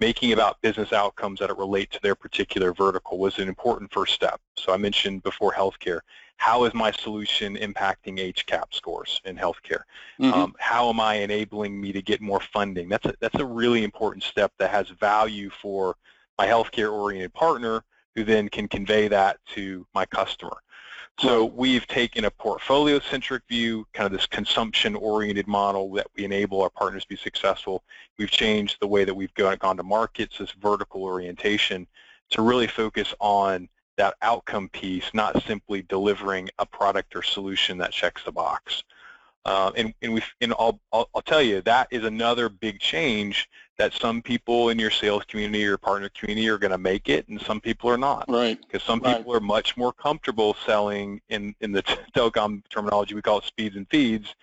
making 0.00 0.34
about 0.34 0.60
business 0.60 0.92
outcomes 0.92 1.40
that 1.40 1.56
relate 1.56 1.90
to 1.92 2.02
their 2.02 2.14
particular 2.14 2.74
vertical 2.74 3.16
was 3.16 3.38
an 3.38 3.48
important 3.48 3.90
first 3.90 4.12
step. 4.12 4.38
So 4.54 4.74
I 4.74 4.76
mentioned 4.76 5.22
before 5.22 5.54
healthcare 5.54 6.00
how 6.40 6.64
is 6.64 6.72
my 6.72 6.90
solution 6.90 7.54
impacting 7.56 8.18
HCAHPS 8.18 8.72
scores 8.72 9.20
in 9.26 9.36
healthcare? 9.36 9.82
Mm-hmm. 10.18 10.32
Um, 10.32 10.54
how 10.58 10.88
am 10.88 10.98
I 10.98 11.16
enabling 11.16 11.78
me 11.78 11.92
to 11.92 12.00
get 12.00 12.22
more 12.22 12.40
funding? 12.40 12.88
That's 12.88 13.04
a, 13.04 13.14
that's 13.20 13.38
a 13.38 13.44
really 13.44 13.84
important 13.84 14.24
step 14.24 14.50
that 14.58 14.70
has 14.70 14.88
value 14.88 15.50
for 15.50 15.96
my 16.38 16.46
healthcare-oriented 16.46 17.34
partner 17.34 17.84
who 18.14 18.24
then 18.24 18.48
can 18.48 18.68
convey 18.68 19.06
that 19.08 19.36
to 19.54 19.86
my 19.94 20.06
customer. 20.06 20.56
So 21.18 21.44
we've 21.44 21.86
taken 21.86 22.24
a 22.24 22.30
portfolio-centric 22.30 23.42
view, 23.46 23.86
kind 23.92 24.06
of 24.06 24.12
this 24.12 24.26
consumption-oriented 24.26 25.46
model 25.46 25.92
that 25.92 26.06
we 26.16 26.24
enable 26.24 26.62
our 26.62 26.70
partners 26.70 27.02
to 27.02 27.08
be 27.10 27.16
successful. 27.16 27.84
We've 28.18 28.30
changed 28.30 28.78
the 28.80 28.88
way 28.88 29.04
that 29.04 29.14
we've 29.14 29.34
gone, 29.34 29.58
gone 29.58 29.76
to 29.76 29.82
markets, 29.82 30.38
this 30.38 30.52
vertical 30.52 31.02
orientation, 31.02 31.86
to 32.30 32.40
really 32.40 32.66
focus 32.66 33.14
on 33.20 33.68
that 34.00 34.14
outcome 34.22 34.66
piece, 34.70 35.12
not 35.12 35.42
simply 35.42 35.82
delivering 35.82 36.48
a 36.58 36.64
product 36.64 37.14
or 37.14 37.22
solution 37.22 37.76
that 37.76 37.92
checks 37.92 38.24
the 38.24 38.32
box. 38.32 38.82
Uh, 39.44 39.72
and 39.76 39.92
and, 40.00 40.14
we 40.14 40.22
and 40.40 40.54
I'll, 40.58 40.80
I'll, 40.90 41.10
I'll 41.14 41.20
tell 41.20 41.42
you 41.42 41.60
that 41.62 41.86
is 41.90 42.04
another 42.04 42.48
big 42.48 42.80
change 42.80 43.46
that 43.76 43.92
some 43.92 44.22
people 44.22 44.70
in 44.70 44.78
your 44.78 44.90
sales 44.90 45.24
community 45.24 45.66
or 45.66 45.76
partner 45.76 46.08
community 46.18 46.48
are 46.48 46.56
going 46.56 46.70
to 46.70 46.78
make 46.78 47.10
it, 47.10 47.28
and 47.28 47.38
some 47.42 47.60
people 47.60 47.90
are 47.90 47.98
not. 47.98 48.24
Right. 48.26 48.58
Because 48.58 48.82
some 48.82 49.00
right. 49.00 49.18
people 49.18 49.34
are 49.34 49.40
much 49.40 49.76
more 49.76 49.92
comfortable 49.92 50.56
selling 50.64 51.20
in 51.28 51.54
in 51.60 51.70
the 51.70 51.82
telecom 52.16 52.62
terminology 52.70 53.14
we 53.14 53.20
call 53.20 53.38
it 53.38 53.44
speeds 53.44 53.76
and 53.76 53.86
feeds 53.90 54.34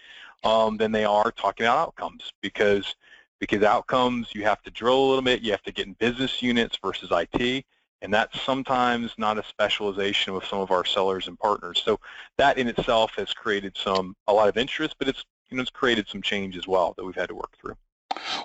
um, 0.43 0.77
than 0.77 0.91
they 0.91 1.05
are 1.05 1.31
talking 1.31 1.65
about 1.65 1.79
outcomes 1.79 2.31
because 2.41 2.93
because 3.39 3.63
outcomes 3.63 4.35
you 4.35 4.43
have 4.43 4.61
to 4.63 4.69
drill 4.69 4.99
a 4.99 5.07
little 5.07 5.23
bit, 5.23 5.41
you 5.41 5.49
have 5.49 5.63
to 5.63 5.71
get 5.71 5.87
in 5.87 5.93
business 5.93 6.43
units 6.43 6.77
versus 6.83 7.09
IT 7.11 7.65
and 8.01 8.13
that's 8.13 8.39
sometimes 8.41 9.13
not 9.17 9.37
a 9.37 9.43
specialization 9.43 10.33
with 10.33 10.43
some 10.45 10.59
of 10.59 10.71
our 10.71 10.85
sellers 10.85 11.27
and 11.27 11.37
partners. 11.39 11.81
So 11.83 11.99
that 12.37 12.57
in 12.57 12.67
itself 12.67 13.11
has 13.17 13.33
created 13.33 13.77
some 13.77 14.15
a 14.27 14.33
lot 14.33 14.49
of 14.49 14.57
interest, 14.57 14.95
but 14.99 15.07
it's 15.07 15.23
you 15.49 15.57
know 15.57 15.61
it's 15.61 15.71
created 15.71 16.07
some 16.07 16.21
change 16.21 16.57
as 16.57 16.67
well 16.67 16.93
that 16.97 17.05
we've 17.05 17.15
had 17.15 17.29
to 17.29 17.35
work 17.35 17.57
through. 17.59 17.75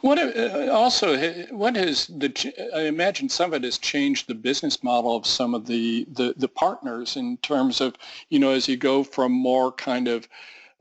What 0.00 0.18
uh, 0.18 0.70
also 0.72 1.16
what 1.50 1.76
has 1.76 2.07
the 2.07 2.70
I 2.74 2.82
imagine 2.82 3.28
some 3.28 3.53
of 3.53 3.55
it 3.55 3.64
has 3.64 3.78
changed 3.78 4.28
the 4.28 4.34
business 4.34 4.82
model 4.82 5.16
of 5.16 5.26
some 5.26 5.55
of 5.55 5.66
the 5.66 6.07
the, 6.12 6.34
the 6.36 6.48
partners 6.48 7.16
in 7.16 7.36
terms 7.38 7.80
of 7.80 7.94
you 8.28 8.38
know 8.38 8.50
as 8.50 8.68
you 8.68 8.76
go 8.76 9.05
from 9.05 9.32
more 9.32 9.72
kind 9.72 10.09
of 10.09 10.28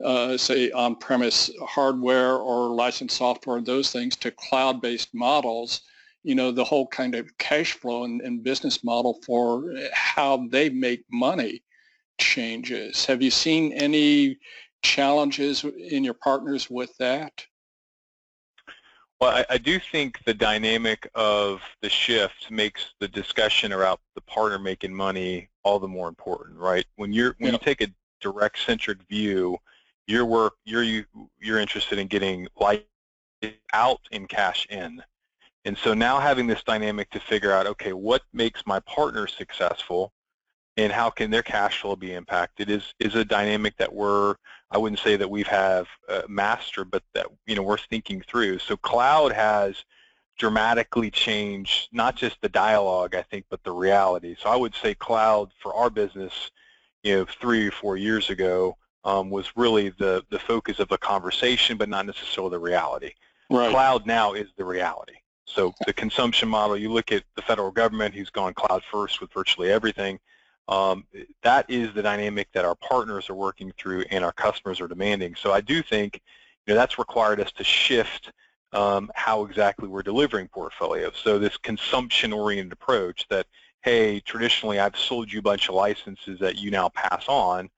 uh, 0.02 0.36
say 0.36 0.70
on-premise 0.72 1.50
hardware 1.60 2.34
or 2.34 2.70
licensed 2.70 3.16
software 3.16 3.58
and 3.58 3.66
those 3.66 3.92
things 3.92 4.16
to 4.16 4.32
cloud-based 4.32 5.14
models 5.14 5.82
you 6.22 6.34
know, 6.34 6.52
the 6.52 6.64
whole 6.64 6.86
kind 6.86 7.14
of 7.14 7.36
cash 7.38 7.72
flow 7.72 8.04
and, 8.04 8.20
and 8.20 8.42
business 8.42 8.84
model 8.84 9.18
for 9.24 9.64
how 9.92 10.46
they 10.48 10.68
make 10.68 11.04
money 11.10 11.62
changes. 12.18 13.04
Have 13.06 13.22
you 13.22 13.30
seen 13.30 13.72
any 13.72 14.38
challenges 14.82 15.64
in 15.64 16.04
your 16.04 16.14
partners 16.14 16.70
with 16.70 16.96
that? 16.98 17.44
Well, 19.20 19.30
I, 19.30 19.46
I, 19.50 19.58
do 19.58 19.78
think 19.78 20.18
the 20.24 20.34
dynamic 20.34 21.08
of 21.14 21.60
the 21.80 21.88
shift 21.88 22.50
makes 22.50 22.86
the 22.98 23.06
discussion 23.06 23.72
around 23.72 23.98
the 24.16 24.20
partner 24.22 24.58
making 24.58 24.92
money 24.92 25.48
all 25.62 25.78
the 25.78 25.86
more 25.86 26.08
important, 26.08 26.58
right? 26.58 26.84
When 26.96 27.12
you're 27.12 27.36
when 27.38 27.52
yeah. 27.52 27.52
you 27.52 27.58
take 27.64 27.82
a 27.82 27.88
direct 28.20 28.58
centric 28.58 28.98
view, 29.08 29.58
your 30.08 30.24
work 30.24 30.54
you're 30.64 30.82
you, 30.82 31.04
you're 31.40 31.60
interested 31.60 32.00
in 32.00 32.08
getting 32.08 32.48
light 32.58 32.84
out 33.72 34.00
and 34.10 34.28
cash 34.28 34.66
in. 34.70 35.00
And 35.64 35.78
so 35.78 35.94
now 35.94 36.18
having 36.18 36.46
this 36.46 36.62
dynamic 36.62 37.10
to 37.10 37.20
figure 37.20 37.52
out, 37.52 37.66
okay, 37.66 37.92
what 37.92 38.22
makes 38.32 38.66
my 38.66 38.80
partner 38.80 39.26
successful 39.26 40.12
and 40.76 40.92
how 40.92 41.10
can 41.10 41.30
their 41.30 41.42
cash 41.42 41.80
flow 41.80 41.94
be 41.94 42.14
impacted 42.14 42.70
is, 42.70 42.94
is 42.98 43.14
a 43.14 43.24
dynamic 43.24 43.76
that 43.76 43.92
we're, 43.92 44.34
I 44.70 44.78
wouldn't 44.78 45.00
say 45.00 45.16
that 45.16 45.30
we've 45.30 45.46
have 45.46 45.86
uh, 46.08 46.22
mastered, 46.28 46.90
but 46.90 47.02
that, 47.14 47.26
you 47.46 47.54
know, 47.54 47.62
we're 47.62 47.76
thinking 47.76 48.22
through. 48.22 48.58
So 48.58 48.76
cloud 48.76 49.32
has 49.32 49.84
dramatically 50.38 51.10
changed 51.10 51.88
not 51.92 52.16
just 52.16 52.40
the 52.40 52.48
dialogue, 52.48 53.14
I 53.14 53.22
think, 53.22 53.44
but 53.50 53.62
the 53.62 53.72
reality. 53.72 54.34
So 54.40 54.48
I 54.48 54.56
would 54.56 54.74
say 54.74 54.94
cloud 54.94 55.52
for 55.62 55.74
our 55.74 55.90
business, 55.90 56.50
you 57.02 57.16
know, 57.16 57.26
three 57.26 57.68
or 57.68 57.70
four 57.70 57.96
years 57.96 58.30
ago 58.30 58.76
um, 59.04 59.30
was 59.30 59.56
really 59.56 59.90
the, 59.90 60.24
the 60.30 60.38
focus 60.38 60.78
of 60.78 60.88
the 60.88 60.98
conversation, 60.98 61.76
but 61.76 61.88
not 61.88 62.06
necessarily 62.06 62.50
the 62.50 62.58
reality. 62.58 63.12
Right. 63.50 63.70
Cloud 63.70 64.06
now 64.06 64.32
is 64.32 64.48
the 64.56 64.64
reality. 64.64 65.14
So 65.52 65.74
the 65.86 65.92
consumption 65.92 66.48
model, 66.48 66.76
you 66.76 66.90
look 66.90 67.12
at 67.12 67.24
the 67.36 67.42
federal 67.42 67.70
government 67.70 68.14
who's 68.14 68.30
gone 68.30 68.54
cloud 68.54 68.82
first 68.90 69.20
with 69.20 69.32
virtually 69.32 69.70
everything. 69.70 70.18
Um, 70.68 71.04
that 71.42 71.68
is 71.68 71.92
the 71.92 72.02
dynamic 72.02 72.48
that 72.52 72.64
our 72.64 72.76
partners 72.76 73.28
are 73.28 73.34
working 73.34 73.72
through 73.76 74.04
and 74.10 74.24
our 74.24 74.32
customers 74.32 74.80
are 74.80 74.88
demanding. 74.88 75.34
So 75.34 75.52
I 75.52 75.60
do 75.60 75.82
think 75.82 76.20
you 76.66 76.72
know, 76.72 76.78
that's 76.78 76.98
required 76.98 77.40
us 77.40 77.52
to 77.52 77.64
shift 77.64 78.32
um, 78.72 79.10
how 79.14 79.44
exactly 79.44 79.88
we're 79.88 80.02
delivering 80.02 80.48
portfolios. 80.48 81.14
So 81.22 81.38
this 81.38 81.56
consumption-oriented 81.58 82.72
approach 82.72 83.26
that, 83.28 83.46
hey, 83.82 84.20
traditionally 84.20 84.78
I've 84.78 84.96
sold 84.96 85.30
you 85.30 85.40
a 85.40 85.42
bunch 85.42 85.68
of 85.68 85.74
licenses 85.74 86.38
that 86.40 86.56
you 86.56 86.70
now 86.70 86.88
pass 86.88 87.24
on, 87.28 87.68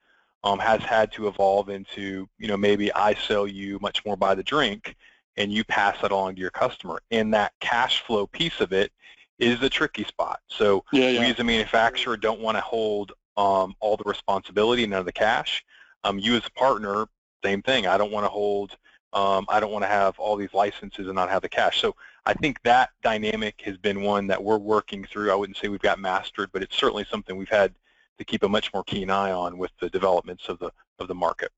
um, 0.45 0.59
has 0.59 0.83
had 0.83 1.11
to 1.13 1.27
evolve 1.27 1.71
into, 1.71 2.29
you 2.39 2.47
know, 2.47 2.57
maybe 2.57 2.93
I 2.93 3.15
sell 3.15 3.49
you 3.49 3.79
much 3.81 4.05
more 4.05 4.17
by 4.17 4.35
the 4.35 4.43
drink 4.43 4.95
and 5.37 5.53
you 5.53 5.65
pass 5.65 6.01
that 6.01 6.13
along 6.13 6.35
to 6.37 6.41
your 6.41 6.51
customer. 6.51 7.01
And 7.11 7.33
that 7.35 7.53
cash 7.61 8.03
flow 8.03 8.27
piece 8.27 8.61
of 8.61 8.73
it 8.73 8.93
is 9.39 9.59
the 9.61 9.69
tricky 9.69 10.05
spot. 10.05 10.41
So 10.49 10.85
yeah, 10.93 11.11
yeah. 11.11 11.21
we 11.21 11.27
as 11.27 11.39
a 11.41 11.45
manufacturer 11.45 12.17
don't 12.17 12.41
want 12.41 12.57
to 12.57 12.61
hold 12.61 13.13
um, 13.37 13.75
all 13.81 13.97
the 13.97 14.05
responsibility 14.05 14.85
and 14.85 14.91
none 14.91 15.01
of 15.01 15.07
the 15.07 15.13
cash. 15.13 15.65
Um, 16.05 16.19
you 16.19 16.37
as 16.37 16.47
a 16.47 16.51
partner, 16.53 17.07
same 17.43 17.63
thing. 17.63 17.87
I 17.87 17.99
don't 17.99 18.13
want 18.13 18.25
to 18.25 18.31
hold, 18.31 18.77
um, 19.13 19.45
I 19.49 19.59
don't 19.59 19.73
want 19.73 19.83
to 19.83 19.89
have 19.89 20.19
all 20.19 20.37
these 20.37 20.55
licenses 20.55 21.07
and 21.07 21.15
not 21.15 21.31
have 21.31 21.43
the 21.43 21.49
cash. 21.49 21.81
So 21.81 21.97
I 22.27 22.35
think 22.35 22.63
that 22.63 22.91
dynamic 23.03 23.61
has 23.65 23.77
been 23.77 24.03
one 24.03 24.27
that 24.29 24.43
we're 24.43 24.59
working 24.59 25.05
through. 25.05 25.33
I 25.33 25.35
wouldn't 25.35 25.57
say 25.57 25.69
we've 25.69 25.81
got 25.81 25.99
mastered, 25.99 26.51
but 26.53 26.63
it's 26.63 26.77
certainly 26.77 27.05
something 27.11 27.37
we've 27.37 27.49
had 27.49 27.75
to 28.19 28.25
keep 28.25 28.45
a 28.45 28.49
much 28.49 28.73
more 28.73 28.85
keen 28.85 29.11
eye 29.11 29.33
on 29.33 29.59
with 29.59 29.73
the 29.81 29.91
developments 29.91 30.49
of 30.49 30.59
the 30.59 30.71
of 31.01 31.09
the 31.09 31.15
market. 31.15 31.51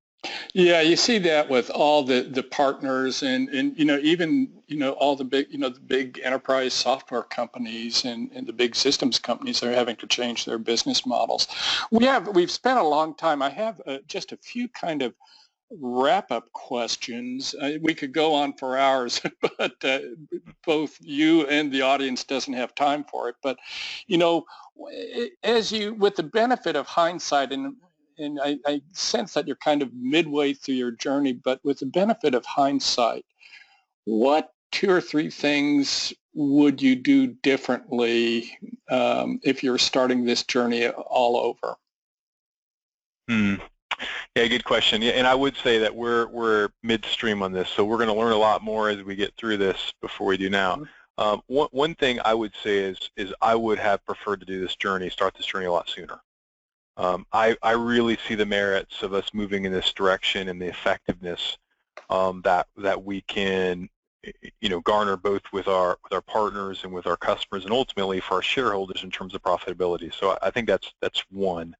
Yeah, 0.54 0.80
you 0.80 0.96
see 0.96 1.18
that 1.18 1.48
with 1.48 1.70
all 1.70 2.02
the, 2.02 2.22
the 2.22 2.42
partners 2.42 3.22
and, 3.22 3.48
and 3.50 3.78
you 3.78 3.84
know 3.84 3.98
even 3.98 4.48
you 4.66 4.76
know 4.76 4.92
all 4.92 5.14
the 5.14 5.24
big 5.24 5.48
you 5.50 5.58
know 5.58 5.68
the 5.68 5.80
big 5.80 6.20
enterprise 6.24 6.72
software 6.72 7.22
companies 7.22 8.04
and, 8.04 8.30
and 8.32 8.46
the 8.46 8.52
big 8.52 8.74
systems 8.74 9.18
companies 9.18 9.62
are 9.62 9.72
having 9.72 9.96
to 9.96 10.06
change 10.06 10.44
their 10.44 10.58
business 10.58 11.06
models. 11.06 11.48
We 11.90 12.04
have 12.06 12.28
we've 12.28 12.50
spent 12.50 12.78
a 12.78 12.82
long 12.82 13.14
time. 13.14 13.42
I 13.42 13.50
have 13.50 13.80
uh, 13.86 13.98
just 14.08 14.32
a 14.32 14.36
few 14.38 14.68
kind 14.68 15.02
of 15.02 15.14
wrap-up 15.70 16.50
questions. 16.52 17.54
Uh, 17.60 17.72
we 17.80 17.92
could 17.92 18.12
go 18.12 18.32
on 18.32 18.52
for 18.54 18.78
hours, 18.78 19.20
but 19.58 19.84
uh, 19.84 19.98
both 20.64 20.96
you 21.00 21.46
and 21.48 21.72
the 21.72 21.82
audience 21.82 22.24
doesn't 22.24 22.54
have 22.54 22.74
time 22.74 23.04
for 23.04 23.28
it. 23.28 23.36
But 23.42 23.58
you 24.06 24.18
know, 24.18 24.46
as 25.42 25.72
you 25.72 25.94
with 25.94 26.16
the 26.16 26.22
benefit 26.22 26.76
of 26.76 26.86
hindsight 26.86 27.52
and 27.52 27.74
and 28.18 28.40
I, 28.42 28.58
I 28.66 28.82
sense 28.92 29.34
that 29.34 29.46
you're 29.46 29.56
kind 29.56 29.82
of 29.82 29.92
midway 29.94 30.52
through 30.52 30.76
your 30.76 30.90
journey, 30.92 31.32
but 31.32 31.60
with 31.64 31.80
the 31.80 31.86
benefit 31.86 32.34
of 32.34 32.44
hindsight, 32.44 33.24
what 34.04 34.52
two 34.72 34.90
or 34.90 35.00
three 35.00 35.30
things 35.30 36.12
would 36.34 36.82
you 36.82 36.94
do 36.96 37.28
differently 37.28 38.58
um, 38.90 39.40
if 39.42 39.62
you're 39.62 39.78
starting 39.78 40.24
this 40.24 40.42
journey 40.42 40.88
all 40.88 41.36
over? 41.36 41.76
Hmm. 43.28 43.54
Yeah, 44.36 44.46
good 44.46 44.64
question. 44.64 45.00
Yeah, 45.00 45.12
and 45.12 45.26
I 45.26 45.34
would 45.34 45.56
say 45.56 45.78
that 45.78 45.94
we're 45.94 46.26
we're 46.28 46.68
midstream 46.82 47.42
on 47.42 47.52
this, 47.52 47.70
so 47.70 47.84
we're 47.84 47.96
going 47.96 48.08
to 48.08 48.14
learn 48.14 48.32
a 48.32 48.38
lot 48.38 48.62
more 48.62 48.90
as 48.90 49.02
we 49.02 49.16
get 49.16 49.34
through 49.36 49.56
this 49.56 49.92
before 50.02 50.26
we 50.26 50.36
do 50.36 50.50
now. 50.50 50.76
Mm-hmm. 50.76 50.84
Um, 51.18 51.42
one 51.46 51.68
one 51.70 51.94
thing 51.94 52.20
I 52.24 52.34
would 52.34 52.52
say 52.62 52.76
is 52.78 52.98
is 53.16 53.32
I 53.40 53.54
would 53.54 53.78
have 53.78 54.04
preferred 54.04 54.40
to 54.40 54.46
do 54.46 54.60
this 54.60 54.76
journey, 54.76 55.08
start 55.08 55.34
this 55.34 55.46
journey 55.46 55.64
a 55.64 55.72
lot 55.72 55.88
sooner. 55.88 56.20
Um, 56.96 57.26
I, 57.32 57.56
I 57.62 57.72
really 57.72 58.18
see 58.26 58.34
the 58.34 58.46
merits 58.46 59.02
of 59.02 59.12
us 59.12 59.30
moving 59.34 59.64
in 59.64 59.72
this 59.72 59.92
direction 59.92 60.48
and 60.48 60.60
the 60.60 60.68
effectiveness 60.68 61.58
um, 62.08 62.40
that 62.42 62.68
that 62.76 63.04
we 63.04 63.20
can 63.22 63.88
you 64.60 64.68
know 64.68 64.80
garner 64.80 65.16
both 65.16 65.42
with 65.52 65.68
our 65.68 65.98
with 66.02 66.12
our 66.12 66.20
partners 66.20 66.80
and 66.82 66.92
with 66.92 67.06
our 67.06 67.16
customers 67.16 67.64
and 67.64 67.72
ultimately 67.72 68.20
for 68.20 68.34
our 68.34 68.42
shareholders 68.42 69.04
in 69.04 69.10
terms 69.10 69.34
of 69.34 69.42
profitability. 69.42 70.12
So 70.12 70.30
I, 70.30 70.48
I 70.48 70.50
think 70.50 70.66
that's 70.66 70.92
that's 71.00 71.20
one. 71.30 71.76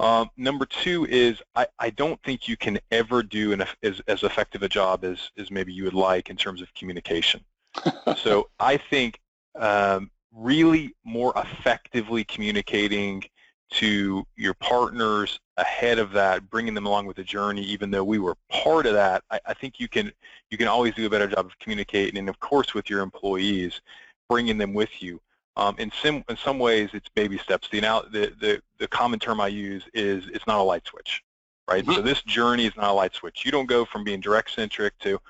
Um, 0.00 0.28
number 0.36 0.66
two 0.66 1.06
is 1.06 1.40
I, 1.54 1.66
I 1.78 1.90
don't 1.90 2.20
think 2.24 2.48
you 2.48 2.56
can 2.56 2.80
ever 2.90 3.22
do 3.22 3.52
an, 3.52 3.64
as, 3.82 4.00
as 4.08 4.24
effective 4.24 4.64
a 4.64 4.68
job 4.68 5.04
as, 5.04 5.30
as 5.38 5.52
maybe 5.52 5.72
you 5.72 5.84
would 5.84 5.94
like 5.94 6.30
in 6.30 6.36
terms 6.36 6.60
of 6.60 6.74
communication. 6.74 7.40
so 8.16 8.50
I 8.58 8.76
think 8.76 9.20
um, 9.58 10.10
really 10.32 10.94
more 11.04 11.32
effectively 11.36 12.24
communicating 12.24 13.22
to 13.70 14.24
your 14.36 14.54
partners 14.54 15.40
ahead 15.56 15.98
of 15.98 16.12
that, 16.12 16.48
bringing 16.50 16.74
them 16.74 16.86
along 16.86 17.06
with 17.06 17.16
the 17.16 17.24
journey, 17.24 17.62
even 17.62 17.90
though 17.90 18.04
we 18.04 18.18
were 18.18 18.36
part 18.50 18.86
of 18.86 18.94
that, 18.94 19.22
I, 19.30 19.40
I, 19.46 19.54
think 19.54 19.80
you 19.80 19.88
can 19.88 20.12
you 20.50 20.58
can 20.58 20.68
always 20.68 20.94
do 20.94 21.06
a 21.06 21.10
better 21.10 21.26
job 21.26 21.46
of 21.46 21.58
communicating, 21.58 22.18
and 22.18 22.28
of 22.28 22.38
course 22.40 22.74
with 22.74 22.88
your 22.88 23.00
employees, 23.00 23.80
bringing 24.28 24.58
them 24.58 24.74
with 24.74 25.02
you. 25.02 25.20
Um, 25.56 25.76
in 25.78 25.90
some 26.02 26.24
in 26.28 26.36
some 26.36 26.58
ways, 26.58 26.90
it's 26.92 27.08
baby 27.08 27.38
steps. 27.38 27.68
The, 27.70 27.80
now, 27.80 28.02
the 28.02 28.32
the 28.40 28.62
the 28.78 28.88
common 28.88 29.18
term 29.18 29.40
I 29.40 29.48
use 29.48 29.84
is 29.94 30.26
it's 30.28 30.46
not 30.46 30.58
a 30.58 30.62
light 30.62 30.86
switch, 30.86 31.22
right? 31.68 31.84
Mm-hmm. 31.84 31.94
So 31.94 32.02
this 32.02 32.22
journey 32.22 32.66
is 32.66 32.76
not 32.76 32.90
a 32.90 32.92
light 32.92 33.14
switch. 33.14 33.44
You 33.44 33.52
don't 33.52 33.66
go 33.66 33.84
from 33.84 34.04
being 34.04 34.20
direct 34.20 34.52
centric 34.52 34.98
to 35.00 35.20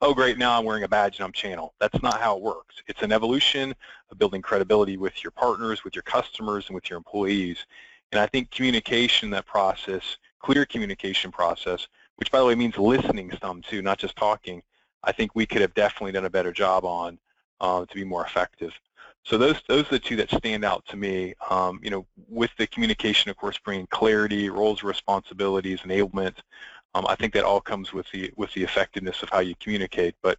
oh 0.00 0.14
great, 0.14 0.38
now 0.38 0.58
I'm 0.58 0.64
wearing 0.64 0.84
a 0.84 0.88
badge 0.88 1.18
and 1.18 1.24
I'm 1.24 1.32
channel. 1.32 1.74
That's 1.80 2.02
not 2.02 2.20
how 2.20 2.36
it 2.36 2.42
works. 2.42 2.82
It's 2.86 3.02
an 3.02 3.12
evolution 3.12 3.74
of 4.10 4.18
building 4.18 4.42
credibility 4.42 4.96
with 4.96 5.22
your 5.22 5.30
partners, 5.30 5.84
with 5.84 5.94
your 5.94 6.02
customers, 6.02 6.66
and 6.66 6.74
with 6.74 6.90
your 6.90 6.96
employees. 6.96 7.58
And 8.12 8.20
I 8.20 8.26
think 8.26 8.50
communication, 8.50 9.30
that 9.30 9.46
process, 9.46 10.18
clear 10.40 10.64
communication 10.66 11.32
process, 11.32 11.88
which 12.16 12.30
by 12.30 12.38
the 12.38 12.44
way 12.44 12.54
means 12.54 12.78
listening 12.78 13.32
some 13.40 13.62
too, 13.62 13.82
not 13.82 13.98
just 13.98 14.16
talking, 14.16 14.62
I 15.02 15.12
think 15.12 15.34
we 15.34 15.46
could 15.46 15.60
have 15.60 15.74
definitely 15.74 16.12
done 16.12 16.24
a 16.24 16.30
better 16.30 16.52
job 16.52 16.84
on 16.84 17.18
uh, 17.60 17.84
to 17.86 17.94
be 17.94 18.04
more 18.04 18.24
effective. 18.24 18.72
So 19.24 19.38
those 19.38 19.56
those 19.68 19.86
are 19.86 19.92
the 19.92 19.98
two 19.98 20.16
that 20.16 20.30
stand 20.30 20.64
out 20.64 20.84
to 20.86 20.96
me. 20.96 21.34
Um, 21.48 21.80
you 21.82 21.90
know, 21.90 22.06
with 22.28 22.50
the 22.58 22.66
communication, 22.66 23.30
of 23.30 23.38
course, 23.38 23.58
bringing 23.58 23.86
clarity, 23.86 24.50
roles, 24.50 24.82
responsibilities, 24.82 25.80
enablement, 25.80 26.34
um, 26.94 27.06
I 27.08 27.16
think 27.16 27.32
that 27.34 27.44
all 27.44 27.60
comes 27.60 27.92
with 27.92 28.10
the 28.12 28.32
with 28.36 28.52
the 28.52 28.62
effectiveness 28.62 29.22
of 29.22 29.30
how 29.30 29.40
you 29.40 29.54
communicate. 29.60 30.14
But 30.22 30.38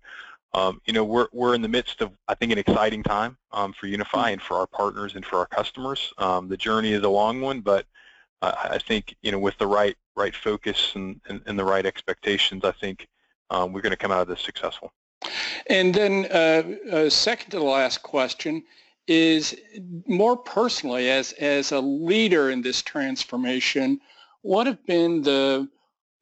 um, 0.54 0.82
you 0.86 0.94
know, 0.94 1.04
we're 1.04 1.28
we're 1.34 1.54
in 1.54 1.62
the 1.62 1.68
midst 1.68 2.02
of 2.02 2.12
I 2.28 2.36
think 2.36 2.52
an 2.52 2.58
exciting 2.58 3.04
time 3.04 3.38
um, 3.52 3.74
for 3.74 3.88
Unify 3.88 4.30
and 4.30 4.42
for 4.42 4.58
our 4.58 4.68
partners 4.68 5.16
and 5.16 5.26
for 5.26 5.38
our 5.38 5.46
customers. 5.46 6.14
Um, 6.18 6.48
the 6.48 6.58
journey 6.58 6.94
is 6.94 7.04
a 7.04 7.10
long 7.10 7.42
one, 7.42 7.62
but 7.62 7.86
uh, 8.42 8.54
I 8.56 8.78
think 8.78 9.16
you 9.22 9.32
know 9.32 9.40
with 9.40 9.58
the 9.58 9.68
right 9.68 9.98
right 10.16 10.36
focus 10.36 10.94
and, 10.96 11.20
and, 11.28 11.42
and 11.46 11.60
the 11.60 11.66
right 11.66 11.86
expectations, 11.86 12.64
I 12.64 12.72
think 12.72 13.08
um, 13.50 13.74
we're 13.74 13.82
going 13.82 13.92
to 13.92 13.98
come 13.98 14.12
out 14.12 14.22
of 14.22 14.28
this 14.28 14.42
successful. 14.42 14.94
And 15.68 15.94
then 15.94 16.28
uh, 16.32 16.96
uh, 16.96 17.10
second 17.10 17.52
to 17.52 17.58
the 17.58 17.64
last 17.64 18.02
question 18.02 18.64
is 19.08 19.56
more 20.08 20.38
personally 20.38 21.10
as 21.10 21.34
as 21.34 21.74
a 21.74 21.80
leader 21.82 22.50
in 22.50 22.62
this 22.62 22.82
transformation, 22.82 24.00
what 24.42 24.68
have 24.68 24.84
been 24.86 25.22
the 25.22 25.68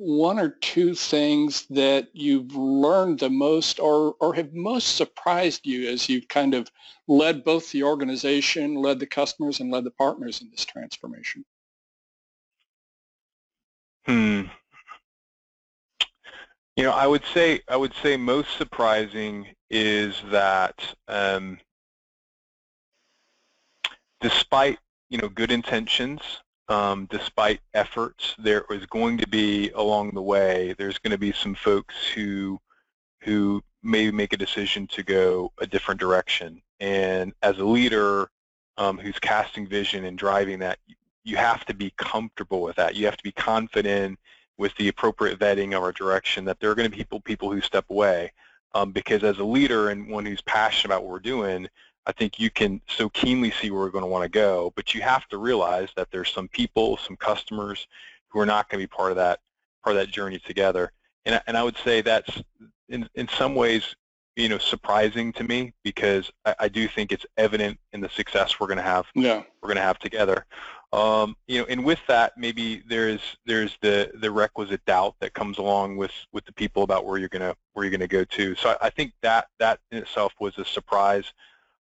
one 0.03 0.37
or 0.37 0.49
two 0.49 0.93
things 0.93 1.65
that 1.69 2.09
you've 2.11 2.53
learned 2.55 3.19
the 3.19 3.29
most 3.29 3.79
or, 3.79 4.15
or 4.19 4.33
have 4.33 4.53
most 4.53 4.97
surprised 4.97 5.65
you 5.65 5.89
as 5.89 6.09
you've 6.09 6.27
kind 6.27 6.53
of 6.53 6.69
led 7.07 7.43
both 7.43 7.71
the 7.71 7.83
organization, 7.83 8.75
led 8.75 8.99
the 8.99 9.05
customers, 9.05 9.61
and 9.61 9.71
led 9.71 9.85
the 9.85 9.91
partners 9.91 10.41
in 10.41 10.49
this 10.51 10.65
transformation? 10.65 11.45
Hmm. 14.05 14.41
You 16.75 16.83
know, 16.83 16.91
I 16.91 17.07
would 17.07 17.23
say 17.33 17.61
I 17.69 17.77
would 17.77 17.93
say 18.01 18.17
most 18.17 18.57
surprising 18.57 19.47
is 19.69 20.15
that 20.31 20.83
um, 21.07 21.59
despite 24.19 24.79
you 25.09 25.19
know 25.19 25.29
good 25.29 25.51
intentions, 25.51 26.21
um, 26.69 27.07
despite 27.09 27.59
efforts, 27.73 28.35
there 28.39 28.65
is 28.69 28.85
going 28.85 29.17
to 29.17 29.27
be 29.27 29.69
along 29.71 30.11
the 30.11 30.21
way, 30.21 30.75
there's 30.77 30.97
going 30.97 31.11
to 31.11 31.17
be 31.17 31.31
some 31.31 31.55
folks 31.55 31.95
who 32.07 32.59
who 33.21 33.61
may 33.83 34.11
make 34.11 34.33
a 34.33 34.37
decision 34.37 34.87
to 34.87 35.03
go 35.03 35.51
a 35.59 35.67
different 35.67 35.99
direction. 35.99 36.61
And 36.79 37.33
as 37.41 37.57
a 37.57 37.65
leader 37.65 38.29
um, 38.77 38.97
who's 38.97 39.19
casting 39.19 39.67
vision 39.67 40.05
and 40.05 40.17
driving 40.17 40.59
that, 40.59 40.79
you 41.23 41.37
have 41.37 41.63
to 41.65 41.73
be 41.73 41.93
comfortable 41.97 42.61
with 42.61 42.75
that. 42.75 42.95
You 42.95 43.05
have 43.05 43.15
to 43.15 43.23
be 43.23 43.31
confident 43.31 44.19
with 44.57 44.75
the 44.75 44.89
appropriate 44.89 45.39
vetting 45.39 45.75
of 45.75 45.83
our 45.83 45.91
direction 45.91 46.45
that 46.45 46.59
there 46.59 46.69
are 46.69 46.75
going 46.75 46.89
to 46.89 46.95
be 46.95 46.97
people 46.97 47.21
people 47.21 47.51
who 47.51 47.61
step 47.61 47.85
away. 47.89 48.31
Um, 48.75 48.91
because 48.91 49.23
as 49.23 49.37
a 49.37 49.43
leader 49.43 49.89
and 49.89 50.09
one 50.09 50.25
who's 50.25 50.41
passionate 50.41 50.91
about 50.93 51.03
what 51.03 51.11
we're 51.11 51.19
doing, 51.19 51.67
I 52.05 52.11
think 52.11 52.39
you 52.39 52.49
can 52.49 52.81
so 52.87 53.09
keenly 53.09 53.51
see 53.51 53.71
where 53.71 53.81
we're 53.81 53.89
going 53.89 54.03
to 54.03 54.09
want 54.09 54.23
to 54.23 54.29
go, 54.29 54.73
but 54.75 54.93
you 54.93 55.01
have 55.01 55.27
to 55.29 55.37
realize 55.37 55.89
that 55.95 56.09
there's 56.11 56.31
some 56.31 56.47
people, 56.47 56.97
some 56.97 57.15
customers 57.15 57.87
who 58.27 58.39
are 58.39 58.45
not 58.45 58.69
going 58.69 58.81
to 58.81 58.87
be 58.87 58.93
part 58.93 59.11
of 59.11 59.17
that 59.17 59.39
part 59.83 59.95
of 59.95 60.01
that 60.01 60.11
journey 60.11 60.39
together. 60.39 60.91
And, 61.25 61.41
and 61.47 61.57
I 61.57 61.63
would 61.63 61.77
say 61.77 62.01
that's 62.01 62.41
in, 62.89 63.07
in 63.15 63.27
some 63.27 63.55
ways, 63.55 63.95
you 64.35 64.49
know, 64.49 64.57
surprising 64.57 65.31
to 65.33 65.43
me 65.43 65.73
because 65.83 66.31
I, 66.45 66.55
I 66.61 66.67
do 66.67 66.87
think 66.87 67.11
it's 67.11 67.25
evident 67.37 67.77
in 67.91 68.01
the 68.01 68.09
success 68.09 68.59
we're 68.59 68.67
going 68.67 68.77
to 68.77 68.83
have. 68.83 69.05
Yeah. 69.13 69.43
We're 69.61 69.67
going 69.67 69.77
to 69.77 69.83
have 69.83 69.99
together. 69.99 70.45
Um, 70.93 71.35
you 71.47 71.59
know, 71.59 71.65
and 71.69 71.83
with 71.83 71.99
that, 72.07 72.33
maybe 72.37 72.83
there's 72.87 73.19
there's 73.47 73.75
the 73.81 74.11
the 74.21 74.29
requisite 74.29 74.85
doubt 74.85 75.15
that 75.21 75.33
comes 75.33 75.57
along 75.57 75.97
with 75.97 76.11
with 76.33 76.45
the 76.45 76.53
people 76.53 76.83
about 76.83 77.03
where 77.03 77.17
you're 77.17 77.29
gonna 77.29 77.55
where 77.73 77.83
you're 77.83 77.91
gonna 77.91 78.07
go 78.07 78.23
to. 78.23 78.53
So 78.53 78.69
I, 78.79 78.85
I 78.85 78.89
think 78.91 79.13
that 79.23 79.47
that 79.57 79.79
in 79.91 79.97
itself 79.97 80.33
was 80.39 80.55
a 80.59 80.65
surprise. 80.65 81.33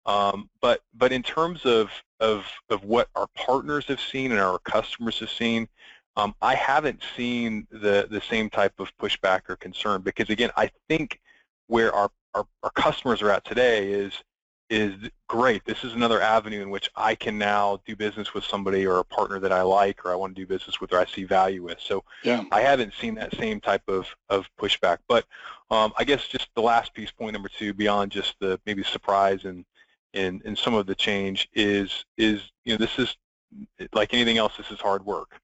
Um, 0.07 0.48
but 0.61 0.80
but 0.94 1.12
in 1.12 1.22
terms 1.22 1.66
of, 1.66 1.90
of 2.20 2.44
of 2.68 2.84
what 2.84 3.09
our 3.14 3.26
partners 3.34 3.84
have 3.86 4.01
seen 4.01 4.32
and 4.32 4.40
our 4.40 4.59
customers 4.61 5.18
have 5.20 5.30
seen, 5.30 5.68
um, 6.16 6.34
I 6.40 6.55
haven't 6.55 7.03
seen 7.16 7.66
the 7.70 8.09
the 8.11 8.22
same 8.28 8.51
type 8.51 8.78
of 8.80 8.96
pushback 8.98 9.42
or 9.48 9.57
concern 9.57 10.03
because 10.03 10.30
again, 10.30 10.51
I 10.57 10.70
think 10.88 11.20
where 11.66 11.94
our, 11.94 12.11
our, 12.34 12.46
our 12.62 12.70
customers 12.70 13.22
are 13.22 13.30
at 13.30 13.44
today 13.44 13.92
is 13.92 14.12
is 14.70 14.94
great. 15.26 15.64
This 15.64 15.82
is 15.82 15.94
another 15.94 16.20
avenue 16.20 16.62
in 16.62 16.70
which 16.70 16.90
I 16.94 17.16
can 17.16 17.36
now 17.36 17.80
do 17.86 17.96
business 17.96 18.32
with 18.32 18.44
somebody 18.44 18.86
or 18.86 19.01
a 19.01 19.05
partner 19.05 19.40
that 19.40 19.53
I 19.53 19.62
like 19.62 20.05
or 20.05 20.12
I 20.12 20.14
want 20.14 20.34
to 20.34 20.40
do 20.40 20.46
business 20.46 20.80
with 20.80 20.92
or 20.92 21.01
I 21.01 21.07
see 21.07 21.24
value 21.24 21.64
with. 21.64 21.78
So 21.80 22.05
yeah. 22.22 22.44
I 22.53 22.61
haven't 22.61 22.94
seen 22.94 23.16
that 23.16 23.36
same 23.36 23.61
type 23.61 23.82
of, 23.88 24.07
of 24.28 24.48
pushback. 24.61 24.98
But 25.09 25.26
um, 25.72 25.92
I 25.98 26.05
guess 26.05 26.26
just 26.28 26.48
the 26.55 26.62
last 26.62 26.94
piece, 26.94 27.11
point 27.11 27.32
number 27.32 27.48
two, 27.48 27.74
beyond 27.74 28.12
just 28.12 28.36
the 28.38 28.61
maybe 28.64 28.84
surprise 28.84 29.44
and 29.44 29.64
and, 30.15 30.43
and 30.45 30.57
some 30.57 30.75
of 30.75 30.87
the 30.87 30.95
change 30.95 31.49
is 31.55 32.05
is 32.17 32.51
you 32.65 32.73
know 32.73 32.79
this 32.79 32.99
is 32.99 33.17
like 33.93 34.15
anything 34.15 34.39
else. 34.39 34.57
This 34.57 34.71
is 34.71 34.81
hard 34.81 35.05
work, 35.05 35.41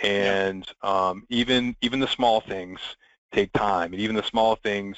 and 0.00 0.66
yeah. 0.82 1.08
um, 1.08 1.26
even 1.28 1.76
even 1.80 2.00
the 2.00 2.08
small 2.08 2.40
things 2.40 2.80
take 3.32 3.52
time, 3.52 3.92
and 3.92 4.00
even 4.00 4.16
the 4.16 4.22
small 4.22 4.56
things 4.56 4.96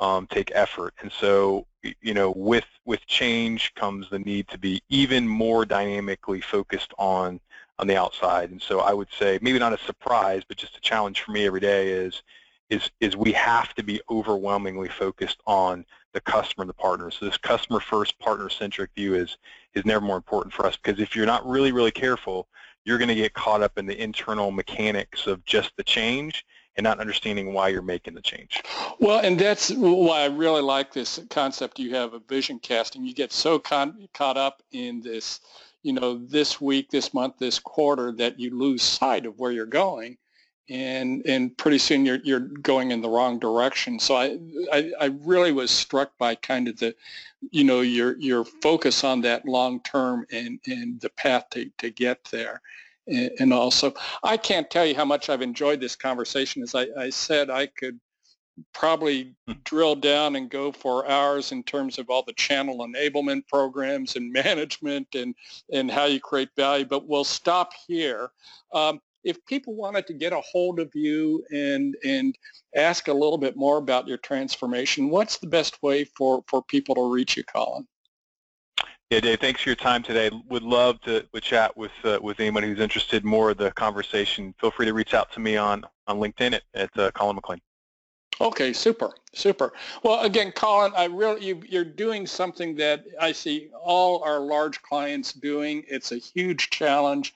um, 0.00 0.26
take 0.26 0.52
effort. 0.54 0.94
And 1.00 1.10
so, 1.10 1.66
you 2.02 2.14
know, 2.14 2.32
with 2.36 2.66
with 2.84 3.04
change 3.06 3.74
comes 3.74 4.08
the 4.10 4.18
need 4.18 4.48
to 4.48 4.58
be 4.58 4.82
even 4.88 5.26
more 5.26 5.64
dynamically 5.64 6.40
focused 6.40 6.92
on 6.98 7.40
on 7.78 7.86
the 7.86 7.96
outside. 7.96 8.50
And 8.50 8.60
so, 8.60 8.80
I 8.80 8.92
would 8.92 9.08
say 9.18 9.38
maybe 9.42 9.58
not 9.58 9.72
a 9.72 9.78
surprise, 9.78 10.42
but 10.46 10.56
just 10.56 10.76
a 10.76 10.80
challenge 10.80 11.22
for 11.22 11.32
me 11.32 11.46
every 11.46 11.60
day 11.60 11.90
is 11.90 12.22
is 12.70 12.90
is 13.00 13.16
we 13.16 13.32
have 13.32 13.74
to 13.74 13.82
be 13.82 14.00
overwhelmingly 14.10 14.88
focused 14.88 15.40
on 15.46 15.84
the 16.14 16.20
customer 16.20 16.62
and 16.62 16.70
the 16.70 16.74
partner. 16.74 17.10
So 17.10 17.26
this 17.26 17.36
customer 17.38 17.80
first, 17.80 18.18
partner 18.18 18.48
centric 18.48 18.90
view 18.94 19.14
is 19.14 19.36
is 19.74 19.84
never 19.84 20.04
more 20.04 20.16
important 20.16 20.52
for 20.52 20.66
us 20.66 20.76
because 20.76 21.00
if 21.00 21.14
you're 21.14 21.26
not 21.26 21.46
really 21.46 21.72
really 21.72 21.90
careful, 21.90 22.48
you're 22.84 22.98
going 22.98 23.08
to 23.08 23.14
get 23.14 23.34
caught 23.34 23.62
up 23.62 23.78
in 23.78 23.86
the 23.86 24.00
internal 24.00 24.50
mechanics 24.50 25.26
of 25.26 25.44
just 25.44 25.72
the 25.76 25.84
change 25.84 26.44
and 26.78 26.84
not 26.84 27.00
understanding 27.00 27.52
why 27.52 27.68
you're 27.68 27.82
making 27.82 28.14
the 28.14 28.22
change. 28.22 28.62
Well, 29.00 29.18
and 29.18 29.38
that's 29.38 29.70
why 29.70 30.20
I 30.20 30.26
really 30.26 30.62
like 30.62 30.92
this 30.92 31.20
concept 31.28 31.80
you 31.80 31.94
have 31.94 32.14
of 32.14 32.26
vision 32.28 32.60
casting. 32.60 33.04
You 33.04 33.14
get 33.14 33.32
so 33.32 33.58
con- 33.58 34.08
caught 34.14 34.36
up 34.36 34.62
in 34.70 35.00
this, 35.00 35.40
you 35.82 35.92
know, 35.92 36.24
this 36.24 36.60
week, 36.60 36.88
this 36.90 37.12
month, 37.12 37.34
this 37.38 37.58
quarter 37.58 38.12
that 38.12 38.38
you 38.38 38.56
lose 38.56 38.82
sight 38.82 39.26
of 39.26 39.38
where 39.40 39.50
you're 39.50 39.66
going. 39.66 40.16
And, 40.70 41.24
and 41.24 41.56
pretty 41.56 41.78
soon 41.78 42.04
you're, 42.04 42.20
you're 42.24 42.40
going 42.40 42.90
in 42.90 43.00
the 43.00 43.08
wrong 43.08 43.38
direction. 43.38 43.98
So 43.98 44.16
I, 44.16 44.38
I, 44.72 44.92
I 45.00 45.04
really 45.22 45.52
was 45.52 45.70
struck 45.70 46.16
by 46.18 46.34
kind 46.34 46.68
of 46.68 46.78
the, 46.78 46.94
you 47.50 47.64
know, 47.64 47.80
your, 47.80 48.18
your 48.18 48.44
focus 48.44 49.02
on 49.02 49.22
that 49.22 49.46
long 49.46 49.80
term 49.80 50.26
and, 50.30 50.60
and 50.66 51.00
the 51.00 51.10
path 51.10 51.48
to, 51.50 51.70
to 51.78 51.90
get 51.90 52.24
there 52.24 52.60
and 53.08 53.52
also 53.52 53.94
I 54.22 54.36
can't 54.36 54.68
tell 54.70 54.84
you 54.84 54.94
how 54.94 55.04
much 55.04 55.30
I've 55.30 55.42
enjoyed 55.42 55.80
this 55.80 55.96
conversation. 55.96 56.62
As 56.62 56.74
I, 56.74 56.88
I, 56.96 57.10
said, 57.10 57.48
I 57.48 57.66
could 57.66 57.98
probably 58.72 59.34
hmm. 59.46 59.54
drill 59.64 59.94
down 59.94 60.36
and 60.36 60.50
go 60.50 60.72
for 60.72 61.08
hours 61.08 61.52
in 61.52 61.62
terms 61.62 61.98
of 61.98 62.10
all 62.10 62.22
the 62.22 62.32
channel 62.34 62.78
enablement 62.78 63.46
programs 63.48 64.16
and 64.16 64.32
management 64.44 65.14
and, 65.14 65.34
and 65.72 65.90
how 65.90 66.04
you 66.04 66.20
create 66.20 66.50
value, 66.56 66.84
but 66.84 67.06
we'll 67.06 67.24
stop 67.24 67.72
here. 67.86 68.30
Um, 68.72 69.00
if 69.24 69.44
people 69.46 69.74
wanted 69.74 70.06
to 70.06 70.12
get 70.12 70.32
a 70.32 70.40
hold 70.40 70.80
of 70.80 70.90
you 70.94 71.44
and, 71.50 71.96
and 72.04 72.36
ask 72.74 73.08
a 73.08 73.12
little 73.12 73.38
bit 73.38 73.56
more 73.56 73.78
about 73.78 74.06
your 74.06 74.18
transformation, 74.18 75.10
what's 75.10 75.38
the 75.38 75.46
best 75.46 75.82
way 75.82 76.04
for, 76.04 76.44
for 76.46 76.62
people 76.62 76.94
to 76.94 77.12
reach 77.12 77.36
you, 77.36 77.44
Colin? 77.44 77.86
Yeah, 79.10 79.20
Dave, 79.20 79.40
thanks 79.40 79.62
for 79.62 79.70
your 79.70 79.76
time 79.76 80.02
today. 80.02 80.30
Would 80.50 80.62
love 80.62 81.00
to 81.02 81.26
would 81.32 81.42
chat 81.42 81.74
with 81.78 81.92
uh, 82.04 82.18
with 82.20 82.40
anybody 82.40 82.68
who's 82.68 82.78
interested 82.78 83.24
more 83.24 83.50
of 83.50 83.56
the 83.56 83.70
conversation. 83.70 84.54
Feel 84.60 84.70
free 84.70 84.84
to 84.84 84.92
reach 84.92 85.14
out 85.14 85.32
to 85.32 85.40
me 85.40 85.56
on, 85.56 85.84
on 86.06 86.18
LinkedIn 86.18 86.52
at, 86.52 86.62
at 86.74 86.98
uh, 86.98 87.10
Colin 87.12 87.36
McLean. 87.36 87.60
Okay, 88.40 88.72
super, 88.72 89.14
super. 89.32 89.72
Well, 90.02 90.20
again, 90.20 90.52
Colin, 90.52 90.92
I 90.94 91.06
really 91.06 91.44
you, 91.44 91.62
you're 91.66 91.84
doing 91.84 92.26
something 92.26 92.76
that 92.76 93.06
I 93.18 93.32
see 93.32 93.70
all 93.82 94.22
our 94.22 94.40
large 94.40 94.82
clients 94.82 95.32
doing. 95.32 95.84
It's 95.88 96.12
a 96.12 96.18
huge 96.18 96.68
challenge. 96.68 97.34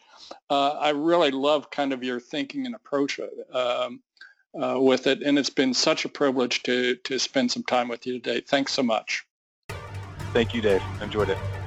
Uh, 0.51 0.70
I 0.70 0.91
really 0.91 1.31
love 1.31 1.70
kind 1.70 1.93
of 1.93 2.03
your 2.03 2.20
thinking 2.20 2.66
and 2.66 2.75
approach 2.75 3.20
um, 3.53 4.01
uh, 4.61 4.79
with 4.81 5.07
it, 5.07 5.23
and 5.23 5.39
it's 5.39 5.51
been 5.51 5.75
such 5.75 6.05
a 6.05 6.09
privilege 6.09 6.62
to 6.64 6.97
to 6.97 7.18
spend 7.18 7.51
some 7.51 7.62
time 7.64 7.89
with 7.89 8.07
you 8.07 8.20
today. 8.20 8.41
Thanks 8.41 8.73
so 8.73 8.83
much. 8.83 9.27
Thank 10.35 10.55
you, 10.55 10.62
Dave. 10.62 10.83
Enjoyed 11.01 11.31
it. 11.31 11.61